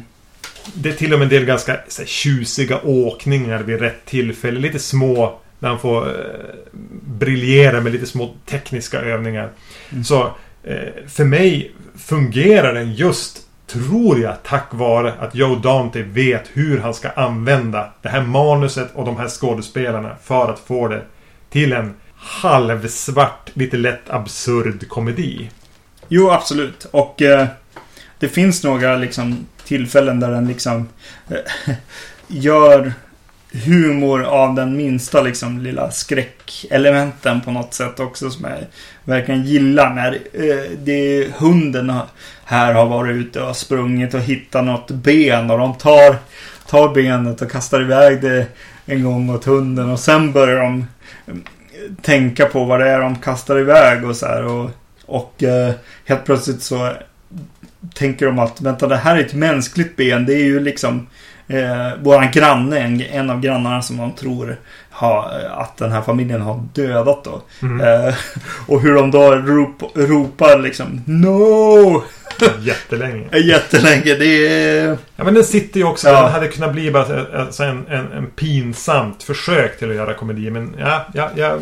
Det 0.73 0.89
är 0.89 0.93
till 0.93 1.13
och 1.13 1.19
med 1.19 1.25
en 1.25 1.29
del 1.29 1.45
ganska 1.45 1.79
så 1.87 2.01
här, 2.01 2.07
tjusiga 2.07 2.79
åkningar 2.83 3.63
vid 3.63 3.79
rätt 3.79 4.05
tillfälle. 4.05 4.59
Lite 4.59 4.79
små, 4.79 5.39
när 5.59 5.69
han 5.69 5.79
får 5.79 6.07
eh, 6.07 6.13
briljera 7.01 7.81
med 7.81 7.91
lite 7.91 8.05
små 8.05 8.33
tekniska 8.45 9.01
övningar. 9.01 9.49
Mm. 9.89 10.03
Så 10.03 10.23
eh, 10.63 11.07
för 11.07 11.23
mig 11.23 11.71
fungerar 11.97 12.73
den 12.73 12.93
just, 12.93 13.41
tror 13.67 14.19
jag, 14.19 14.43
tack 14.43 14.67
vare 14.71 15.13
att 15.19 15.35
Joe 15.35 15.55
Dante 15.55 16.03
vet 16.03 16.49
hur 16.53 16.79
han 16.79 16.93
ska 16.93 17.09
använda 17.09 17.93
det 18.01 18.09
här 18.09 18.21
manuset 18.21 18.89
och 18.93 19.05
de 19.05 19.17
här 19.17 19.27
skådespelarna 19.27 20.15
för 20.23 20.51
att 20.51 20.59
få 20.59 20.87
det 20.87 21.01
till 21.49 21.73
en 21.73 21.93
halvsvart, 22.15 23.49
lite 23.53 23.77
lätt 23.77 24.09
absurd 24.09 24.87
komedi. 24.87 25.49
Jo, 26.07 26.29
absolut. 26.31 26.87
Och 26.91 27.21
eh, 27.21 27.47
det 28.19 28.29
finns 28.29 28.63
några 28.63 28.95
liksom 28.95 29.45
tillfällen 29.67 30.19
där 30.19 30.31
den 30.31 30.47
liksom 30.47 30.89
eh, 31.29 31.75
gör 32.27 32.93
humor 33.51 34.23
av 34.23 34.55
den 34.55 34.77
minsta 34.77 35.21
liksom 35.21 35.59
lilla 35.59 35.91
skräckelementen 35.91 37.41
på 37.41 37.51
något 37.51 37.73
sätt 37.73 37.99
också 37.99 38.29
som 38.29 38.45
jag 38.45 38.57
verkligen 39.03 39.43
gillar 39.43 39.93
när 39.93 40.13
eh, 40.13 40.71
det 40.83 40.91
är 40.91 41.31
hunden 41.37 41.93
här 42.45 42.73
har 42.73 42.85
varit 42.85 43.15
ute 43.15 43.41
och 43.41 43.55
sprungit 43.55 44.13
och 44.13 44.19
hittat 44.19 44.63
något 44.65 44.91
ben 44.91 45.51
och 45.51 45.57
de 45.57 45.73
tar, 45.73 46.15
tar 46.67 46.93
benet 46.93 47.41
och 47.41 47.51
kastar 47.51 47.81
iväg 47.81 48.21
det 48.21 48.47
en 48.85 49.03
gång 49.03 49.29
åt 49.29 49.45
hunden 49.45 49.89
och 49.89 49.99
sen 49.99 50.31
börjar 50.31 50.63
de 50.63 50.85
eh, 51.27 51.35
tänka 52.01 52.45
på 52.45 52.63
vad 52.63 52.79
det 52.79 52.89
är 52.89 52.99
de 52.99 53.15
kastar 53.15 53.59
iväg 53.59 54.05
och 54.05 54.15
så 54.15 54.25
här 54.25 54.45
och, 54.45 54.69
och 55.05 55.43
eh, 55.43 55.73
helt 56.05 56.25
plötsligt 56.25 56.61
så 56.61 56.93
tänker 57.95 58.25
de 58.25 58.39
att 58.39 58.61
vänta 58.61 58.87
det 58.87 58.95
här 58.95 59.15
är 59.15 59.21
ett 59.21 59.33
mänskligt 59.33 59.95
ben. 59.95 60.25
Det 60.25 60.33
är 60.33 60.43
ju 60.43 60.59
liksom 60.59 61.07
eh, 61.47 62.01
våran 62.01 62.31
granne, 62.31 62.79
en, 62.79 63.01
en 63.01 63.29
av 63.29 63.41
grannarna 63.41 63.81
som 63.81 63.95
man 63.95 64.15
tror 64.15 64.57
har, 64.89 65.29
att 65.51 65.77
den 65.77 65.91
här 65.91 66.01
familjen 66.01 66.41
har 66.41 66.63
dödat 66.73 67.23
då. 67.23 67.41
Mm. 67.61 67.81
Eh, 67.87 68.15
och 68.67 68.81
hur 68.81 68.93
de 68.93 69.11
då 69.11 69.35
rop, 69.35 69.83
ropar 69.95 70.59
liksom 70.59 71.01
No! 71.05 72.03
Jättelänge. 72.59 73.37
Jättelänge. 73.37 74.13
Det 74.13 74.47
är... 74.47 74.97
Ja 75.15 75.23
men 75.23 75.33
den 75.33 75.43
sitter 75.43 75.79
ju 75.79 75.85
också. 75.85 76.07
Ja. 76.07 76.21
Den 76.21 76.31
hade 76.31 76.47
kunnat 76.47 76.73
bli 76.73 76.91
bara 76.91 77.25
alltså, 77.37 77.63
en, 77.63 77.87
en, 77.87 78.11
en 78.11 78.25
pinsamt 78.25 79.23
försök 79.23 79.79
till 79.79 79.89
att 79.89 79.95
göra 79.95 80.13
komedi. 80.13 80.49
Men 80.49 80.75
ja, 80.79 81.05
ja, 81.13 81.29
ja 81.35 81.57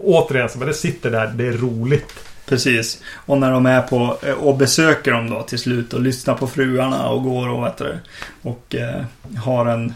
återigen 0.00 0.48
så 0.48 0.58
det 0.58 0.74
sitter 0.74 1.10
där. 1.10 1.26
Det 1.26 1.46
är 1.46 1.52
roligt. 1.52 2.25
Precis. 2.46 3.02
Och 3.14 3.38
när 3.38 3.50
de 3.50 3.66
är 3.66 3.82
på 3.82 4.18
eh, 4.22 4.32
och 4.32 4.56
besöker 4.56 5.12
dem 5.12 5.30
då 5.30 5.42
till 5.42 5.58
slut 5.58 5.92
och 5.92 6.00
lyssnar 6.00 6.34
på 6.34 6.46
fruarna 6.46 7.08
och 7.08 7.22
går 7.22 7.48
och 7.48 7.64
vet 7.66 7.76
du, 7.76 7.98
och 8.42 8.74
eh, 8.74 9.04
har 9.44 9.66
en 9.66 9.94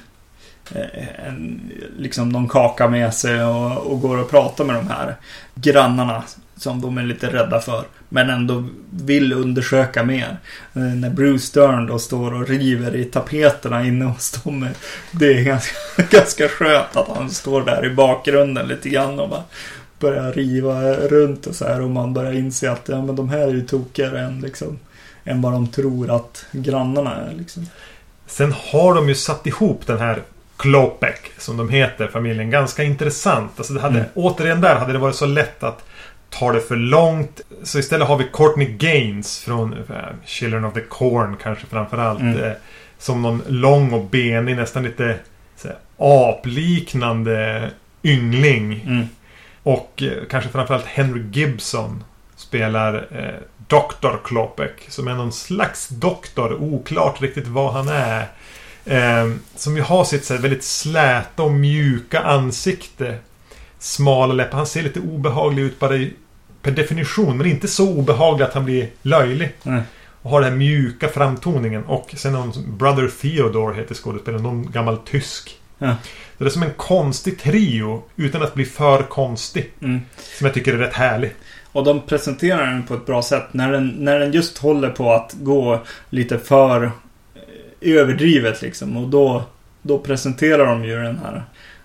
eh, 0.75 1.27
en, 1.27 1.61
liksom 1.99 2.29
någon 2.29 2.49
kaka 2.49 2.89
med 2.89 3.15
sig 3.15 3.45
och, 3.45 3.77
och 3.77 4.01
går 4.01 4.19
och 4.19 4.31
pratar 4.31 4.65
med 4.65 4.77
de 4.77 4.89
här 4.89 5.17
grannarna 5.55 6.23
som 6.57 6.81
de 6.81 6.99
är 6.99 7.03
lite 7.03 7.33
rädda 7.33 7.61
för. 7.61 7.85
Men 8.09 8.31
ändå 8.31 8.65
vill 8.91 9.33
undersöka 9.33 10.05
mer. 10.05 10.37
Eh, 10.75 10.83
när 10.83 11.11
Bruce 11.11 11.47
Stern 11.47 11.87
då 11.87 11.99
står 11.99 12.35
och 12.35 12.49
river 12.49 12.97
i 12.97 13.05
tapeterna 13.05 13.87
inne 13.87 14.05
hos 14.05 14.33
dem. 14.33 14.69
Det 15.11 15.39
är 15.39 15.43
ganska, 15.43 15.75
ganska 16.11 16.49
skönt 16.49 16.97
att 16.97 17.09
han 17.09 17.31
står 17.31 17.65
där 17.65 17.87
i 17.87 17.91
bakgrunden 17.91 18.69
lite 18.69 18.89
grann 18.89 19.21
och 19.21 19.29
bara 19.29 19.45
börjar 20.01 20.33
riva 20.33 20.93
runt 20.93 21.47
och 21.47 21.55
så 21.55 21.65
här. 21.65 21.81
Och 21.81 21.91
man 21.91 22.15
börjar 22.15 22.33
inse 22.33 22.71
att 22.71 22.89
ja, 22.89 23.03
men 23.03 23.17
de 23.17 23.29
här 23.29 23.39
är 23.39 23.53
ju 23.53 23.67
tokigare 23.67 24.21
än 24.21 24.41
liksom 24.41 24.79
än 25.25 25.43
vad 25.43 25.53
de 25.53 25.67
tror 25.67 26.11
att 26.11 26.47
grannarna 26.53 27.17
är 27.17 27.35
liksom. 27.35 27.67
Sen 28.27 28.55
har 28.73 28.95
de 28.95 29.09
ju 29.09 29.15
satt 29.15 29.47
ihop 29.47 29.87
den 29.87 29.99
här 29.99 30.23
Klopek, 30.57 31.31
som 31.39 31.57
de 31.57 31.69
heter, 31.69 32.09
familjen, 32.09 32.51
ganska 32.51 32.83
intressant. 32.83 33.53
Alltså 33.57 33.73
det 33.73 33.81
hade, 33.81 33.99
Mm. 33.99 34.11
Återigen 34.15 34.61
där 34.61 34.77
hade 34.77 34.93
det 34.93 34.99
varit 34.99 35.17
så 35.17 35.27
lätt 35.27 35.63
att 35.63 35.85
ta 36.31 36.53
det 36.53 36.61
för 36.61 36.77
långt. 36.77 37.41
Så 37.63 37.79
istället 37.79 38.09
har 38.09 38.17
vi 38.17 38.27
Courtney 38.33 38.69
Gaines 38.77 39.39
från 39.39 39.73
eh, 39.73 39.97
Children 40.25 40.65
of 40.65 40.75
the 40.75 40.81
Corn 40.81 41.37
kanske 41.43 41.67
framförallt. 41.67 42.21
Mm. 42.21 42.43
Eh, 42.43 42.53
som 42.99 43.23
någon 43.23 43.43
lång 43.47 43.93
och 43.93 44.05
benig, 44.05 44.57
nästan 44.57 44.83
lite 44.83 45.17
så 45.57 45.69
här, 45.69 45.77
apliknande 45.99 47.71
yngling. 48.05 48.85
Mm. 48.87 49.09
Och 49.63 50.03
eh, 50.03 50.25
kanske 50.31 50.51
framförallt 50.51 50.85
Henry 50.87 51.23
Gibson 51.33 52.05
spelar 52.37 52.95
eh, 53.11 53.41
Dr. 53.67 54.17
Klopek. 54.25 54.73
Som 54.89 55.09
är 55.09 55.15
någon 55.15 55.33
slags 55.33 55.89
doktor. 55.89 56.55
Oklart 56.63 57.21
riktigt 57.23 57.47
vad 57.49 57.73
han 57.73 57.89
är. 57.89 58.27
Eh, 58.85 59.31
som 59.57 59.77
ju 59.77 59.83
har 59.83 60.05
sitt 60.05 60.25
så 60.25 60.35
här, 60.35 60.41
väldigt 60.41 60.65
släta 60.65 61.43
och 61.43 61.53
mjuka 61.53 62.21
ansikte. 62.21 63.19
Smala 63.79 64.35
läppar. 64.35 64.57
Han 64.57 64.67
ser 64.67 64.83
lite 64.83 65.01
obehaglig 65.01 65.63
ut 65.63 65.79
bara 65.79 65.97
i, 65.97 66.13
per 66.63 66.71
definition. 66.71 67.37
Men 67.39 67.47
inte 67.47 67.69
så 67.69 67.89
obehaglig 67.95 68.45
att 68.45 68.55
han 68.55 68.65
blir 68.65 68.89
löjlig. 69.03 69.53
Mm. 69.65 69.83
Och 70.23 70.31
har 70.31 70.41
den 70.41 70.51
här 70.51 70.59
mjuka 70.59 71.09
framtoningen. 71.09 71.85
Och 71.85 72.15
sen 72.17 72.53
som- 72.53 72.77
Brother 72.79 73.11
Theodore 73.21 73.75
heter 73.77 73.95
skådespelaren. 73.95 74.43
Någon 74.43 74.71
gammal 74.71 74.99
tysk. 74.99 75.57
Ja. 75.79 75.95
Det 76.41 76.47
är 76.47 76.51
som 76.51 76.63
en 76.63 76.75
konstig 76.77 77.39
trio. 77.39 78.03
Utan 78.17 78.43
att 78.43 78.55
bli 78.55 78.65
för 78.65 79.03
konstig. 79.03 79.73
Mm. 79.81 80.01
Som 80.39 80.47
jag 80.47 80.55
tycker 80.55 80.75
är 80.75 80.79
rätt 80.79 80.95
härlig. 80.95 81.35
Och 81.73 81.85
de 81.85 82.01
presenterar 82.01 82.67
den 82.67 82.87
på 82.87 82.95
ett 82.95 83.07
bra 83.07 83.23
sätt. 83.23 83.45
När 83.53 83.73
den, 83.73 83.89
när 83.89 84.19
den 84.19 84.33
just 84.33 84.59
håller 84.59 84.91
på 84.91 85.13
att 85.13 85.35
gå 85.41 85.81
lite 86.11 86.39
för 86.39 86.85
eh, 86.85 86.91
överdrivet 87.81 88.63
liksom. 88.63 88.97
Och 88.97 89.09
då, 89.09 89.45
då 89.83 89.99
presenterar 89.99 90.67
de 90.67 90.85
ju 90.85 91.03
den 91.03 91.19
här 91.19 91.45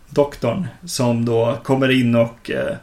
doktorn. 0.10 0.68
Som 0.86 1.26
då 1.26 1.58
kommer 1.64 1.92
in 1.92 2.16
och, 2.16 2.52
eh, 2.52 2.76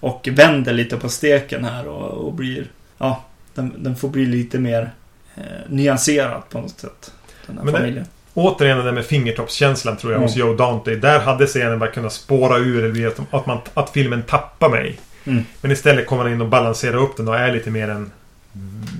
och 0.00 0.28
vänder 0.32 0.72
lite 0.72 0.96
på 0.96 1.08
steken 1.08 1.64
här 1.64 1.88
och, 1.88 2.26
och 2.26 2.32
blir... 2.32 2.66
Ja, 2.98 3.24
den, 3.54 3.74
den 3.78 3.96
får 3.96 4.08
bli 4.08 4.26
lite 4.26 4.58
mer 4.58 4.90
eh, 5.34 5.42
nyanserad 5.68 6.42
på 6.48 6.60
något 6.60 6.80
sätt. 6.80 7.12
Den 7.46 7.58
här 7.58 7.64
Men 7.64 7.74
familjen. 7.74 8.06
Återigen 8.38 8.78
det 8.78 8.84
där 8.84 8.92
med 8.92 9.06
fingertoppskänslan 9.06 9.96
tror 9.96 10.12
jag 10.12 10.20
hos 10.20 10.36
Mm. 10.36 10.48
Joe 10.48 10.56
Dante. 10.56 10.94
Där 10.94 11.20
hade 11.20 11.46
scenen 11.46 11.78
bara 11.78 11.90
kunnat 11.90 12.12
spåra 12.12 12.58
ur 12.58 12.84
eller 12.84 13.06
att, 13.06 13.20
att, 13.30 13.46
man, 13.46 13.58
att 13.74 13.90
filmen 13.90 14.22
tappar 14.22 14.68
mig. 14.68 15.00
Mm. 15.24 15.44
Men 15.60 15.70
istället 15.70 16.06
kommer 16.06 16.22
han 16.22 16.32
in 16.32 16.40
och 16.40 16.48
balanserar 16.48 16.96
upp 16.96 17.16
den 17.16 17.28
och 17.28 17.36
är 17.36 17.52
lite 17.52 17.70
mer 17.70 17.88
en 17.88 18.10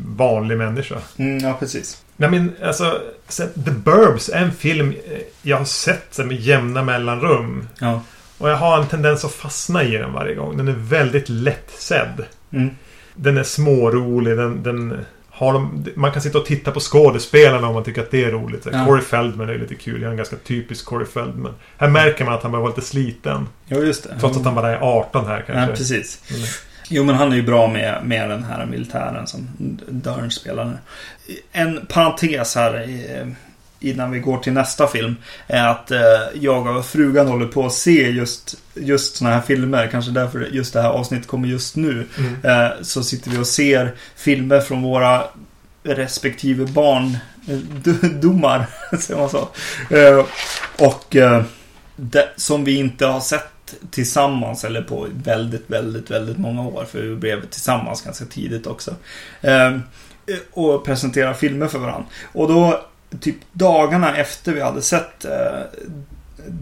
vanlig 0.07 0.59
människa. 0.59 0.95
Mm, 1.17 1.39
ja, 1.39 1.57
precis. 1.61 2.03
Nej 2.17 2.31
men 2.31 2.53
alltså, 2.65 3.01
så 3.29 3.43
The 3.47 3.71
Burbs 3.71 4.29
är 4.29 4.43
en 4.43 4.53
film 4.53 4.91
eh, 4.91 5.19
jag 5.43 5.57
har 5.57 5.65
sett 5.65 6.19
med 6.19 6.41
jämna 6.41 6.83
mellanrum. 6.83 7.69
Ja. 7.81 8.03
Och 8.39 8.51
jag 8.51 8.57
har 8.57 8.79
en 8.79 8.87
tendens 8.87 9.25
att 9.25 9.33
fastna 9.33 9.85
i 9.85 9.97
den 9.97 10.13
varje 10.13 10.35
gång. 10.35 10.57
Den 10.57 10.69
är 10.69 10.77
väldigt 10.79 11.29
lättsedd. 11.29 12.25
Mm. 12.53 12.71
Den 13.15 13.37
är 13.37 13.43
smårolig. 13.43 14.37
Den, 14.37 14.63
den 14.63 15.05
har 15.39 15.53
de, 15.53 15.85
man 15.97 16.13
kan 16.13 16.23
sitta 16.23 16.39
och 16.39 16.47
titta 16.47 16.71
på 16.71 16.81
skådespelarna 16.81 17.69
om 17.69 17.75
man 17.75 17.85
tycker 17.85 18.03
att 18.03 18.11
det 18.11 18.25
är 18.25 18.31
roligt. 18.31 18.63
Så 18.63 18.71
Ja. 18.73 18.85
Corey 18.87 19.03
Feldman 19.03 19.49
är 19.49 19.59
lite 19.59 19.75
kul. 19.75 20.03
Jag 20.03 20.13
är 20.13 20.17
ganska 20.17 20.37
typisk 20.37 20.85
Corey 20.87 21.07
Feldman. 21.07 21.55
Här 21.79 21.89
märker 21.89 22.25
man 22.25 22.35
att 22.35 22.43
han 22.43 22.53
börjar 22.53 22.63
vara 22.63 22.75
lite 22.77 22.87
sliten. 22.89 23.49
Jo, 23.67 23.83
just 23.83 24.03
det. 24.05 24.21
Trots 24.21 24.39
att 24.39 24.45
han 24.45 24.55
bara 24.55 24.71
är 24.71 24.79
18 24.81 25.27
här 25.27 25.45
Ja, 25.49 25.55
kanske. 25.55 25.77
precis. 25.77 26.23
Men- 26.31 26.41
Jo, 26.91 27.05
men 27.05 27.15
han 27.15 27.33
är 27.33 27.37
ju 27.37 27.43
bra 27.43 27.67
med, 27.69 27.99
med 28.05 28.31
den 28.31 28.45
här 28.45 28.67
militären 28.67 29.27
som 29.27 29.49
Dörn 29.89 30.31
spelar. 30.31 30.79
En 31.53 31.87
parentes 31.87 32.55
här 32.55 32.75
eh, 32.75 33.27
innan 33.81 34.11
vi 34.11 34.19
går 34.19 34.39
till 34.39 34.53
nästa 34.53 34.87
film 34.87 35.17
är 35.47 35.69
att 35.69 35.91
eh, 35.91 36.01
jag 36.35 36.77
och 36.77 36.87
frugan 36.87 37.29
håller 37.29 37.47
på 37.47 37.67
att 37.67 37.73
se 37.73 38.11
just, 38.11 38.59
just 38.75 39.17
såna 39.17 39.31
här 39.31 39.41
filmer. 39.41 39.87
Kanske 39.87 40.11
därför 40.11 40.41
just 40.41 40.73
det 40.73 40.83
här 40.83 40.91
avsnittet 40.91 41.27
kommer 41.27 41.49
just 41.49 41.77
nu. 41.77 42.07
Mm. 42.19 42.35
Eh, 42.45 42.71
så 42.83 43.03
sitter 43.03 43.31
vi 43.31 43.39
och 43.39 43.47
ser 43.47 43.95
filmer 44.17 44.61
från 44.61 44.83
våra 44.83 45.25
respektive 45.83 46.67
barndomar. 46.67 48.67
Säger 48.99 49.21
man 49.21 49.31
så. 49.31 49.49
Eh, 49.91 50.27
och 50.79 51.17
eh, 51.17 51.43
det, 51.97 52.29
som 52.37 52.65
vi 52.65 52.77
inte 52.77 53.07
har 53.07 53.21
sett 53.21 53.75
tillsammans 53.91 54.65
eller 54.65 54.83
på 54.83 55.07
väldigt, 55.25 55.65
väldigt, 55.67 56.11
väldigt 56.11 56.39
många 56.39 56.63
år. 56.63 56.85
För 56.85 57.03
vi 57.03 57.17
blev 57.17 57.47
tillsammans 57.47 58.03
ganska 58.03 58.25
tidigt 58.25 58.67
också. 58.67 58.95
Eh, 59.41 59.79
och 60.51 60.85
presentera 60.85 61.35
filmer 61.35 61.69
för 61.69 61.79
varandra. 61.79 62.07
Och 62.33 62.49
då, 62.49 62.85
typ 63.21 63.37
dagarna 63.53 64.17
efter 64.17 64.53
vi 64.53 64.61
hade 64.61 64.83
sett 64.83 65.25
eh, 65.25 65.61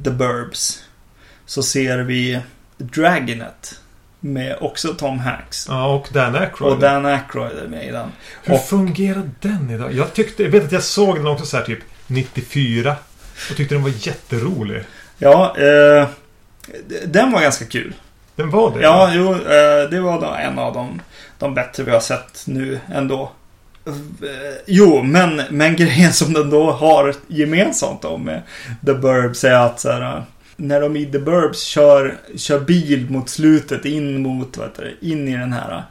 The 0.04 0.10
Burbs. 0.10 0.82
Så 1.46 1.62
ser 1.62 1.98
vi 1.98 2.40
Dragonet. 2.78 3.80
Med 4.20 4.56
också 4.60 4.94
Tom 4.94 5.18
Hanks. 5.18 5.66
Ja, 5.68 5.94
och 5.94 6.08
Dan 6.12 6.34
Aykroyd. 6.36 6.72
Och 6.74 6.80
Dan 6.80 7.06
Aykroyd 7.06 7.58
är 7.58 7.68
med 7.68 7.86
i 7.88 7.90
den. 7.90 8.08
Hur 8.42 8.54
och- 8.54 8.64
fungerar 8.64 9.30
den 9.40 9.70
idag? 9.70 9.92
Jag 9.92 10.14
tyckte, 10.14 10.42
jag 10.42 10.50
vet 10.50 10.64
att 10.64 10.72
jag 10.72 10.82
såg 10.82 11.16
den 11.16 11.26
också 11.26 11.46
så 11.46 11.56
här 11.56 11.64
typ 11.64 11.78
94. 12.06 12.96
Och 13.50 13.56
tyckte 13.56 13.74
den 13.74 13.82
var 13.82 13.92
jätterolig. 14.06 14.84
Ja, 15.18 15.56
eh, 15.58 16.08
den 17.06 17.32
var 17.32 17.40
ganska 17.40 17.64
kul. 17.64 17.94
Den 18.36 18.50
var 18.50 18.74
det? 18.76 18.82
Ja, 18.82 19.10
jo, 19.14 19.32
eh, 19.32 19.90
det 19.90 20.00
var 20.00 20.20
då 20.20 20.26
en 20.26 20.58
av 20.58 20.74
de, 20.74 21.00
de 21.38 21.54
bättre 21.54 21.82
vi 21.82 21.90
har 21.90 22.00
sett 22.00 22.42
nu 22.46 22.80
ändå. 22.94 23.32
Jo, 24.66 25.02
men, 25.02 25.42
men 25.50 25.76
grejen 25.76 26.12
som 26.12 26.32
den 26.32 26.50
då 26.50 26.70
har 26.70 27.14
gemensamt 27.26 28.02
då 28.02 28.16
med 28.16 28.42
The 28.86 28.94
Burbs 28.94 29.44
är 29.44 29.54
att 29.54 29.80
så 29.80 29.90
här, 29.90 30.24
när 30.56 30.80
de 30.80 30.96
i 30.96 31.06
The 31.06 31.18
Burbs 31.18 31.62
kör, 31.62 32.16
kör 32.36 32.60
bil 32.60 33.10
mot 33.10 33.28
slutet 33.28 33.84
in 33.84 34.22
mot, 34.22 34.56
vad 34.56 34.66
heter 34.66 34.84
det, 34.84 35.06
in 35.06 35.28
i 35.28 35.36
den 35.36 35.52
här 35.52 35.84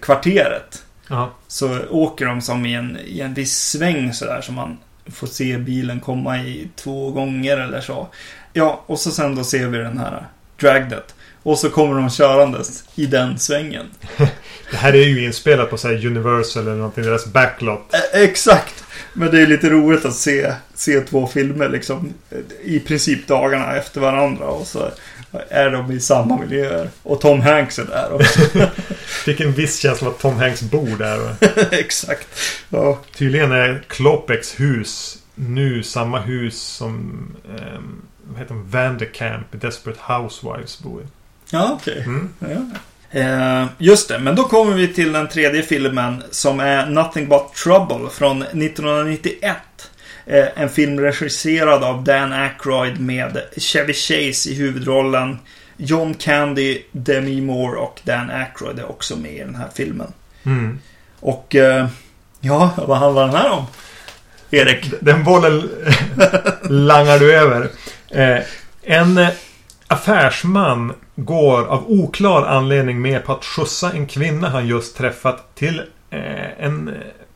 kvarteret. 0.00 0.82
Ja. 1.08 1.30
Så 1.48 1.78
åker 1.90 2.26
de 2.26 2.40
som 2.40 2.66
i 2.66 2.74
en, 2.74 2.98
i 3.06 3.20
en 3.20 3.34
viss 3.34 3.58
sväng 3.58 4.12
sådär 4.12 4.40
som 4.40 4.54
man 4.54 4.78
får 5.06 5.26
se 5.26 5.58
bilen 5.58 6.00
komma 6.00 6.38
i 6.38 6.68
två 6.76 7.10
gånger 7.10 7.56
eller 7.56 7.80
så. 7.80 8.08
Ja, 8.52 8.82
och 8.86 9.00
så 9.00 9.10
sen 9.10 9.34
då 9.34 9.44
ser 9.44 9.66
vi 9.66 9.78
den 9.78 9.98
här 9.98 10.26
Dragnet. 10.60 11.14
Och 11.42 11.58
så 11.58 11.70
kommer 11.70 11.94
de 12.00 12.10
körandes 12.10 12.84
i 12.94 13.06
den 13.06 13.38
svängen. 13.38 13.86
Det 14.70 14.76
här 14.76 14.92
är 14.92 15.04
ju 15.04 15.24
inspelat 15.24 15.70
på 15.70 15.76
så 15.76 15.88
Universal 15.88 16.62
eller 16.62 16.76
någonting. 16.76 17.04
Deras 17.04 17.26
backlot. 17.26 17.94
Eh, 17.94 18.22
exakt! 18.22 18.84
Men 19.12 19.30
det 19.30 19.42
är 19.42 19.46
lite 19.46 19.70
roligt 19.70 20.04
att 20.04 20.14
se, 20.14 20.52
se 20.74 21.00
två 21.00 21.26
filmer 21.26 21.68
liksom 21.68 22.14
eh, 22.30 22.38
i 22.62 22.80
princip 22.80 23.26
dagarna 23.26 23.76
efter 23.76 24.00
varandra. 24.00 24.44
Och 24.44 24.66
så 24.66 24.90
är 25.48 25.70
de 25.70 25.92
i 25.92 26.00
samma 26.00 26.38
miljöer. 26.38 26.90
Och 27.02 27.20
Tom 27.20 27.40
Hanks 27.40 27.78
är 27.78 27.84
där 27.84 28.12
också. 28.12 28.40
Fick 29.24 29.40
en 29.40 29.52
viss 29.52 29.78
känsla 29.78 30.08
av 30.08 30.14
att 30.14 30.20
Tom 30.20 30.36
Hanks 30.36 30.62
bor 30.62 30.98
där. 30.98 31.34
exakt. 31.70 32.28
Ja. 32.68 32.98
Tydligen 33.14 33.52
är 33.52 33.84
Klopeks 33.88 34.60
hus 34.60 35.18
nu 35.34 35.82
samma 35.82 36.20
hus 36.20 36.62
som 36.62 37.26
ehm, 37.58 38.02
vad 38.24 38.38
heter 38.38 38.54
de? 38.54 38.70
Vanderkamp 38.70 39.54
i 39.54 39.58
Desperate 39.58 40.00
Housewives 40.02 40.80
bor 40.80 41.02
i. 41.02 41.04
Ja, 41.52 41.78
okej. 41.80 42.02
Mm. 42.06 42.28
Ja. 42.38 42.78
Eh, 43.20 43.66
just 43.78 44.08
det, 44.08 44.18
men 44.18 44.36
då 44.36 44.44
kommer 44.44 44.74
vi 44.74 44.88
till 44.88 45.12
den 45.12 45.28
tredje 45.28 45.62
filmen 45.62 46.22
som 46.30 46.60
är 46.60 46.86
Nothing 46.86 47.28
But 47.28 47.54
Trouble 47.64 48.10
från 48.10 48.42
1991. 48.42 49.56
Eh, 50.26 50.44
en 50.54 50.68
film 50.68 51.00
regisserad 51.00 51.84
av 51.84 52.04
Dan 52.04 52.32
Aykroyd 52.32 53.00
med 53.00 53.42
Chevy 53.56 53.92
Chase 53.92 54.50
i 54.50 54.54
huvudrollen. 54.54 55.38
John 55.76 56.14
Candy, 56.14 56.82
Demi 56.92 57.40
Moore 57.40 57.78
och 57.78 58.00
Dan 58.04 58.30
Aykroyd 58.30 58.78
är 58.78 58.90
också 58.90 59.16
med 59.16 59.32
i 59.32 59.38
den 59.38 59.54
här 59.54 59.68
filmen. 59.74 60.12
Mm. 60.44 60.78
Och 61.20 61.54
eh, 61.54 61.86
ja, 62.40 62.70
vad 62.76 62.98
handlar 62.98 63.26
den 63.26 63.34
här 63.34 63.50
om? 63.50 63.66
Erik? 64.50 64.92
Den 65.00 65.24
bollen 65.24 65.70
langar 66.62 67.18
du 67.18 67.34
över. 67.34 67.70
Eh, 68.10 68.42
en 68.82 69.26
affärsman 69.86 70.92
går 71.16 71.64
av 71.64 71.90
oklar 71.90 72.42
anledning 72.42 73.00
med 73.00 73.24
på 73.24 73.32
att 73.32 73.44
skjutsa 73.44 73.92
en 73.92 74.06
kvinna 74.06 74.48
han 74.48 74.66
just 74.66 74.96
träffat 74.96 75.54
till 75.54 75.82
eh, 76.10 76.64
en 76.64 76.94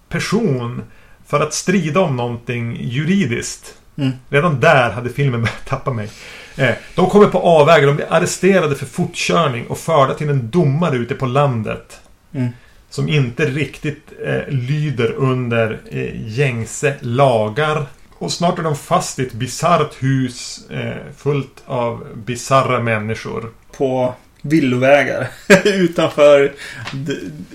person 0.08 0.82
för 1.26 1.40
att 1.40 1.54
strida 1.54 2.00
om 2.00 2.16
någonting 2.16 2.76
juridiskt. 2.80 3.74
Mm. 3.96 4.12
Redan 4.28 4.60
där 4.60 4.90
hade 4.90 5.10
filmen 5.10 5.40
börjat 5.42 5.66
tappa 5.66 5.92
mig. 5.92 6.10
Eh, 6.56 6.74
de 6.94 7.10
kommer 7.10 7.26
på 7.26 7.38
avvägar, 7.38 7.86
de 7.86 7.96
blir 7.96 8.12
arresterade 8.12 8.74
för 8.74 8.86
fortkörning 8.86 9.66
och 9.66 9.78
förda 9.78 10.14
till 10.14 10.28
en 10.28 10.50
domare 10.50 10.96
ute 10.96 11.14
på 11.14 11.26
landet. 11.26 12.00
Mm. 12.32 12.48
Som 12.90 13.08
inte 13.08 13.44
riktigt 13.46 14.12
eh, 14.24 14.48
lyder 14.48 15.12
under 15.12 15.80
eh, 15.90 16.28
gängse 16.38 16.94
lagar. 17.00 17.86
Och 18.18 18.32
snart 18.32 18.58
är 18.58 18.62
de 18.62 18.76
fast 18.76 19.18
i 19.18 19.22
ett 19.22 19.32
bisarrt 19.32 20.02
hus 20.02 20.70
eh, 20.70 21.12
fullt 21.16 21.62
av 21.66 22.06
bisarra 22.14 22.80
människor. 22.80 23.50
På 23.76 24.14
villovägar. 24.42 25.28
Utanför 25.64 26.52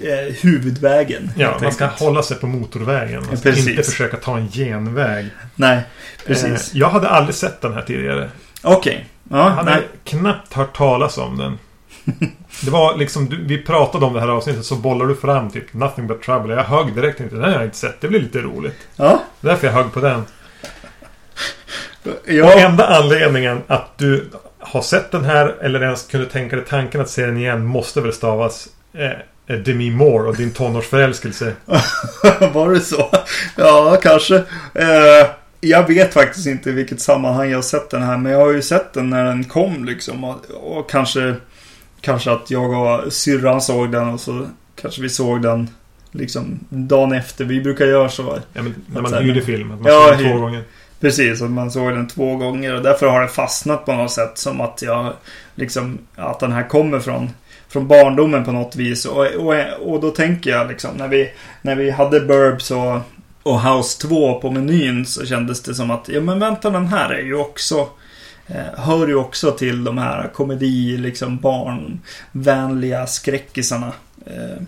eh, 0.03 0.33
huvudvägen. 0.41 1.31
Ja, 1.37 1.57
man 1.61 1.71
ska 1.71 1.83
enkelt. 1.85 2.01
hålla 2.01 2.23
sig 2.23 2.37
på 2.37 2.47
motorvägen. 2.47 3.23
Man 3.27 3.37
ska 3.37 3.49
Precis. 3.49 3.67
inte 3.67 3.83
försöka 3.83 4.17
ta 4.17 4.37
en 4.37 4.47
genväg. 4.49 5.25
Nej, 5.55 5.77
Eh, 5.77 6.27
precis. 6.27 6.73
jag 6.73 6.89
hade 6.89 7.09
aldrig 7.09 7.35
sett 7.35 7.61
den 7.61 7.73
här 7.73 7.81
tidigare. 7.81 8.29
Okej. 8.61 9.05
Jag 9.29 9.39
Ja, 9.39 9.49
hade 9.49 9.71
nej. 9.71 9.81
knappt 10.05 10.53
hört 10.53 10.77
talas 10.77 11.17
om 11.17 11.37
den. 11.37 11.57
Det 12.63 12.71
var 12.71 12.97
liksom, 12.97 13.29
du, 13.29 13.43
vi 13.43 13.57
pratade 13.57 14.05
om 14.05 14.13
det 14.13 14.19
här 14.19 14.27
avsnittet 14.27 14.65
så 14.65 14.75
bollar 14.75 15.05
du 15.05 15.15
fram 15.15 15.49
typ 15.51 15.73
Nothing 15.73 16.07
but 16.07 16.21
trouble. 16.23 16.55
Jag 16.55 16.63
högg 16.63 16.95
direkt 16.95 17.19
inte. 17.19 17.35
Den 17.35 17.43
har 17.43 17.51
jag 17.51 17.63
inte 17.63 17.77
sett. 17.77 18.01
Det 18.01 18.07
blir 18.07 18.19
lite 18.19 18.39
roligt. 18.39 18.77
Ja. 18.95 19.23
Därför 19.41 19.67
jag 19.67 19.73
högg 19.73 19.93
på 19.93 19.99
den. 19.99 20.23
Och 22.03 22.11
Ja. 22.25 22.53
enda 22.59 22.87
anledningen 22.87 23.61
att 23.67 23.97
du 23.97 24.29
har 24.61 24.81
sett 24.81 25.11
den 25.11 25.25
här 25.25 25.55
eller 25.61 25.81
ens 25.83 26.07
kunde 26.07 26.25
tänka 26.25 26.55
dig 26.55 26.65
tanken 26.65 27.01
att 27.01 27.09
se 27.09 27.25
den 27.25 27.37
igen 27.37 27.65
måste 27.65 28.01
väl 28.01 28.13
stavas 28.13 28.67
eh, 28.93 29.57
Demi 29.57 29.91
Moore 29.91 30.29
och 30.29 30.35
din 30.35 30.51
tonårsförälskelse. 30.51 31.53
Var 32.53 32.73
det 32.73 32.79
så? 32.79 33.09
Ja, 33.55 33.97
kanske. 34.03 34.35
Eh, 34.73 35.27
jag 35.61 35.87
vet 35.87 36.13
faktiskt 36.13 36.47
inte 36.47 36.69
i 36.69 36.73
vilket 36.73 37.01
sammanhang 37.01 37.49
jag 37.49 37.57
har 37.57 37.63
sett 37.63 37.89
den 37.89 38.03
här. 38.03 38.17
Men 38.17 38.31
jag 38.31 38.39
har 38.39 38.53
ju 38.53 38.61
sett 38.61 38.93
den 38.93 39.09
när 39.09 39.25
den 39.25 39.43
kom 39.43 39.85
liksom. 39.85 40.23
Och, 40.23 40.37
och 40.51 40.89
kanske, 40.89 41.35
kanske 42.01 42.31
att 42.31 42.51
jag 42.51 42.71
och 42.71 43.13
syrran 43.13 43.61
såg 43.61 43.91
den 43.91 44.09
och 44.09 44.19
så 44.19 44.47
kanske 44.75 45.01
vi 45.01 45.09
såg 45.09 45.41
den 45.41 45.69
liksom 46.11 46.59
dagen 46.69 47.11
efter. 47.11 47.45
Vi 47.45 47.61
brukar 47.61 47.85
göra 47.85 48.09
så. 48.09 48.39
Ja, 48.53 48.61
men 48.61 48.75
när 48.93 49.01
man 49.01 49.13
hyrde 49.13 49.41
film. 49.41 49.71
Att 49.71 49.81
man 49.81 49.91
Ja, 49.91 50.07
såg 50.07 50.17
den 50.17 50.31
två 50.31 50.39
gånger. 50.39 50.63
Precis, 51.01 51.41
och 51.41 51.49
man 51.49 51.71
såg 51.71 51.91
den 51.93 52.07
två 52.07 52.35
gånger 52.35 52.75
och 52.75 52.81
därför 52.81 53.07
har 53.07 53.21
det 53.21 53.27
fastnat 53.27 53.85
på 53.85 53.93
något 53.93 54.11
sätt 54.11 54.37
som 54.37 54.61
att 54.61 54.81
jag 54.81 55.13
liksom 55.55 55.97
att 56.15 56.39
den 56.39 56.51
här 56.51 56.69
kommer 56.69 56.99
från 56.99 57.29
från 57.67 57.87
barndomen 57.87 58.45
på 58.45 58.51
något 58.51 58.75
vis 58.75 59.05
och, 59.05 59.25
och, 59.25 59.55
och 59.81 60.01
då 60.01 60.09
tänker 60.09 60.49
jag 60.49 60.67
liksom 60.67 60.97
när 60.97 61.07
vi 61.07 61.31
när 61.61 61.75
vi 61.75 61.91
hade 61.91 62.19
Burbs 62.19 62.71
och, 62.71 62.99
och 63.43 63.61
House 63.61 64.07
2 64.07 64.39
på 64.39 64.51
menyn 64.51 65.05
så 65.05 65.25
kändes 65.25 65.61
det 65.61 65.73
som 65.73 65.91
att 65.91 66.09
ja 66.09 66.21
men 66.21 66.39
vänta 66.39 66.69
den 66.69 66.87
här 66.87 67.09
är 67.09 67.23
ju 67.23 67.35
också 67.35 67.89
eh, 68.47 68.79
hör 68.79 69.07
ju 69.07 69.15
också 69.15 69.51
till 69.51 69.83
de 69.83 69.97
här 69.97 70.29
komedi 70.33 70.97
liksom 70.97 71.37
barnvänliga 71.37 73.07
skräckisarna. 73.07 73.91
Eh, 74.25 74.63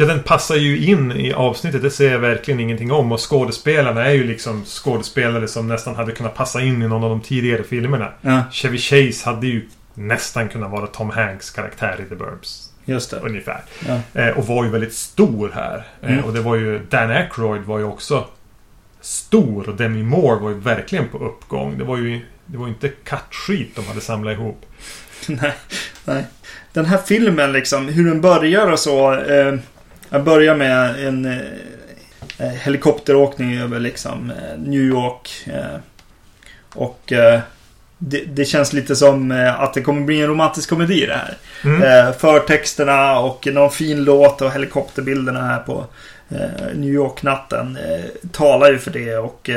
Ja, 0.00 0.06
den 0.06 0.22
passar 0.22 0.56
ju 0.56 0.84
in 0.86 1.12
i 1.12 1.32
avsnittet. 1.32 1.82
Det 1.82 1.90
ser 1.90 2.12
jag 2.12 2.18
verkligen 2.18 2.60
ingenting 2.60 2.92
om. 2.92 3.12
Och 3.12 3.30
skådespelarna 3.30 4.04
är 4.04 4.12
ju 4.12 4.24
liksom 4.24 4.64
skådespelare 4.64 5.48
som 5.48 5.68
nästan 5.68 5.96
hade 5.96 6.12
kunnat 6.12 6.34
passa 6.34 6.60
in 6.60 6.82
i 6.82 6.88
någon 6.88 7.04
av 7.04 7.10
de 7.10 7.20
tidigare 7.20 7.62
filmerna. 7.62 8.12
ja, 8.20 8.42
Chevy 8.52 8.78
Chase 8.78 9.30
hade 9.30 9.46
ju 9.46 9.68
nästan 9.94 10.48
kunnat 10.48 10.70
vara 10.70 10.86
Tom 10.86 11.10
Hanks 11.10 11.50
karaktär 11.50 11.96
i 12.06 12.08
The 12.08 12.14
Burbs. 12.14 12.70
just 12.84 13.10
det. 13.10 13.16
Ungefär. 13.16 13.60
Ja. 13.88 14.20
Eh, 14.22 14.28
och 14.38 14.46
var 14.46 14.64
ju 14.64 14.70
väldigt 14.70 14.94
stor 14.94 15.50
här. 15.54 15.86
Eh, 16.02 16.12
Mm. 16.12 16.24
och 16.24 16.32
det 16.32 16.40
var 16.40 16.56
ju... 16.56 16.78
Dan 16.90 17.10
Aykroyd 17.10 17.62
var 17.62 17.78
ju 17.78 17.84
också 17.84 18.24
stor. 19.00 19.68
Och 19.68 19.76
Demi 19.76 20.02
Moore 20.02 20.40
var 20.40 20.50
ju 20.50 20.58
verkligen 20.58 21.08
på 21.08 21.18
uppgång. 21.18 21.78
Det 21.78 21.84
var 21.84 21.96
ju... 21.96 22.20
Det 22.46 22.58
var 22.58 22.68
inte 22.68 22.88
kattskit 22.88 23.76
de 23.76 23.84
hade 23.86 24.00
samlat 24.00 24.32
ihop. 24.32 24.66
Nej, 25.26 25.52
nej. 26.04 26.24
Den 26.72 26.84
här 26.84 26.98
filmen 27.06 27.52
liksom, 27.52 27.88
hur 27.88 28.04
den 28.08 28.20
börjar 28.20 28.72
och 28.72 28.78
så. 28.78 29.14
Eh, 29.14 29.54
jag 30.10 30.24
börjar 30.24 30.54
med 30.54 31.06
en 31.06 31.24
eh, 31.24 31.38
eh, 32.38 32.52
helikopteråkning 32.52 33.58
över 33.58 33.80
liksom 33.80 34.30
eh, 34.30 34.58
New 34.58 34.82
York. 34.82 35.46
Eh, 35.46 35.80
och 36.74 37.12
det, 37.98 38.24
det 38.24 38.44
känns 38.44 38.72
lite 38.72 38.96
som 38.96 39.30
att 39.58 39.74
det 39.74 39.82
kommer 39.82 40.02
bli 40.02 40.20
en 40.20 40.26
romantisk 40.26 40.68
komedi 40.68 41.06
det 41.06 41.14
här. 41.14 41.36
Mm. 41.64 42.12
Förtexterna 42.12 43.18
och 43.18 43.46
någon 43.52 43.70
fin 43.70 44.04
låt 44.04 44.42
och 44.42 44.52
helikopterbilderna 44.52 45.42
här 45.42 45.58
på 45.58 45.84
New 46.74 46.90
York-natten 46.90 47.78
talar 48.32 48.72
ju 48.72 48.78
för 48.78 48.90
det 48.90 49.16
och 49.16 49.50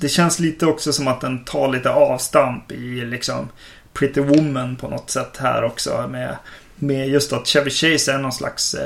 det 0.00 0.08
känns 0.08 0.38
lite 0.38 0.66
också 0.66 0.92
som 0.92 1.08
att 1.08 1.20
den 1.20 1.44
tar 1.44 1.68
lite 1.68 1.90
avstamp 1.90 2.72
i 2.72 3.04
liksom 3.04 3.48
Pretty 3.92 4.20
Woman 4.20 4.76
på 4.76 4.88
något 4.88 5.10
sätt 5.10 5.36
här 5.38 5.64
också 5.64 6.08
med, 6.10 6.36
med 6.74 7.08
just 7.08 7.32
att 7.32 7.46
Chevy 7.46 7.70
Chase 7.70 8.12
är 8.12 8.18
någon 8.18 8.32
slags 8.32 8.76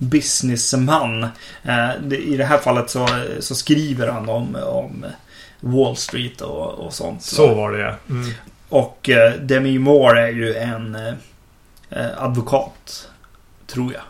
businessman. 0.00 1.22
Eh, 1.62 2.12
I 2.12 2.36
det 2.36 2.44
här 2.44 2.58
fallet 2.58 2.90
så, 2.90 3.08
så 3.40 3.54
skriver 3.54 4.08
han 4.08 4.28
om, 4.28 4.56
om 4.56 5.06
Wall 5.60 5.96
Street 5.96 6.40
och, 6.40 6.70
och 6.70 6.92
sånt. 6.92 7.22
Så 7.22 7.54
var 7.54 7.72
det 7.72 7.78
ja. 7.78 7.94
Mm. 8.10 8.30
Och 8.68 9.10
eh, 9.10 9.32
Demi 9.32 9.78
Moore 9.78 10.22
är 10.22 10.32
ju 10.32 10.54
en 10.54 10.94
eh, 11.90 12.22
advokat. 12.22 13.08
Tror 13.66 13.92
jag. 13.92 14.02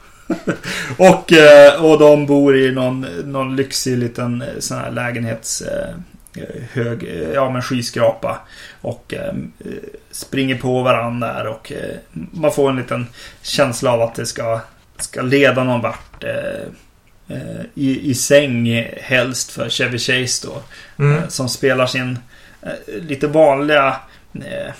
och, 1.09 1.32
och 1.91 1.99
de 1.99 2.26
bor 2.26 2.57
i 2.57 2.72
någon, 2.72 3.01
någon 3.24 3.57
lyxig 3.57 3.99
liten 3.99 4.45
sån 4.59 4.78
här 4.78 4.91
lägenhets... 4.91 5.62
Hög, 6.72 7.30
ja 7.34 7.51
men 7.51 7.62
skyskrapa. 7.62 8.41
Och 8.80 9.14
eh, 9.14 9.34
springer 10.11 10.59
på 10.59 10.82
varandra 10.82 11.32
där 11.32 11.47
och 11.47 11.72
eh, 11.72 11.97
man 12.12 12.53
får 12.53 12.70
en 12.70 12.76
liten 12.76 13.07
känsla 13.43 13.93
av 13.93 14.03
att 14.03 14.14
det 14.14 14.26
ska, 14.26 14.61
ska 15.03 15.22
leda 15.22 15.64
någon 15.64 15.80
vart. 15.80 16.24
Eh, 16.24 17.36
eh, 17.36 17.61
i, 17.74 18.11
I 18.11 18.14
säng 18.14 18.86
helst 19.01 19.51
för 19.53 19.68
Chevy 19.68 19.98
Chase 19.98 20.46
då. 20.48 20.62
Mm. 21.05 21.18
Eh, 21.18 21.28
Som 21.28 21.48
spelar 21.48 21.86
sin 21.86 22.18
eh, 22.62 22.70
lite 23.03 23.26
vanliga 23.26 23.96
eh, 24.34 24.72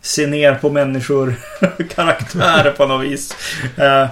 se 0.00 0.26
ner 0.26 0.54
på 0.54 0.70
människor 0.70 1.34
karaktär 1.94 2.74
på 2.76 2.86
något 2.86 3.06
vis. 3.06 3.34
Eh, 3.76 4.06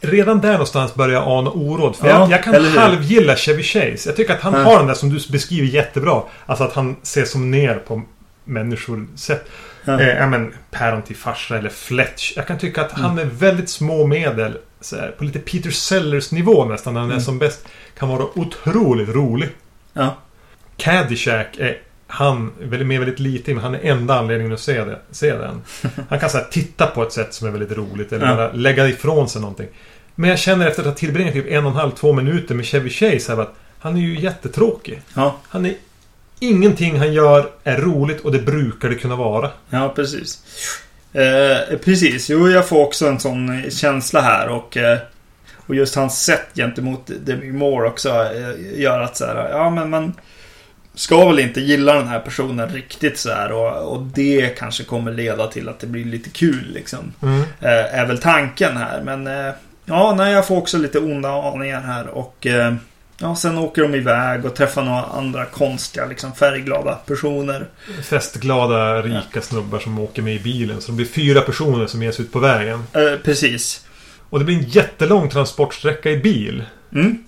Redan 0.00 0.40
där 0.40 0.52
någonstans 0.52 0.94
börjar 0.94 1.14
jag 1.20 1.28
ana 1.28 1.50
oråd. 1.50 1.96
För 1.96 2.08
Ja, 2.08 2.20
jag, 2.20 2.30
jag 2.30 2.44
kan 2.44 2.64
halvgilla 2.64 3.36
Chevy 3.36 3.62
Chase. 3.62 4.08
Jag 4.08 4.16
tycker 4.16 4.34
att 4.34 4.40
han 4.40 4.52
Ja. 4.54 4.58
har 4.62 4.78
den 4.78 4.86
där 4.86 4.94
som 4.94 5.08
du 5.10 5.20
beskriver 5.32 5.66
jättebra. 5.68 6.22
Alltså 6.46 6.64
att 6.64 6.72
han 6.72 6.96
ser 7.02 7.24
som 7.24 7.50
ner 7.50 7.74
på 7.74 8.02
människor 8.44 9.06
sätt. 9.16 9.48
Ja. 9.84 10.00
Eh, 10.00 10.08
ja 10.08 10.26
men 10.26 10.54
päron 10.70 11.02
till 11.02 11.16
farsa 11.16 11.58
eller 11.58 11.70
Fletch. 11.70 12.32
Jag 12.36 12.46
kan 12.46 12.58
tycka 12.58 12.80
att 12.80 12.92
Mm. 12.92 13.04
han 13.04 13.14
med 13.14 13.26
väldigt 13.30 13.68
små 13.70 14.06
medel 14.06 14.58
här, 14.92 15.14
på 15.18 15.24
lite 15.24 15.38
Peter 15.38 15.70
Sellers 15.70 16.32
nivå 16.32 16.64
nästan 16.64 16.94
när 16.94 17.00
han 17.00 17.10
är 17.10 17.14
Mm. 17.14 17.24
som 17.24 17.38
bäst 17.38 17.66
kan 17.98 18.08
vara 18.08 18.26
otroligt 18.38 19.08
rolig. 19.08 19.48
ja. 19.92 20.16
Caddyshack 20.76 21.56
är 21.58 21.78
han 22.06 22.52
väldigt, 22.60 22.86
med 22.88 22.98
väldigt 23.00 23.18
lite 23.20 23.54
men 23.54 23.62
han 23.64 23.74
är 23.74 23.80
enda 23.82 24.18
anledningen 24.18 24.52
att 24.52 24.60
se, 24.60 24.84
det, 24.84 24.98
se 25.10 25.32
den. 25.36 25.62
Han 26.08 26.18
kan 26.20 26.30
så 26.30 26.38
här, 26.38 26.46
titta 26.50 26.86
på 26.86 27.02
ett 27.02 27.12
sätt 27.12 27.34
som 27.34 27.48
är 27.48 27.52
väldigt 27.52 27.78
roligt 27.78 28.12
eller 28.12 28.36
bara 28.36 28.52
lägga 28.52 28.88
ifrån 28.88 29.28
sig 29.28 29.40
någonting. 29.40 29.66
Men 30.14 30.30
jag 30.30 30.38
känner 30.38 30.66
efter 30.66 30.82
att 30.82 30.86
ha 30.88 30.94
tillbringat 30.94 31.32
typ 31.34 31.46
en 31.50 31.64
och 31.64 31.70
en 31.70 31.76
halv, 31.76 31.90
två 31.90 32.12
minuter 32.12 32.54
med 32.54 32.66
Chevy 32.66 32.90
Chase 32.90 33.32
här 33.34 33.42
att 33.42 33.54
han 33.78 33.96
är 33.96 34.00
ju 34.00 34.20
jättetråkig. 34.20 35.02
ja. 35.14 35.36
Han 35.48 35.66
är... 35.66 35.74
Ingenting 36.42 36.98
han 36.98 37.12
gör 37.12 37.50
är 37.64 37.76
roligt 37.76 38.20
och 38.20 38.32
det 38.32 38.38
brukar 38.38 38.88
det 38.88 38.94
kunna 38.94 39.16
vara. 39.16 39.50
Ja, 39.70 39.92
precis. 39.96 40.42
Eh, 41.12 41.78
precis, 41.78 42.30
jo 42.30 42.48
jag 42.48 42.68
får 42.68 42.82
också 42.82 43.06
en 43.06 43.20
sån 43.20 43.70
känsla 43.70 44.20
här 44.20 44.48
och 44.48 44.76
eh, 44.76 44.98
och 45.66 45.74
just 45.74 45.94
hans 45.94 46.24
sätt 46.24 46.46
gentemot 46.54 47.10
Demi 47.20 47.52
Moore 47.52 47.88
också 47.88 48.08
eh, 48.08 48.80
gör 48.80 49.00
att 49.00 49.16
så 49.16 49.26
här, 49.26 49.50
ja 49.50 49.70
men 49.70 49.90
man 49.90 50.14
ska 50.94 51.28
väl 51.28 51.38
inte 51.38 51.60
gilla 51.60 51.94
den 51.94 52.08
här 52.08 52.20
personen 52.20 52.68
riktigt 52.68 53.18
så 53.18 53.30
här 53.30 53.52
och, 53.52 53.92
och 53.92 54.02
det 54.02 54.58
kanske 54.58 54.84
kommer 54.84 55.12
leda 55.12 55.46
till 55.46 55.68
att 55.68 55.80
det 55.80 55.86
blir 55.86 56.04
lite 56.04 56.30
kul 56.30 56.70
liksom. 56.74 57.12
Mm. 57.22 57.40
Eh, 57.40 57.98
är 57.98 58.06
väl 58.06 58.18
tanken 58.18 58.76
här. 58.76 59.02
Men 59.02 59.26
eh, 59.26 59.52
ja, 59.84 60.14
nej, 60.16 60.32
jag 60.32 60.46
får 60.46 60.56
också 60.56 60.78
lite 60.78 60.98
onda 60.98 61.28
aningar 61.28 61.80
här. 61.80 62.06
Och 62.08 62.46
eh, 62.46 62.74
ja, 63.18 63.36
sen 63.36 63.58
åker 63.58 63.82
de 63.82 63.94
iväg 63.94 64.44
och 64.44 64.54
träffar 64.54 64.82
några 64.82 65.02
andra 65.04 65.44
konstiga, 65.46 66.06
liksom 66.06 66.32
färgglada 66.34 66.94
personer. 66.94 67.68
Festglada, 68.02 69.02
rika 69.02 69.40
snubbar 69.40 69.78
som 69.78 69.98
åker 69.98 70.22
med 70.22 70.34
i 70.34 70.38
bilen. 70.40 70.80
Så 70.80 70.90
det 70.92 70.96
blir 70.96 71.06
fyra 71.06 71.40
personer 71.40 71.86
som 71.86 72.02
ger 72.02 72.12
sig 72.12 72.24
ut 72.24 72.32
på 72.32 72.38
vägen. 72.38 72.84
Eh, 72.92 73.18
precis. 73.24 73.86
Och 74.30 74.38
det 74.38 74.44
blir 74.44 74.56
en 74.56 74.68
jättelång 74.68 75.28
transportsträcka 75.30 76.10
i 76.10 76.16
bil. 76.16 76.64
Mm. 76.94 77.24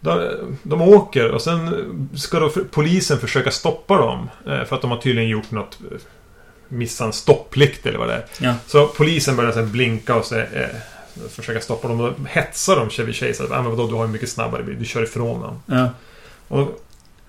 De, 0.00 0.28
de 0.62 0.82
åker 0.82 1.30
och 1.30 1.42
sen 1.42 2.08
ska 2.16 2.40
då 2.40 2.50
polisen 2.70 3.18
försöka 3.18 3.50
stoppa 3.50 3.96
dem. 3.96 4.30
eh, 4.46 4.64
För 4.64 4.76
att 4.76 4.82
de 4.82 4.90
har 4.90 4.98
tydligen 4.98 5.30
gjort 5.30 5.50
något... 5.50 5.78
eh, 5.92 5.96
Missat 6.68 7.06
en 7.06 7.12
stopplikt 7.12 7.86
eller 7.86 7.98
vad 7.98 8.08
det 8.08 8.14
är. 8.14 8.24
Ja. 8.40 8.54
Så 8.66 8.86
polisen 8.86 9.36
börjar 9.36 9.52
sen 9.52 9.72
blinka 9.72 10.14
och 10.14 10.24
så, 10.24 10.36
eh, 10.38 10.46
försöka 11.30 11.60
stoppa 11.60 11.88
dem. 11.88 11.98
Då 11.98 12.14
hetsar 12.28 12.76
de 12.76 12.90
Chevy 12.90 13.12
Chase. 13.12 13.44
Att, 13.44 13.50
ah, 13.50 13.62
men 13.62 13.70
vadå, 13.70 13.86
du 13.86 13.94
har 13.94 14.06
ju 14.06 14.12
mycket 14.12 14.28
snabbare 14.28 14.62
bil. 14.62 14.78
Du 14.78 14.84
kör 14.84 15.02
ifrån 15.02 15.40
dem. 15.40 15.62
Ja. 15.66 15.90
Och 16.48 16.84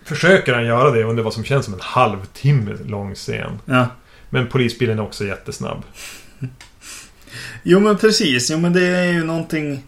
försöker 0.05 0.53
han 0.53 0.65
göra 0.65 0.91
det 0.91 1.03
under 1.03 1.23
vad 1.23 1.33
som 1.33 1.43
känns 1.43 1.65
som 1.65 1.73
en 1.73 1.79
halvtimme 1.83 2.77
lång 2.85 3.15
scen. 3.15 3.59
Ja. 3.65 3.87
Men 4.29 4.47
polisbilen 4.47 4.99
är 4.99 5.03
också 5.03 5.25
jättesnabb. 5.25 5.83
Jo 7.63 7.79
men 7.79 7.97
precis. 7.97 8.51
Jo 8.51 8.57
men 8.57 8.73
det 8.73 8.87
är 8.87 9.11
ju 9.11 9.23
någonting 9.23 9.83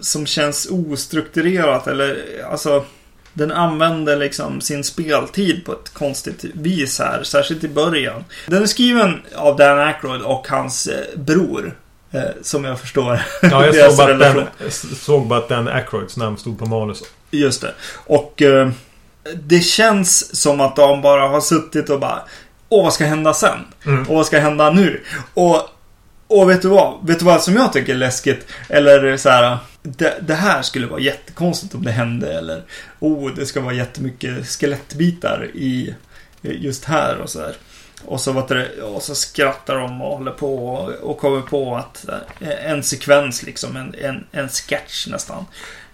som 0.00 0.26
känns 0.26 0.68
ostrukturerat 0.70 1.86
eller 1.86 2.18
alltså 2.50 2.84
den 3.32 3.52
använder 3.52 4.16
liksom 4.16 4.60
sin 4.60 4.84
speltid 4.84 5.64
på 5.64 5.72
ett 5.72 5.94
konstigt 5.94 6.44
vis 6.44 6.98
här, 6.98 7.22
särskilt 7.22 7.64
i 7.64 7.68
början. 7.68 8.24
Den 8.46 8.62
är 8.62 8.66
skriven 8.66 9.22
av 9.34 9.56
Dan 9.56 9.78
Aykroyd 9.78 10.22
och 10.22 10.48
hans 10.48 10.86
eh, 10.86 11.18
bror. 11.18 11.76
Eh, 12.12 12.22
som 12.42 12.64
jag 12.64 12.80
förstår. 12.80 13.20
Ja, 13.42 13.66
jag 13.66 13.92
såg 13.92 13.96
bara. 13.96 14.14
Dan, 14.18 14.46
såg 14.96 15.26
bara 15.26 15.38
att 15.38 15.48
Dan 15.48 15.68
Aykroyds 15.68 16.16
namn 16.16 16.38
stod 16.38 16.58
på 16.58 16.66
manus. 16.66 17.02
Just 17.30 17.60
det. 17.60 17.74
Och 17.94 18.42
eh, 18.42 18.70
det 19.34 19.60
känns 19.60 20.40
som 20.40 20.60
att 20.60 20.76
de 20.76 21.02
bara 21.02 21.28
har 21.28 21.40
suttit 21.40 21.90
och 21.90 22.00
bara 22.00 22.22
Åh, 22.72 22.84
vad 22.84 22.92
ska 22.92 23.04
hända 23.04 23.34
sen? 23.34 23.58
Mm. 23.86 24.02
Och 24.02 24.14
vad 24.14 24.26
ska 24.26 24.38
hända 24.38 24.70
nu? 24.70 25.02
Och, 25.34 25.68
och 26.26 26.50
vet 26.50 26.62
du 26.62 26.68
vad? 26.68 27.06
Vet 27.06 27.18
du 27.18 27.24
vad 27.24 27.42
som 27.42 27.56
jag 27.56 27.72
tycker 27.72 27.92
är 27.92 27.96
läskigt? 27.96 28.46
Eller 28.68 29.16
så 29.16 29.28
här. 29.28 29.58
Det, 29.82 30.14
det 30.20 30.34
här 30.34 30.62
skulle 30.62 30.86
vara 30.86 31.00
jättekonstigt 31.00 31.74
om 31.74 31.84
det 31.84 31.90
hände. 31.90 32.38
Eller 32.38 32.62
oh, 32.98 33.34
det 33.34 33.46
ska 33.46 33.60
vara 33.60 33.74
jättemycket 33.74 34.46
skelettbitar 34.46 35.50
i 35.54 35.94
just 36.42 36.84
här 36.84 37.16
och 37.16 37.30
så 37.30 37.40
här. 37.40 37.56
Och 38.04 38.20
så, 38.20 38.44
du, 38.48 38.82
och 38.82 39.02
så 39.02 39.14
skrattar 39.14 39.76
de 39.76 40.02
och 40.02 40.16
håller 40.16 40.32
på 40.32 40.66
och, 40.68 41.10
och 41.10 41.18
kommer 41.18 41.40
på 41.40 41.76
att 41.76 42.06
eh, 42.40 42.70
en 42.70 42.82
sekvens 42.82 43.42
liksom, 43.42 43.76
en, 43.76 43.94
en, 44.02 44.24
en 44.32 44.48
sketch 44.48 45.06
nästan. 45.06 45.44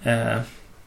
Eh, 0.02 0.38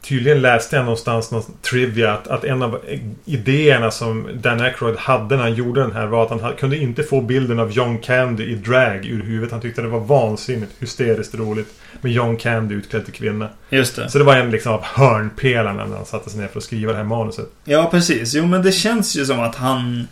Tydligen 0.02 0.40
läste 0.42 0.76
jag 0.76 0.84
någonstans 0.84 1.30
någon 1.30 1.42
trivia 1.62 2.12
att, 2.12 2.28
att 2.28 2.44
en 2.44 2.62
av 2.62 2.80
idéerna 3.24 3.90
som 3.90 4.28
Dan 4.34 4.60
Aykroyd 4.60 4.96
hade 4.96 5.36
när 5.36 5.42
han 5.42 5.54
gjorde 5.54 5.80
den 5.80 5.92
här 5.92 6.06
var 6.06 6.22
att 6.22 6.30
han 6.30 6.40
ha- 6.40 6.52
kunde 6.52 6.76
inte 6.76 7.02
få 7.02 7.20
bilden 7.20 7.60
av 7.60 7.70
John 7.72 7.98
Candy 7.98 8.44
i 8.44 8.54
drag 8.54 9.06
ur 9.06 9.22
huvudet. 9.22 9.52
Han 9.52 9.60
tyckte 9.60 9.82
det 9.82 9.88
var 9.88 10.00
vansinnigt 10.00 10.72
hysteriskt 10.78 11.34
roligt 11.34 11.74
med 12.00 12.12
John 12.12 12.36
Candy 12.36 12.74
utklädd 12.74 13.04
till 13.04 13.14
kvinna. 13.14 13.48
just 13.70 13.96
det. 13.96 14.10
Så 14.10 14.18
det 14.18 14.24
var 14.24 14.36
en 14.36 14.50
liksom 14.50 14.72
av 14.72 14.82
hörnpelarna 14.84 15.84
när 15.86 15.96
han 15.96 16.06
satte 16.06 16.30
sig 16.30 16.40
ner 16.40 16.48
för 16.48 16.58
att 16.58 16.64
skriva 16.64 16.92
det 16.92 16.98
här 16.98 17.04
manuset. 17.04 17.46
Ja, 17.64 17.88
precis. 17.90 18.34
Jo, 18.34 18.46
men 18.46 18.62
det 18.62 18.72
känns 18.72 19.16
ju 19.16 19.24
som 19.26 19.40
att 19.40 19.54
han 19.54 20.08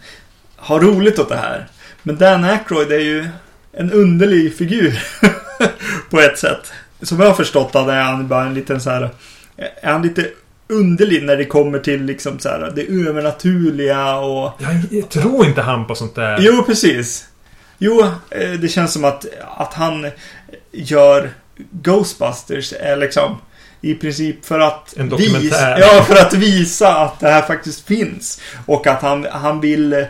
har 0.58 0.80
roligt 0.80 1.18
åt 1.18 1.28
det 1.28 1.36
här. 1.36 1.66
Men 2.02 2.16
Dan 2.16 2.44
Aykroyd 2.44 2.92
är 2.92 2.98
ju 2.98 3.28
en 3.72 3.92
underlig 3.92 4.56
figur. 4.56 5.02
på 6.10 6.20
ett 6.20 6.38
sätt. 6.38 6.72
Som 7.02 7.20
jag 7.20 7.26
har 7.26 7.34
förstått 7.34 7.72
det 7.72 7.78
är 7.78 8.02
han 8.02 8.28
bara 8.28 8.44
en 8.44 8.54
liten 8.54 8.80
så 8.80 8.90
här... 8.90 9.10
Är 9.56 9.92
han 9.92 10.02
lite 10.02 10.28
underlig 10.68 11.22
när 11.22 11.36
det 11.36 11.44
kommer 11.44 11.78
till 11.78 12.04
liksom 12.04 12.38
så 12.38 12.48
här 12.48 12.72
det 12.76 12.82
övernaturliga 12.82 14.16
och... 14.16 14.52
Jag, 14.90 15.08
tror 15.08 15.46
inte 15.46 15.62
han 15.62 15.86
på 15.86 15.94
sånt 15.94 16.14
där. 16.14 16.38
Jo, 16.40 16.62
precis. 16.62 17.28
Jo, 17.78 18.04
eh, 18.30 18.50
det 18.50 18.68
känns 18.68 18.92
som 18.92 19.04
att, 19.04 19.26
att 19.56 19.74
han 19.74 20.10
gör 20.72 21.30
Ghostbusters 21.70 22.72
är 22.80 22.96
liksom 22.96 23.36
i 23.80 23.94
princip 23.94 24.44
för 24.44 24.58
att 24.58 24.96
En 24.96 25.08
dokumentär. 25.08 25.40
Visa, 25.40 25.78
ja, 25.80 26.02
för 26.02 26.16
att 26.16 26.34
visa 26.34 26.96
att 26.96 27.20
det 27.20 27.30
här 27.30 27.42
faktiskt 27.42 27.86
finns. 27.86 28.40
Och 28.66 28.86
att 28.86 29.02
han, 29.02 29.26
han 29.30 29.60
vill 29.60 29.92
eh, 29.92 30.06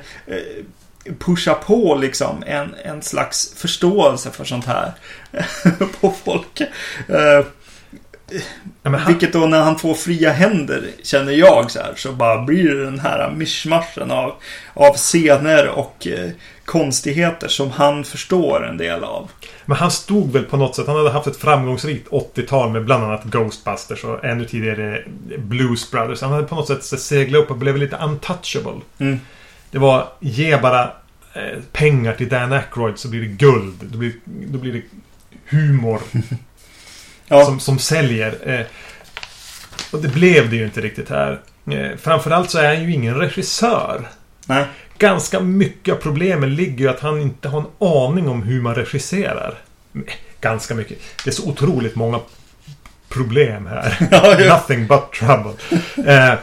pusha 1.18 1.54
på 1.54 1.94
liksom 1.94 2.42
en, 2.46 2.74
en 2.84 3.02
slags 3.02 3.52
förståelse 3.56 4.30
för 4.30 4.44
sånt 4.44 4.64
här 4.66 4.92
på 6.00 6.14
folk. 6.24 6.60
Eh, 7.08 7.44
Ja, 8.82 8.96
han, 8.96 9.12
vilket 9.12 9.32
då 9.32 9.38
när 9.38 9.62
han 9.62 9.78
får 9.78 9.94
fria 9.94 10.32
händer, 10.32 10.90
känner 11.02 11.32
jag 11.32 11.70
så 11.70 11.78
här, 11.78 11.94
så 11.96 12.12
bara 12.12 12.42
blir 12.42 12.74
det 12.74 12.84
den 12.84 12.98
här 12.98 13.30
mischmaschen 13.30 14.10
av, 14.10 14.34
av 14.74 14.94
scener 14.94 15.68
och 15.68 16.06
eh, 16.06 16.30
konstigheter 16.64 17.48
som 17.48 17.70
han 17.70 18.04
förstår 18.04 18.66
en 18.66 18.76
del 18.76 19.04
av. 19.04 19.30
men 19.64 19.76
han 19.76 19.90
stod 19.90 20.32
väl 20.32 20.44
på 20.44 20.56
något 20.56 20.76
sätt. 20.76 20.86
Han 20.86 20.96
hade 20.96 21.10
haft 21.10 21.26
ett 21.26 21.36
framgångsrikt 21.36 22.08
80-tal 22.08 22.72
med 22.72 22.84
bland 22.84 23.04
annat 23.04 23.24
Ghostbusters 23.24 24.04
och 24.04 24.24
ännu 24.24 24.44
tidigare 24.44 25.04
Blues 25.38 25.90
Brothers. 25.90 26.20
Han 26.20 26.32
hade 26.32 26.46
på 26.46 26.54
något 26.54 26.68
sätt 26.68 27.00
seglat 27.00 27.42
upp 27.42 27.50
och 27.50 27.56
blev 27.56 27.76
lite 27.76 27.96
untouchable. 27.96 28.80
Mm. 28.98 29.20
Det 29.70 29.78
var 29.78 30.08
ge 30.20 30.56
bara 30.56 30.82
eh, 31.32 31.58
pengar 31.72 32.12
till 32.12 32.28
Dan 32.28 32.52
Aykroyd 32.52 32.98
så 32.98 33.08
blir 33.08 33.20
det 33.20 33.26
guld. 33.26 33.74
Då 33.80 33.98
blir, 33.98 34.12
då 34.24 34.58
blir 34.58 34.72
det 34.72 34.82
humor 35.50 36.00
Ja, 37.28 37.44
som, 37.44 37.60
som 37.60 37.78
säljer. 37.78 38.38
Eh, 38.44 38.66
och 39.92 40.02
det 40.02 40.08
blev 40.08 40.50
det 40.50 40.56
ju 40.56 40.64
inte 40.64 40.80
riktigt 40.80 41.10
här. 41.10 41.40
Eh, 41.70 41.96
framförallt 41.98 42.50
så 42.50 42.58
är 42.58 42.74
han 42.74 42.84
ju 42.84 42.92
ingen 42.92 43.14
regissör. 43.14 44.08
nej. 44.46 44.64
Ganska 44.98 45.40
mycket 45.40 45.94
av 45.94 45.98
problemen 45.98 46.54
ligger 46.54 46.78
ju 46.78 46.88
att 46.90 47.00
han 47.00 47.20
inte 47.20 47.48
har 47.48 47.60
en 47.60 47.88
aning 47.88 48.28
om 48.28 48.42
hur 48.42 48.60
man 48.60 48.74
regisserar. 48.74 49.54
Ganska 50.40 50.74
mycket. 50.74 50.98
Det 51.24 51.30
är 51.30 51.34
så 51.34 51.48
otroligt 51.48 51.94
många 51.96 52.20
problem 53.08 53.66
här. 53.66 53.96
Ja, 54.10 54.40
ja. 54.40 54.54
Nothing 54.54 54.86
but 54.86 55.12
trouble. 55.12 55.52
Eh, 56.12 56.34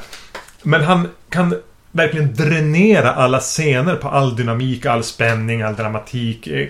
men 0.63 0.83
han 0.83 1.07
kan 1.29 1.55
verkligen 1.91 2.33
dränera 2.33 3.13
alla 3.13 3.39
scener 3.39 3.95
på 3.95 4.07
all 4.07 4.35
dynamik, 4.35 4.85
all 4.85 5.03
spänning, 5.03 5.61
all 5.61 5.75
dramatik, 5.75 6.47
eh, 6.47 6.67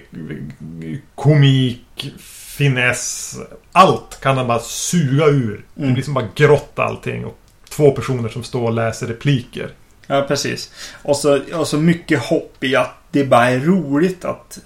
komik, 1.16 2.14
finess. 2.58 3.36
Allt 3.72 4.20
kan 4.22 4.38
han 4.38 4.48
bara 4.48 4.60
suga 4.60 5.26
ur. 5.26 5.66
Det 5.76 5.82
Mm. 5.82 5.94
blir 5.94 6.04
som 6.04 6.14
bara 6.14 6.28
grått 6.36 6.80
allting. 6.80 7.26
Och 7.26 7.38
två 7.70 7.92
personer 7.92 8.30
som 8.30 8.44
står 8.44 8.62
och 8.64 8.74
läser 8.74 9.08
repliker. 9.08 9.70
Ja, 10.08 10.22
precis. 10.28 10.72
Och 11.02 11.18
så, 11.18 11.40
och 11.54 11.68
så 11.68 11.78
mycket 11.78 12.20
hopp 12.20 12.64
i 12.64 12.76
att 12.76 12.92
det 13.12 13.24
bara 13.24 13.50
är 13.50 13.60
roligt 13.60 14.26
att 14.26 14.60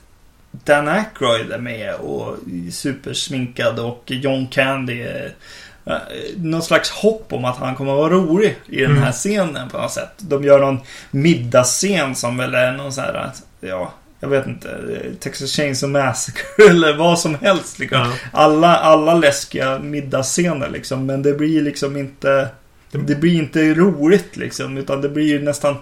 Dan 0.51 0.87
Aykroyd 0.87 1.51
är 1.51 1.57
med 1.57 1.95
och 1.95 2.35
är 2.67 2.71
supersminkad 2.71 3.79
och 3.79 4.03
John 4.05 4.47
Candy 4.47 5.01
är 5.01 5.33
eh, 5.85 5.95
någon 6.37 6.61
slags 6.61 6.89
hopp 6.89 7.33
om 7.33 7.45
att 7.45 7.57
han 7.57 7.75
kommer 7.75 7.91
att 7.91 7.97
vara 7.97 8.13
rolig 8.13 8.55
i 8.67 8.81
den 8.81 8.91
här 8.91 9.01
Mm. 9.01 9.11
scenen 9.13 9.69
på 9.69 9.77
något 9.77 9.91
sätt. 9.91 10.11
De 10.17 10.43
gör 10.43 10.59
någon 10.59 10.79
middagsscen 11.11 12.15
som 12.15 12.37
väl 12.37 12.55
är 12.55 12.71
någon 12.71 12.93
så 12.93 13.01
här, 13.01 13.31
ja, 13.59 13.93
jag 14.19 14.29
vet 14.29 14.47
inte, 14.47 14.79
Texas 15.19 15.51
Chainsaw 15.51 16.03
Massacre 16.03 16.43
eller 16.69 16.97
vad 16.97 17.19
som 17.19 17.35
helst. 17.35 17.79
Liksom. 17.79 17.99
Ja. 17.99 18.13
Alla, 18.31 18.77
alla 18.77 19.13
läskiga 19.13 19.79
middagsscener 19.79 20.69
liksom, 20.69 21.05
men 21.05 21.21
det 21.21 21.33
blir 21.33 21.61
liksom 21.61 21.97
inte 21.97 22.49
det 22.91 23.15
blir 23.15 23.35
inte 23.35 23.73
roligt 23.73 24.37
liksom, 24.37 24.77
utan 24.77 25.01
det 25.01 25.09
blir 25.09 25.27
ju 25.27 25.41
nästan 25.41 25.75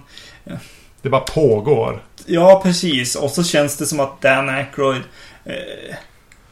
Det 1.02 1.10
bara 1.10 1.22
pågår. 1.22 2.04
Ja, 2.26 2.62
precis. 2.64 3.16
Och 3.16 3.32
så 3.32 3.44
känns 3.44 3.78
det 3.78 3.86
som 3.86 4.00
att 4.00 4.22
Dan 4.22 4.50
Aykroyd... 4.50 5.02
Eh, 5.46 5.96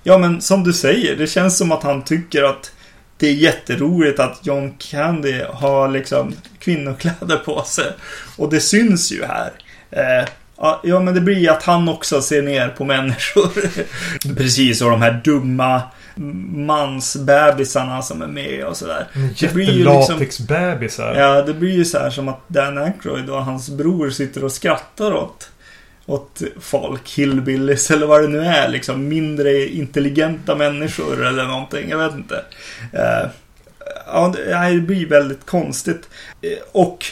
ja, 0.03 0.17
men 0.17 0.41
som 0.41 0.63
du 0.63 0.73
säger. 0.73 1.15
Det 1.15 1.27
känns 1.27 1.57
som 1.57 1.71
att 1.71 1.83
han 1.83 2.03
tycker 2.03 2.43
att 2.43 2.71
det 3.17 3.27
är 3.27 3.33
jätteroligt 3.33 4.19
att 4.19 4.39
John 4.45 4.73
Candy 4.77 5.41
har 5.49 5.87
liksom 5.87 6.33
kvinnokläder 6.59 7.37
på 7.37 7.63
sig. 7.63 7.91
Och 8.37 8.49
det 8.49 8.59
syns 8.59 9.11
ju 9.11 9.25
här. 9.25 9.51
Eh, 9.91 10.27
ja, 10.57 10.99
men 10.99 11.13
det 11.13 11.21
blir 11.21 11.49
att 11.51 11.63
han 11.63 11.89
också 11.89 12.21
ser 12.21 12.41
ner 12.41 12.69
på 12.69 12.83
människor. 12.85 13.51
precis, 14.37 14.81
och 14.81 14.89
de 14.89 15.01
här 15.01 15.21
dumma 15.23 15.81
mansbebisarna 16.55 18.01
som 18.01 18.21
är 18.21 18.27
med 18.27 18.65
och 18.65 18.77
sådär. 18.77 19.07
Det 19.39 19.53
blir 19.53 19.65
ju 19.65 19.71
liksom- 19.71 19.99
Jättelatexbebisar. 19.99 21.15
Ja, 21.15 21.41
det 21.41 21.53
blir 21.53 21.71
ju 21.71 21.85
så 21.85 21.97
här 21.99 22.09
som 22.09 22.27
att 22.27 22.49
Dan 22.49 22.77
Aykroyd 22.77 23.29
och 23.29 23.45
hans 23.45 23.69
bror 23.69 24.09
sitter 24.09 24.43
och 24.43 24.51
skrattar 24.51 25.13
åt, 25.13 25.49
åt 26.05 26.41
folk, 26.59 27.09
hillbillies 27.09 27.91
eller 27.91 28.07
vad 28.07 28.21
det 28.21 28.27
nu 28.27 28.39
är, 28.39 28.69
liksom 28.69 29.07
mindre 29.07 29.67
intelligenta 29.67 30.55
människor 30.55 31.25
eller 31.27 31.45
någonting, 31.45 31.89
jag 31.89 31.97
vet 31.97 32.13
inte. 32.13 32.45
Eh, 32.93 33.29
ja, 34.07 34.33
det 34.35 34.49
ja, 34.49 34.69
det 34.69 34.79
blir 34.81 35.09
väldigt 35.09 35.45
konstigt. 35.45 36.09
Eh, 36.41 36.49
och 36.71 37.05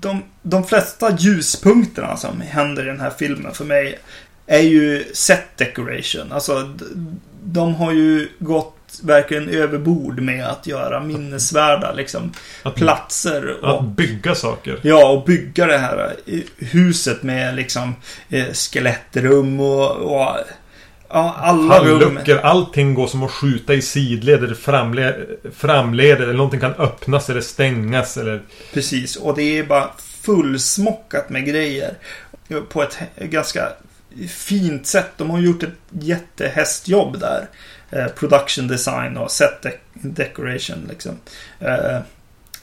de, 0.00 0.22
de 0.42 0.64
flesta 0.64 1.16
ljuspunkterna 1.18 2.16
som 2.16 2.40
händer 2.40 2.82
i 2.82 2.86
den 2.86 3.00
här 3.00 3.12
filmen 3.18 3.54
för 3.54 3.64
mig 3.64 3.98
är 4.46 4.60
ju 4.60 5.04
set 5.12 5.56
decoration. 5.56 6.32
Alltså, 6.32 6.74
de 7.44 7.74
har 7.74 7.92
ju 7.92 8.28
gått 8.38 9.00
verkligen 9.02 9.48
överbord 9.48 10.20
med 10.20 10.46
att 10.46 10.66
göra 10.66 11.00
minnesvärda 11.00 11.92
liksom, 11.92 12.32
Att, 12.62 12.74
platser. 12.74 13.64
Och, 13.64 13.78
att 13.78 13.84
bygga 13.84 14.34
saker. 14.34 14.80
Ja, 14.82 15.08
och 15.08 15.24
bygga 15.24 15.66
det 15.66 15.78
här 15.78 16.16
huset 16.58 17.22
med 17.22 17.56
liksom 17.56 17.94
eh, 18.28 18.52
skelettrum 18.52 19.60
och, 19.60 19.90
och 19.90 20.36
ja, 21.16 21.34
alla 21.38 21.78
rum. 21.84 22.00
Halluckor, 22.00 22.38
allting 22.38 22.94
går 22.94 23.06
som 23.06 23.22
att 23.22 23.30
skjuta 23.30 23.74
i 23.74 23.82
sidled 23.82 24.44
eller 24.44 24.54
framled, 24.54 25.26
framled 25.54 26.20
eller 26.20 26.32
någonting 26.32 26.60
kan 26.60 26.74
öppnas 26.74 27.30
eller 27.30 27.40
stängas 27.40 28.16
eller... 28.16 28.42
Precis, 28.74 29.16
och 29.16 29.36
det 29.36 29.58
är 29.58 29.64
bara 29.64 29.90
fullsmockat 30.22 31.30
med 31.30 31.46
grejer. 31.46 31.94
På 32.68 32.82
ett 32.82 32.98
ganska 33.18 33.68
fint 34.28 34.86
sätt. 34.86 35.10
De 35.16 35.30
har 35.30 35.38
gjort 35.38 35.62
ett 35.62 35.70
jättehästjobb 35.90 37.20
där. 37.20 37.46
Eh, 37.90 38.06
production 38.06 38.68
design 38.68 39.16
och 39.16 39.30
set 39.30 39.62
de- 39.62 39.78
decoration 39.92 40.86
liksom. 40.88 41.18
Eh, 41.60 41.96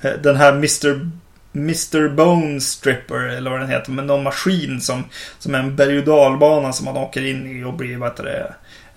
eh, 0.02 0.14
den 0.24 0.36
här 0.36 0.52
Mr. 0.54 1.10
Mr. 1.56 2.10
Bone 2.10 2.62
Stripper 2.62 3.16
eller 3.20 3.52
vad 3.52 3.60
den 3.60 3.70
heter. 3.70 3.92
Men 3.92 4.08
någon 4.08 4.24
maskin 4.24 4.82
som, 4.82 5.04
som 5.40 5.56
är 5.56 5.60
en 5.60 5.76
berg 5.76 5.98
och 6.00 6.06
dalbana 6.06 6.74
som 6.74 6.86
man 6.86 6.98
åker 6.98 7.26
in 7.26 7.60
i 7.60 7.64
och 7.64 7.74
blir, 7.74 7.98
vad 7.98 8.10
heter 8.10 8.24
det, 8.24 8.54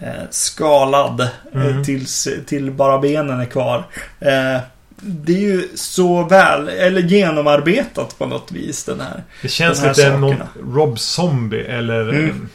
eh, 0.06 0.12
skalad. 0.30 1.20
eh, 1.20 1.26
Mm. 1.54 1.84
Tills, 1.84 2.28
till 2.46 2.70
bara 2.70 2.98
benen 2.98 3.40
är 3.40 3.44
kvar. 3.46 3.84
Eh, 4.20 4.60
det 5.00 5.32
är 5.32 5.40
ju 5.40 5.68
så 5.74 6.22
väl, 6.24 6.68
eller 6.68 7.00
genomarbetat 7.02 8.18
på 8.18 8.26
något 8.26 8.52
vis 8.52 8.84
den 8.84 9.00
här. 9.00 9.22
Det 9.42 9.48
känns 9.48 9.80
här 9.80 9.88
lite 9.88 10.16
någon 10.18 10.30
sakerna. 10.30 10.48
Rob 10.74 10.98
Zombie 10.98 11.64
eller... 11.64 12.08
Mm. 12.08 12.48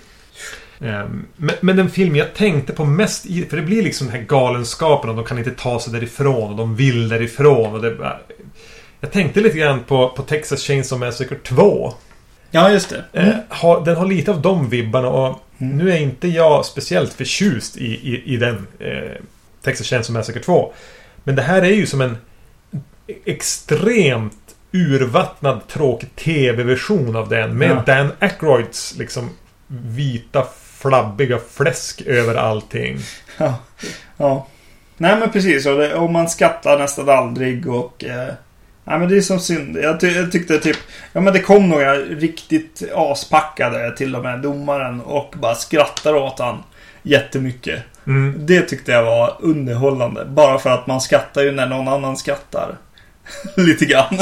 men, 1.35 1.55
men 1.61 1.75
den 1.75 1.89
film 1.89 2.15
jag 2.15 2.33
tänkte 2.33 2.73
på 2.73 2.85
mest 2.85 3.25
i... 3.25 3.45
För 3.45 3.57
det 3.57 3.63
blir 3.63 3.81
liksom 3.83 4.07
den 4.07 4.15
här 4.15 4.23
galenskapen 4.23 5.09
och 5.09 5.15
de 5.15 5.25
kan 5.25 5.37
inte 5.37 5.51
ta 5.51 5.79
sig 5.79 5.93
därifrån 5.93 6.51
och 6.51 6.57
de 6.57 6.75
vill 6.75 7.09
därifrån 7.09 7.73
och 7.75 7.81
det... 7.81 7.91
bara- 7.91 8.19
Jag 9.01 9.11
tänkte 9.11 9.39
lite 9.41 9.57
grann 9.57 9.83
på, 9.83 10.09
på 10.09 10.23
Texas 10.23 10.61
Chainsaw 10.61 11.05
Massacre 11.05 11.35
2. 11.43 11.93
Ja, 12.51 12.71
just 12.71 12.89
det. 12.89 13.03
Eh, 13.13 13.33
har, 13.49 13.85
den 13.85 13.95
har 13.95 14.05
lite 14.05 14.31
av 14.31 14.41
de 14.41 14.69
vibbarna 14.69 15.07
och 15.07 15.39
Mm. 15.61 15.77
nu 15.77 15.91
är 15.91 15.97
inte 15.97 16.27
jag 16.27 16.65
speciellt 16.65 17.13
förtjust 17.13 17.77
i, 17.77 17.85
i, 17.85 18.33
i 18.33 18.37
den 18.37 18.67
eh, 18.79 19.11
Texas 19.63 19.87
Chainsaw 19.87 20.19
Massacre 20.19 20.39
2. 20.39 20.73
Men 21.23 21.35
det 21.35 21.41
här 21.41 21.61
är 21.61 21.69
ju 21.73 21.85
som 21.85 22.01
en 22.01 22.17
extremt 23.25 24.55
urvattnad 24.71 25.67
tråkig 25.67 26.15
TV-version 26.15 27.15
av 27.15 27.29
den. 27.29 27.57
Med 27.57 27.69
Ja. 27.69 27.83
Dan 27.95 28.11
Aykroyds 28.19 28.95
liksom 28.97 29.29
vita 29.67 30.47
flabbiga 30.77 31.39
fläsk 31.51 32.01
över 32.01 32.35
allting. 32.35 32.99
Ja. 33.37 33.55
ja. 34.17 34.47
Nej 34.97 35.19
men 35.19 35.31
precis. 35.31 35.65
Och, 35.65 35.77
det, 35.77 35.95
och 35.95 36.09
man 36.11 36.29
skattar 36.29 36.79
nästan 36.79 37.09
aldrig 37.09 37.67
och... 37.67 38.03
Eh, 38.03 38.33
nej 38.83 38.99
men 38.99 39.09
det 39.09 39.17
är 39.17 39.21
som 39.21 39.39
synd. 39.39 39.77
Jag, 39.77 39.99
ty, 39.99 40.07
jag 40.07 40.31
tyckte 40.31 40.57
typ... 40.59 40.77
Ja 41.13 41.21
men 41.21 41.33
det 41.33 41.39
kom 41.39 41.69
några 41.69 41.95
riktigt 41.95 42.83
aspackade 42.95 43.97
till 43.97 44.15
och 44.15 44.23
med 44.23 44.39
domaren 44.39 45.01
och 45.01 45.35
bara 45.37 45.55
skrattar 45.55 46.15
åt 46.15 46.39
han 46.39 46.63
jättemycket. 47.03 47.83
Mm. 48.07 48.45
Det 48.45 48.61
tyckte 48.61 48.91
jag 48.91 49.03
var 49.03 49.37
underhållande. 49.39 50.25
Bara 50.25 50.59
för 50.59 50.69
att 50.69 50.87
man 50.87 51.01
skrattar 51.01 51.41
ju 51.41 51.51
när 51.51 51.67
någon 51.67 51.87
annan 51.87 52.17
skrattar. 52.17 52.77
lite 53.55 53.85
grann. 53.85 54.19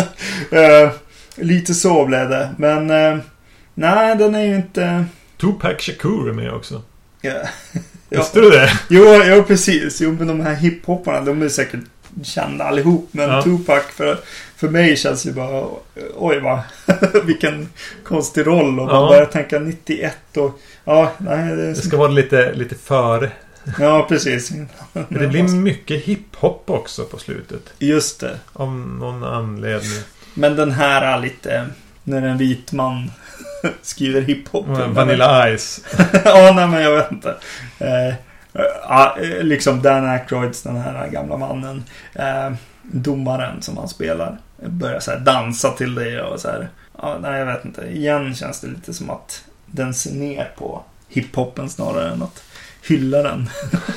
Eh, 0.51 0.91
lite 1.35 1.73
så 1.73 2.05
blev 2.05 2.29
det. 2.29 2.49
Men... 2.57 2.89
Eh, 2.89 3.17
nej, 3.73 4.15
den 4.15 4.35
är 4.35 4.45
ju 4.45 4.55
inte... 4.55 5.05
Tupac 5.41 5.81
Shakur 5.81 6.29
är 6.29 6.33
med 6.33 6.53
också. 6.53 6.81
Ja. 7.21 7.33
Visste 8.09 8.39
du 8.39 8.49
det? 8.49 8.71
Jo, 8.89 9.03
ja 9.03 9.43
precis. 9.43 10.01
Jo, 10.01 10.11
men 10.11 10.27
de 10.27 10.39
här 10.39 10.55
hiphopparna, 10.55 11.21
de 11.21 11.41
är 11.41 11.49
säkert 11.49 11.79
kända 12.23 12.65
allihop. 12.65 13.09
Men 13.11 13.29
Ja. 13.29 13.41
Tupac, 13.41 13.83
för, 13.95 14.19
för 14.59 14.69
mig 14.69 14.97
känns 14.97 15.25
ju 15.25 15.31
bara... 15.33 15.65
Oj, 16.15 16.39
va. 16.39 16.63
Vilken 17.25 17.69
konstig 18.03 18.47
roll. 18.47 18.79
Och 18.79 18.85
man 18.85 18.95
Ja. 19.03 19.07
börjar 19.09 19.25
tänka 19.25 19.59
91 19.59 20.37
och... 20.37 20.59
Ja, 20.85 21.11
nej, 21.17 21.55
det, 21.55 21.67
Det 21.67 21.75
ska 21.75 21.97
vara 21.97 22.07
lite, 22.07 22.53
lite 22.53 22.75
före. 22.75 23.31
Ja, 23.79 24.05
precis. 24.09 24.51
Det 25.09 25.27
blir 25.27 25.43
mycket 25.43 26.03
hiphop 26.03 26.69
också 26.69 27.03
på 27.05 27.17
slutet. 27.17 27.61
Just 27.79 28.19
det. 28.19 28.37
Av 28.53 28.71
någon 28.71 29.23
anledning. 29.23 30.01
Men 30.33 30.55
den 30.55 30.71
här 30.71 31.01
är 31.01 31.19
lite... 31.21 31.65
När 32.03 32.21
en 32.21 32.37
vit 32.37 32.71
man 32.71 33.11
skriver 33.81 34.21
hiphop. 34.21 34.65
Vanilla 34.87 35.57
Ice. 35.57 35.81
ja, 36.25 36.51
nej 36.55 36.67
men 36.67 36.81
jag 36.81 36.95
vet 36.95 37.11
inte. 37.11 37.35
Eh, 37.79 38.13
ja, 38.87 39.17
eh, 39.21 39.43
liksom 39.43 39.81
Dan 39.81 40.05
Aykroyds, 40.09 40.63
den 40.63 40.75
här 40.77 41.07
gamla 41.07 41.37
mannen. 41.37 41.83
Eh, 42.13 42.51
domaren 42.81 43.61
som 43.61 43.77
han 43.77 43.87
spelar. 43.87 44.37
Börjar 44.65 44.99
så 44.99 45.15
dansa 45.15 45.71
till 45.71 45.95
det 45.95 46.21
och 46.21 46.39
så 46.39 46.47
här. 46.47 46.69
Ja, 47.01 47.17
nej, 47.21 47.39
jag 47.39 47.45
vet 47.45 47.65
inte. 47.65 47.81
Igen 47.81 48.35
känns 48.35 48.61
det 48.61 48.67
lite 48.67 48.93
som 48.93 49.09
att 49.09 49.43
den 49.65 49.93
ser 49.93 50.11
ner 50.13 50.51
på 50.57 50.83
hiphopen 51.07 51.69
snarare 51.69 52.11
än 52.11 52.23
att 52.23 52.43
hylla 52.87 53.23
den. 53.23 53.49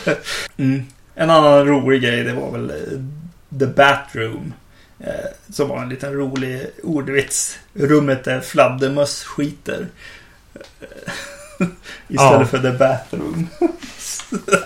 mm. 0.57 0.83
En 1.15 1.31
annan 1.31 1.67
rolig 1.67 2.03
grej, 2.03 2.25
det 2.25 2.33
var 2.33 2.51
väl 2.51 2.71
eh, 2.71 3.59
The 3.59 3.67
Batroom. 3.67 4.53
Eh, 5.01 5.31
som 5.53 5.69
var 5.69 5.83
en 5.83 5.89
liten 5.89 6.13
rolig 6.13 6.67
ordvits. 6.83 7.59
Rummet 7.75 8.25
där 8.25 8.41
fladdermöss 8.41 9.25
skiter. 9.25 9.87
Istället 12.09 12.41
Ja. 12.41 12.45
för 12.47 12.59
The 12.59 12.71
Bathroom. 12.79 13.47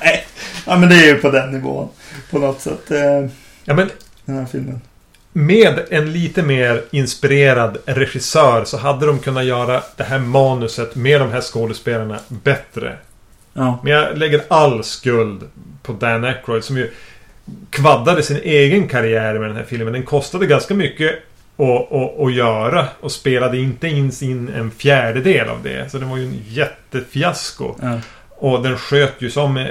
Nej, 0.00 0.26
ja, 0.66 0.76
men 0.78 0.88
det 0.88 0.94
är 0.94 1.06
ju 1.06 1.14
på 1.14 1.30
den 1.30 1.50
nivån. 1.50 1.88
På 2.30 2.38
något 2.38 2.60
sätt. 2.60 2.90
Eh, 2.90 3.26
Ja, 3.68 3.74
men 3.74 3.90
den 4.24 4.36
här 4.36 4.46
filmen. 4.46 4.80
Med 5.36 5.80
en 5.90 6.12
lite 6.12 6.42
mer 6.42 6.82
inspirerad 6.90 7.78
regissör 7.86 8.64
så 8.64 8.76
hade 8.76 9.06
de 9.06 9.18
kunnat 9.18 9.44
göra 9.44 9.82
det 9.96 10.04
här 10.04 10.18
manuset 10.18 10.94
med 10.94 11.20
de 11.20 11.30
här 11.30 11.40
skådespelarna 11.40 12.18
bättre. 12.28 12.96
Ja. 13.52 13.80
Men 13.82 13.92
jag 13.92 14.18
lägger 14.18 14.42
all 14.48 14.84
skuld 14.84 15.42
på 15.82 15.92
Dan 15.92 16.24
Aykroyd 16.24 16.64
som 16.64 16.76
ju 16.76 16.90
kvaddade 17.70 18.22
sin 18.22 18.36
egen 18.36 18.88
karriär 18.88 19.38
med 19.38 19.48
den 19.48 19.56
här 19.56 19.64
filmen. 19.64 19.92
Den 19.92 20.02
kostade 20.02 20.46
ganska 20.46 20.74
mycket 20.74 21.14
att, 21.56 21.92
att, 21.92 22.20
att 22.20 22.34
göra 22.34 22.86
och 23.00 23.12
spelade 23.12 23.58
inte 23.58 23.86
ens 23.86 24.22
in 24.22 24.48
en 24.48 24.70
fjärdedel 24.70 25.48
av 25.48 25.62
det. 25.62 25.90
Så 25.90 25.98
det 25.98 26.04
var 26.04 26.16
ju 26.16 26.24
en 26.24 26.42
jättefiasko. 26.48 27.74
ja. 27.82 28.00
Och 28.28 28.62
den 28.62 28.78
sköt 28.78 29.14
ju 29.18 29.30
som 29.30 29.56
eh, 29.56 29.66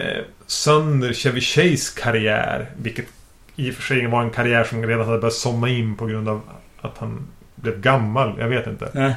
sönder 0.48 1.14
Chevy 1.14 1.42
Chase 1.42 2.02
karriär. 2.02 2.70
Vilket 2.78 3.06
i 3.56 3.72
och 3.72 3.76
för 3.76 3.82
sig 3.82 4.08
var 4.08 4.22
en 4.22 4.30
karriär 4.30 4.64
som 4.64 4.86
redan 4.86 5.06
hade 5.06 5.20
börjat 5.20 5.34
somna 5.34 5.70
in 5.70 5.96
på 5.96 6.06
grund 6.06 6.30
av 6.30 6.42
att 6.82 6.98
han 6.98 7.28
blev 7.56 7.82
gammal. 7.82 8.36
Jag 8.40 8.48
vet 8.48 8.68
inte. 8.68 8.90
Ja. 8.94 9.14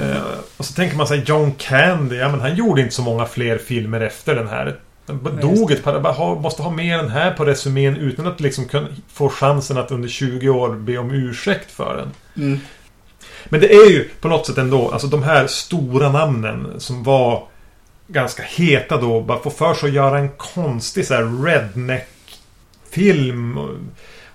Eh, 0.00 0.22
och 0.56 0.64
så 0.64 0.74
tänker 0.74 0.96
man 0.96 1.06
sig 1.06 1.22
John 1.26 1.52
Candy. 1.58 2.16
Ja 2.16 2.28
men 2.28 2.40
han 2.40 2.56
gjorde 2.56 2.80
inte 2.80 2.94
så 2.94 3.02
många 3.02 3.26
fler 3.26 3.58
filmer 3.58 4.00
efter 4.00 4.34
den 4.34 4.48
här. 4.48 4.76
Han 5.06 5.20
Nej, 5.22 5.42
dog 5.42 5.70
ett 5.70 5.84
par. 5.84 6.40
Måste 6.40 6.62
ha 6.62 6.70
med 6.70 6.98
den 6.98 7.10
här 7.10 7.30
på 7.30 7.44
resumén 7.44 7.96
utan 7.96 8.26
att 8.26 8.40
liksom 8.40 8.64
kunna 8.64 8.88
få 9.12 9.28
chansen 9.28 9.78
att 9.78 9.90
under 9.90 10.08
20 10.08 10.48
år 10.48 10.74
be 10.74 10.98
om 10.98 11.10
ursäkt 11.10 11.70
för 11.70 11.96
den. 11.96 12.10
Mm. 12.44 12.60
Men 13.44 13.60
det 13.60 13.74
är 13.74 13.90
ju 13.90 14.08
på 14.20 14.28
något 14.28 14.46
sätt 14.46 14.58
ändå, 14.58 14.90
alltså 14.90 15.06
de 15.06 15.22
här 15.22 15.46
stora 15.46 16.12
namnen 16.12 16.80
som 16.80 17.02
var 17.02 17.46
ganska 18.06 18.42
heta 18.42 19.00
då, 19.00 19.20
bara 19.20 19.38
få 19.38 19.50
för 19.50 19.74
sig 19.74 19.88
att 19.88 19.94
göra 19.94 20.18
en 20.18 20.28
konstig 20.28 21.06
så 21.06 21.14
här 21.14 21.44
redneck-film. 21.44 22.13
Och- 23.58 23.76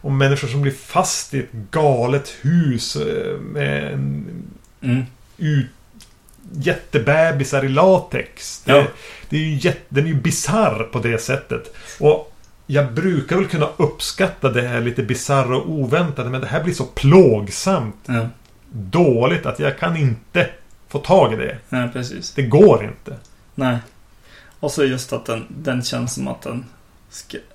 Om 0.01 0.17
människor 0.17 0.47
som 0.47 0.61
blir 0.61 0.71
fast 0.71 1.33
i 1.33 1.39
ett 1.39 1.51
galet 1.71 2.29
hus 2.41 2.95
eh, 2.95 3.37
med 3.39 3.93
en 3.93 4.25
Mm. 4.81 5.03
ut, 5.37 5.65
jättebebisar 6.53 7.65
i 7.65 7.69
latex. 7.69 8.61
Det, 8.65 8.71
Ja. 8.71 8.83
det 9.29 9.37
är 9.37 9.41
ju 9.41 9.55
jätte, 9.55 9.81
den 9.89 10.03
är 10.05 10.09
ju 10.09 10.15
bisarr 10.15 10.83
på 10.83 10.99
det 10.99 11.17
sättet. 11.21 11.75
Och 11.99 12.33
jag 12.67 12.93
brukar 12.93 13.35
väl 13.35 13.47
kunna 13.47 13.67
uppskatta 13.77 14.49
det 14.51 14.61
här 14.61 14.81
lite 14.81 15.03
bisarra 15.03 15.57
och 15.57 15.69
oväntade 15.69 16.29
men 16.29 16.41
det 16.41 16.47
här 16.47 16.63
blir 16.63 16.73
så 16.73 16.85
plågsamt 16.85 17.95
Ja. 18.05 18.27
dåligt 18.71 19.45
att 19.45 19.59
jag 19.59 19.79
kan 19.79 19.97
inte 19.97 20.49
få 20.87 20.99
tag 20.99 21.33
i 21.33 21.35
det. 21.35 21.57
Nej, 21.69 21.89
precis. 21.93 22.31
Det 22.33 22.41
går 22.43 22.83
inte. 22.83 23.15
Nej. 23.55 23.77
Och 24.59 24.71
så 24.71 24.83
just 24.85 25.13
att 25.13 25.25
den, 25.25 25.45
den 25.49 25.83
känns 25.83 26.13
som 26.13 26.27
att 26.27 26.41
den... 26.41 26.65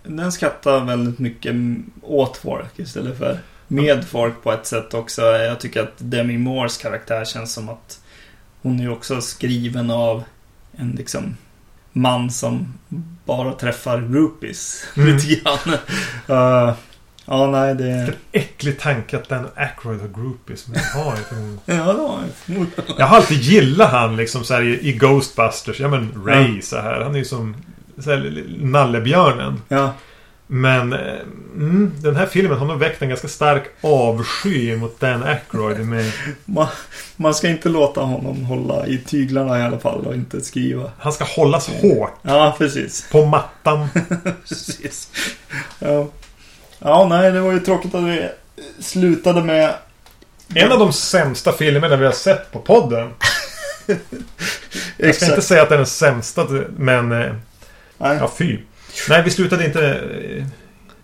Den 0.02 0.32
skrattar 0.32 0.84
väldigt 0.84 1.18
mycket 1.18 1.54
åt 2.02 2.36
folk 2.36 2.78
istället 2.78 3.18
för 3.18 3.38
med 3.68 4.04
folk 4.04 4.42
på 4.42 4.52
ett 4.52 4.66
sätt 4.66 4.94
också. 4.94 5.22
Jag 5.22 5.60
tycker 5.60 5.82
att 5.82 5.94
Demi 5.98 6.38
Moores 6.38 6.76
karaktär 6.76 7.24
känns 7.24 7.52
som 7.52 7.68
att 7.68 8.00
hon 8.62 8.80
är 8.80 8.92
också 8.92 9.20
skriven 9.20 9.90
av 9.90 10.22
en 10.76 10.90
liksom 10.90 11.36
man 11.92 12.30
som 12.30 12.74
bara 13.24 13.52
träffar 13.52 14.00
groupies. 14.00 14.84
Mm. 14.96 15.16
Lite 15.16 15.34
grann. 15.34 15.74
Uh, 16.30 16.74
ja, 17.24 17.50
nej 17.50 17.74
det... 17.74 17.84
Vilken 17.84 18.14
äcklig 18.32 18.80
tanke 18.80 19.16
att 19.16 19.28
Dan 19.28 19.48
Aykroyd 19.54 20.00
har 20.00 20.08
groupies. 20.08 20.68
Men 20.68 20.80
jag 20.80 21.04
har 21.04 21.16
inte. 21.16 21.34
Ja, 21.72 21.92
det 21.92 22.02
var 22.02 22.20
förmodligen. 22.34 22.84
Jag 22.98 23.06
har 23.06 23.16
alltid 23.16 23.40
gillat 23.40 23.90
han 23.90 24.16
liksom 24.16 24.44
så 24.44 24.54
här 24.54 24.62
i, 24.62 24.92
Ghostbusters. 24.92 25.80
Ja 25.80 25.88
men 25.88 26.24
Ray 26.26 26.62
så 26.62 26.76
här. 26.76 27.00
Han 27.00 27.14
är 27.14 27.18
ju 27.18 27.24
som 27.24 27.56
så 27.98 28.10
här, 28.10 28.44
nallebjörnen. 28.60 29.62
Ja, 29.68 29.92
Men 30.46 30.92
eh, 30.92 31.20
mm, 31.54 31.92
den 31.96 32.16
här 32.16 32.26
filmen 32.26 32.58
har 32.58 32.66
nog 32.66 32.78
väckt 32.78 33.02
en 33.02 33.08
ganska 33.08 33.28
stark 33.28 33.64
avsky 33.80 34.76
mot 34.76 35.00
Dan 35.00 35.22
Aykroyd. 35.22 35.86
Med, 35.86 36.12
man, 36.44 36.66
man 37.16 37.34
ska 37.34 37.48
inte 37.48 37.68
låta 37.68 38.00
honom 38.00 38.44
hålla 38.44 38.86
i 38.86 38.98
tyglarna 38.98 39.58
i 39.58 39.62
alla 39.62 39.78
fall 39.78 40.06
och 40.06 40.14
inte 40.14 40.40
skriva. 40.40 40.90
han 40.98 41.12
ska 41.12 41.24
hållas 41.24 41.68
hårt 41.68 42.18
Ja, 42.22 42.54
precis. 42.58 43.08
på 43.10 43.24
mattan. 43.24 43.88
Precis. 44.48 45.08
Ja. 45.78 46.08
ja, 46.78 47.06
nej, 47.08 47.32
det 47.32 47.40
var 47.40 47.52
ju 47.52 47.60
tråkigt 47.60 47.94
att 47.94 48.04
vi 48.04 48.28
slutade 48.80 49.42
med... 49.42 49.74
En 50.54 50.72
av 50.72 50.78
de 50.78 50.92
sämsta 50.92 51.52
filmerna 51.52 51.96
vi 51.96 52.04
har 52.04 52.12
sett 52.12 52.52
på 52.52 52.58
podden. 52.58 53.10
Jag 54.96 55.14
ska 55.14 55.26
inte 55.26 55.42
säga 55.42 55.62
att 55.62 55.68
den 55.68 55.76
är 55.76 55.78
den 55.78 55.86
sämsta, 55.86 56.46
men 56.76 57.12
eh, 57.12 57.34
Nej. 57.98 58.16
ja, 58.20 58.30
fy. 58.38 58.58
Nej, 59.08 59.22
vi 59.22 59.30
slutade 59.30 59.64
inte... 59.64 59.90
eh, 59.90 60.44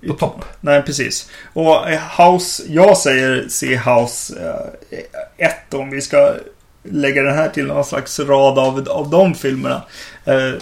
på 0.09 0.15
topp. 0.15 0.45
Nej, 0.61 0.83
precis. 0.83 1.31
Och 1.53 1.91
eh, 1.91 2.01
House, 2.21 2.63
jag 2.69 2.97
säger 2.97 3.49
se 3.49 3.77
House 3.77 4.35
1 5.37 5.75
om 5.75 5.91
vi 5.91 6.01
ska 6.01 6.35
lägga 6.83 7.23
den 7.23 7.35
här 7.35 7.49
till 7.49 7.67
någon 7.67 7.85
slags 7.85 8.21
rad 8.21 8.59
av, 8.59 8.89
av 8.89 9.11
de 9.11 9.35
filmerna. 9.35 9.83
Eh, 10.25 10.53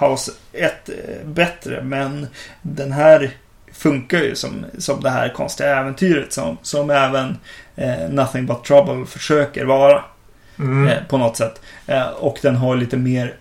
House 0.00 0.32
1 0.52 0.88
är 0.88 1.24
bättre, 1.24 1.82
men 1.82 2.26
den 2.62 2.92
här 2.92 3.30
funkar 3.72 4.18
ju 4.18 4.34
som, 4.34 4.66
som 4.78 5.00
det 5.00 5.10
här 5.10 5.28
konstiga 5.28 5.80
äventyret 5.80 6.32
som, 6.32 6.58
som 6.62 6.90
även 6.90 7.38
eh, 7.76 8.08
Nothing 8.10 8.46
But 8.46 8.64
Trouble 8.64 9.06
försöker 9.06 9.64
vara. 9.64 10.04
Mm. 10.58 10.88
Eh, 10.88 11.04
på 11.08 11.18
något 11.18 11.36
sätt. 11.36 11.60
Eh, 11.86 12.06
och 12.06 12.38
den 12.42 12.56
har 12.56 12.76
lite 12.76 12.96
mer 12.96 13.36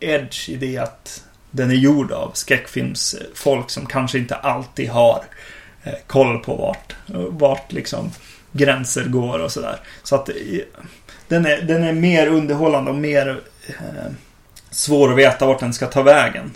edge 0.00 0.48
i 0.48 0.56
det 0.56 0.78
att 0.78 1.24
den 1.56 1.70
är 1.70 1.74
gjord 1.74 2.12
av 2.12 2.30
skräckfilmsfolk 2.34 3.70
som 3.70 3.86
kanske 3.86 4.18
inte 4.18 4.34
alltid 4.34 4.90
har 4.90 5.24
eh, 5.82 5.92
koll 6.06 6.38
på 6.38 6.56
vart, 6.56 6.96
vart 7.30 7.72
liksom 7.72 8.10
gränser 8.52 9.04
går 9.04 9.38
och 9.38 9.52
sådär. 9.52 9.76
Så 10.02 10.14
att 10.14 10.28
eh, 10.28 10.34
den 11.28 11.46
är, 11.46 11.62
den 11.62 11.84
är 11.84 11.92
mer 11.92 12.26
underhållande 12.26 12.90
och 12.90 12.96
mer 12.96 13.40
eh, 13.66 14.12
svår 14.70 15.12
att 15.12 15.18
veta 15.18 15.46
vart 15.46 15.60
den 15.60 15.72
ska 15.72 15.86
ta 15.86 16.02
vägen. 16.02 16.50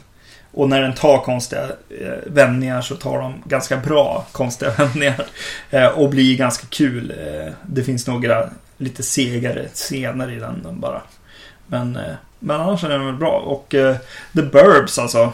Och 0.53 0.68
när 0.68 0.82
den 0.82 0.94
tar 0.94 1.18
konstiga 1.18 1.62
eh, 2.01 2.18
vändningar 2.26 2.82
så 2.82 2.96
tar 2.96 3.18
de 3.18 3.42
ganska 3.44 3.76
bra 3.76 4.26
konstiga 4.32 4.70
vändningar. 4.78 5.26
Eh, 5.70 5.86
och 5.86 6.11
blir 6.11 6.36
ganska 6.36 6.66
kul. 6.66 7.14
Eh, 7.26 7.53
det 7.62 7.82
finns 7.82 8.07
några 8.07 8.51
lite 8.76 9.03
segare 9.03 9.68
scener 9.74 10.30
i 10.30 10.38
den 10.38 10.80
bara. 10.80 11.03
Men, 11.66 11.96
eh, 11.96 12.14
men 12.41 12.61
annars 12.61 12.84
är 12.84 12.88
den 12.88 13.07
väl 13.07 13.14
bra. 13.14 13.38
Och 13.38 13.74
eh, 13.74 13.97
The 14.34 14.43
Burbs 14.43 14.99
alltså. 14.99 15.32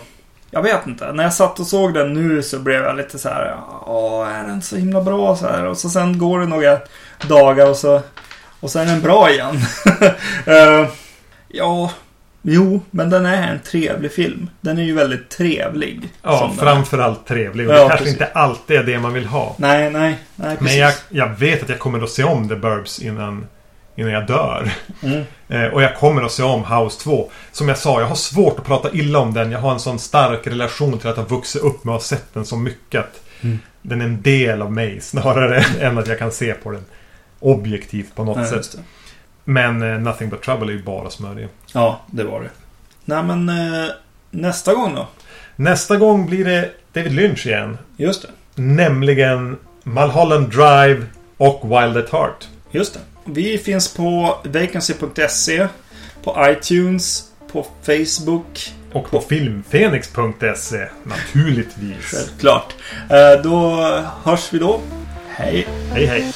Jag 0.51 0.63
vet 0.63 0.87
inte. 0.87 1.13
När 1.13 1.23
jag 1.23 1.35
satt 1.35 1.61
och 1.61 1.67
såg 1.67 1.95
den 1.95 2.13
nu 2.13 2.43
så 2.43 2.59
blev 2.59 2.83
jag 2.83 2.97
lite 2.97 3.19
så 3.19 3.29
här. 3.29 3.57
Åh, 3.87 4.29
är 4.29 4.45
den 4.45 4.63
så 4.63 4.77
himla 4.77 5.03
bra 5.03 5.37
så 5.37 5.47
här? 5.47 5.67
Och 5.67 5.79
så 5.79 5.89
sen 5.89 6.19
går 6.19 6.41
det 6.41 6.47
några 6.47 6.79
dagar 7.29 7.71
och 7.71 7.77
så 7.77 8.03
och 8.61 8.71
så 8.71 8.79
är 8.79 8.87
den 8.87 9.01
bra 9.01 9.31
igen. 9.31 9.57
uh, 10.49 10.89
ja, 11.49 11.91
jo, 12.43 12.81
men 12.91 13.11
den 13.11 13.27
är 13.27 13.53
en 13.53 13.61
trevlig 13.61 14.13
film. 14.13 14.51
Den 14.61 14.79
är 14.79 14.83
ju 14.83 14.95
väldigt 14.95 15.29
trevlig. 15.29 16.09
Ja, 16.23 16.53
framförallt 16.59 17.27
trevlig. 17.27 17.69
Och 17.69 17.75
ja, 17.75 17.83
det 17.83 17.89
kanske 17.89 18.05
precis. 18.05 18.21
inte 18.21 18.33
alltid 18.33 18.77
är 18.77 18.83
det 18.83 18.99
man 18.99 19.13
vill 19.13 19.27
ha. 19.27 19.55
Nej, 19.59 19.91
nej, 19.91 20.19
nej 20.37 20.57
Men 20.61 20.77
jag, 20.77 20.93
jag 21.09 21.29
vet 21.29 21.63
att 21.63 21.69
jag 21.69 21.79
kommer 21.79 22.03
att 22.03 22.11
se 22.11 22.25
om 22.25 22.49
The 22.49 22.57
Burbs 22.57 22.99
innan, 22.99 23.47
innan 23.97 24.12
jag 24.12 24.26
dör. 24.26 24.70
Mm. 25.03 25.24
Eh, 25.49 25.64
och 25.64 25.82
jag 25.82 25.97
kommer 25.97 26.22
att 26.22 26.32
se 26.32 26.42
om 26.42 26.64
House 26.64 27.01
2. 27.01 27.30
Som 27.53 27.68
jag 27.68 27.78
sa, 27.78 28.01
jag 28.01 28.07
har 28.07 28.14
svårt 28.14 28.59
att 28.59 28.66
prata 28.66 28.92
illa 28.92 29.18
om 29.18 29.34
den. 29.34 29.53
Jag 29.53 29.59
har 29.59 29.72
en 29.72 29.80
sån 29.80 29.99
stark 29.99 30.47
relation 30.47 30.99
till 30.99 31.09
att 31.09 31.16
ha 31.16 31.24
vuxit 31.24 31.62
upp 31.62 31.84
med 31.84 31.94
att 31.94 32.03
ha 32.03 32.07
sett 32.07 32.34
den 32.34 32.47
så 32.47 32.57
mycket. 32.57 33.01
Att 33.01 33.22
mm. 33.40 33.59
Den 33.82 34.01
är 34.01 34.05
en 34.05 34.22
del 34.22 34.62
av 34.62 34.72
mig 34.72 35.01
snarare 35.01 35.64
än 35.80 35.99
att 35.99 36.07
jag 36.07 36.18
kan 36.18 36.32
se 36.32 36.55
på 36.55 36.70
den 36.70 36.84
objektivt 37.40 38.14
på 38.14 38.24
något 38.24 38.36
Nej, 38.36 38.47
sätt. 38.47 38.78
Men 39.44 39.82
eh, 39.82 39.99
Nothing 39.99 40.28
But 40.28 40.42
Trouble 40.42 40.72
är 40.72 40.76
ju 40.76 40.82
bara 40.82 41.11
smörja. 41.11 41.49
Ja, 41.72 42.01
det 42.11 42.24
var 42.24 42.40
det. 42.40 42.51
Nej, 43.05 43.22
men 43.22 43.49
eh, 43.49 43.90
nästa 44.30 44.74
gång 44.74 44.94
då? 44.94 45.07
Nästa 45.57 45.97
gång 45.97 46.26
blir 46.26 46.44
det 46.44 46.70
David 46.92 47.12
Lynch 47.12 47.47
igen. 47.47 47.78
Just 47.97 48.22
det. 48.22 48.62
Nämligen 48.62 49.57
Mulholland 49.82 50.51
Drive 50.51 51.07
och 51.36 51.64
Wild 51.64 51.97
at 51.97 52.11
Heart. 52.11 52.49
Just 52.70 52.94
det. 52.94 53.01
Vi 53.27 53.59
finns 53.59 53.95
på 53.95 54.39
vacancy.se, 54.45 55.66
på 56.24 56.47
iTunes, 56.51 57.24
på 57.53 57.66
Facebook. 57.83 58.72
Och 58.93 59.11
på 59.11 59.20
filmfenix.se 59.20 60.89
naturligtvis. 61.05 62.05
Självklart. 62.05 62.74
Eh, 63.11 63.43
då 63.43 63.77
hörs 64.24 64.53
vi 64.53 64.59
då. 64.59 64.81
Hej. 65.29 65.66
Hej 65.93 66.07
hej. 66.07 66.33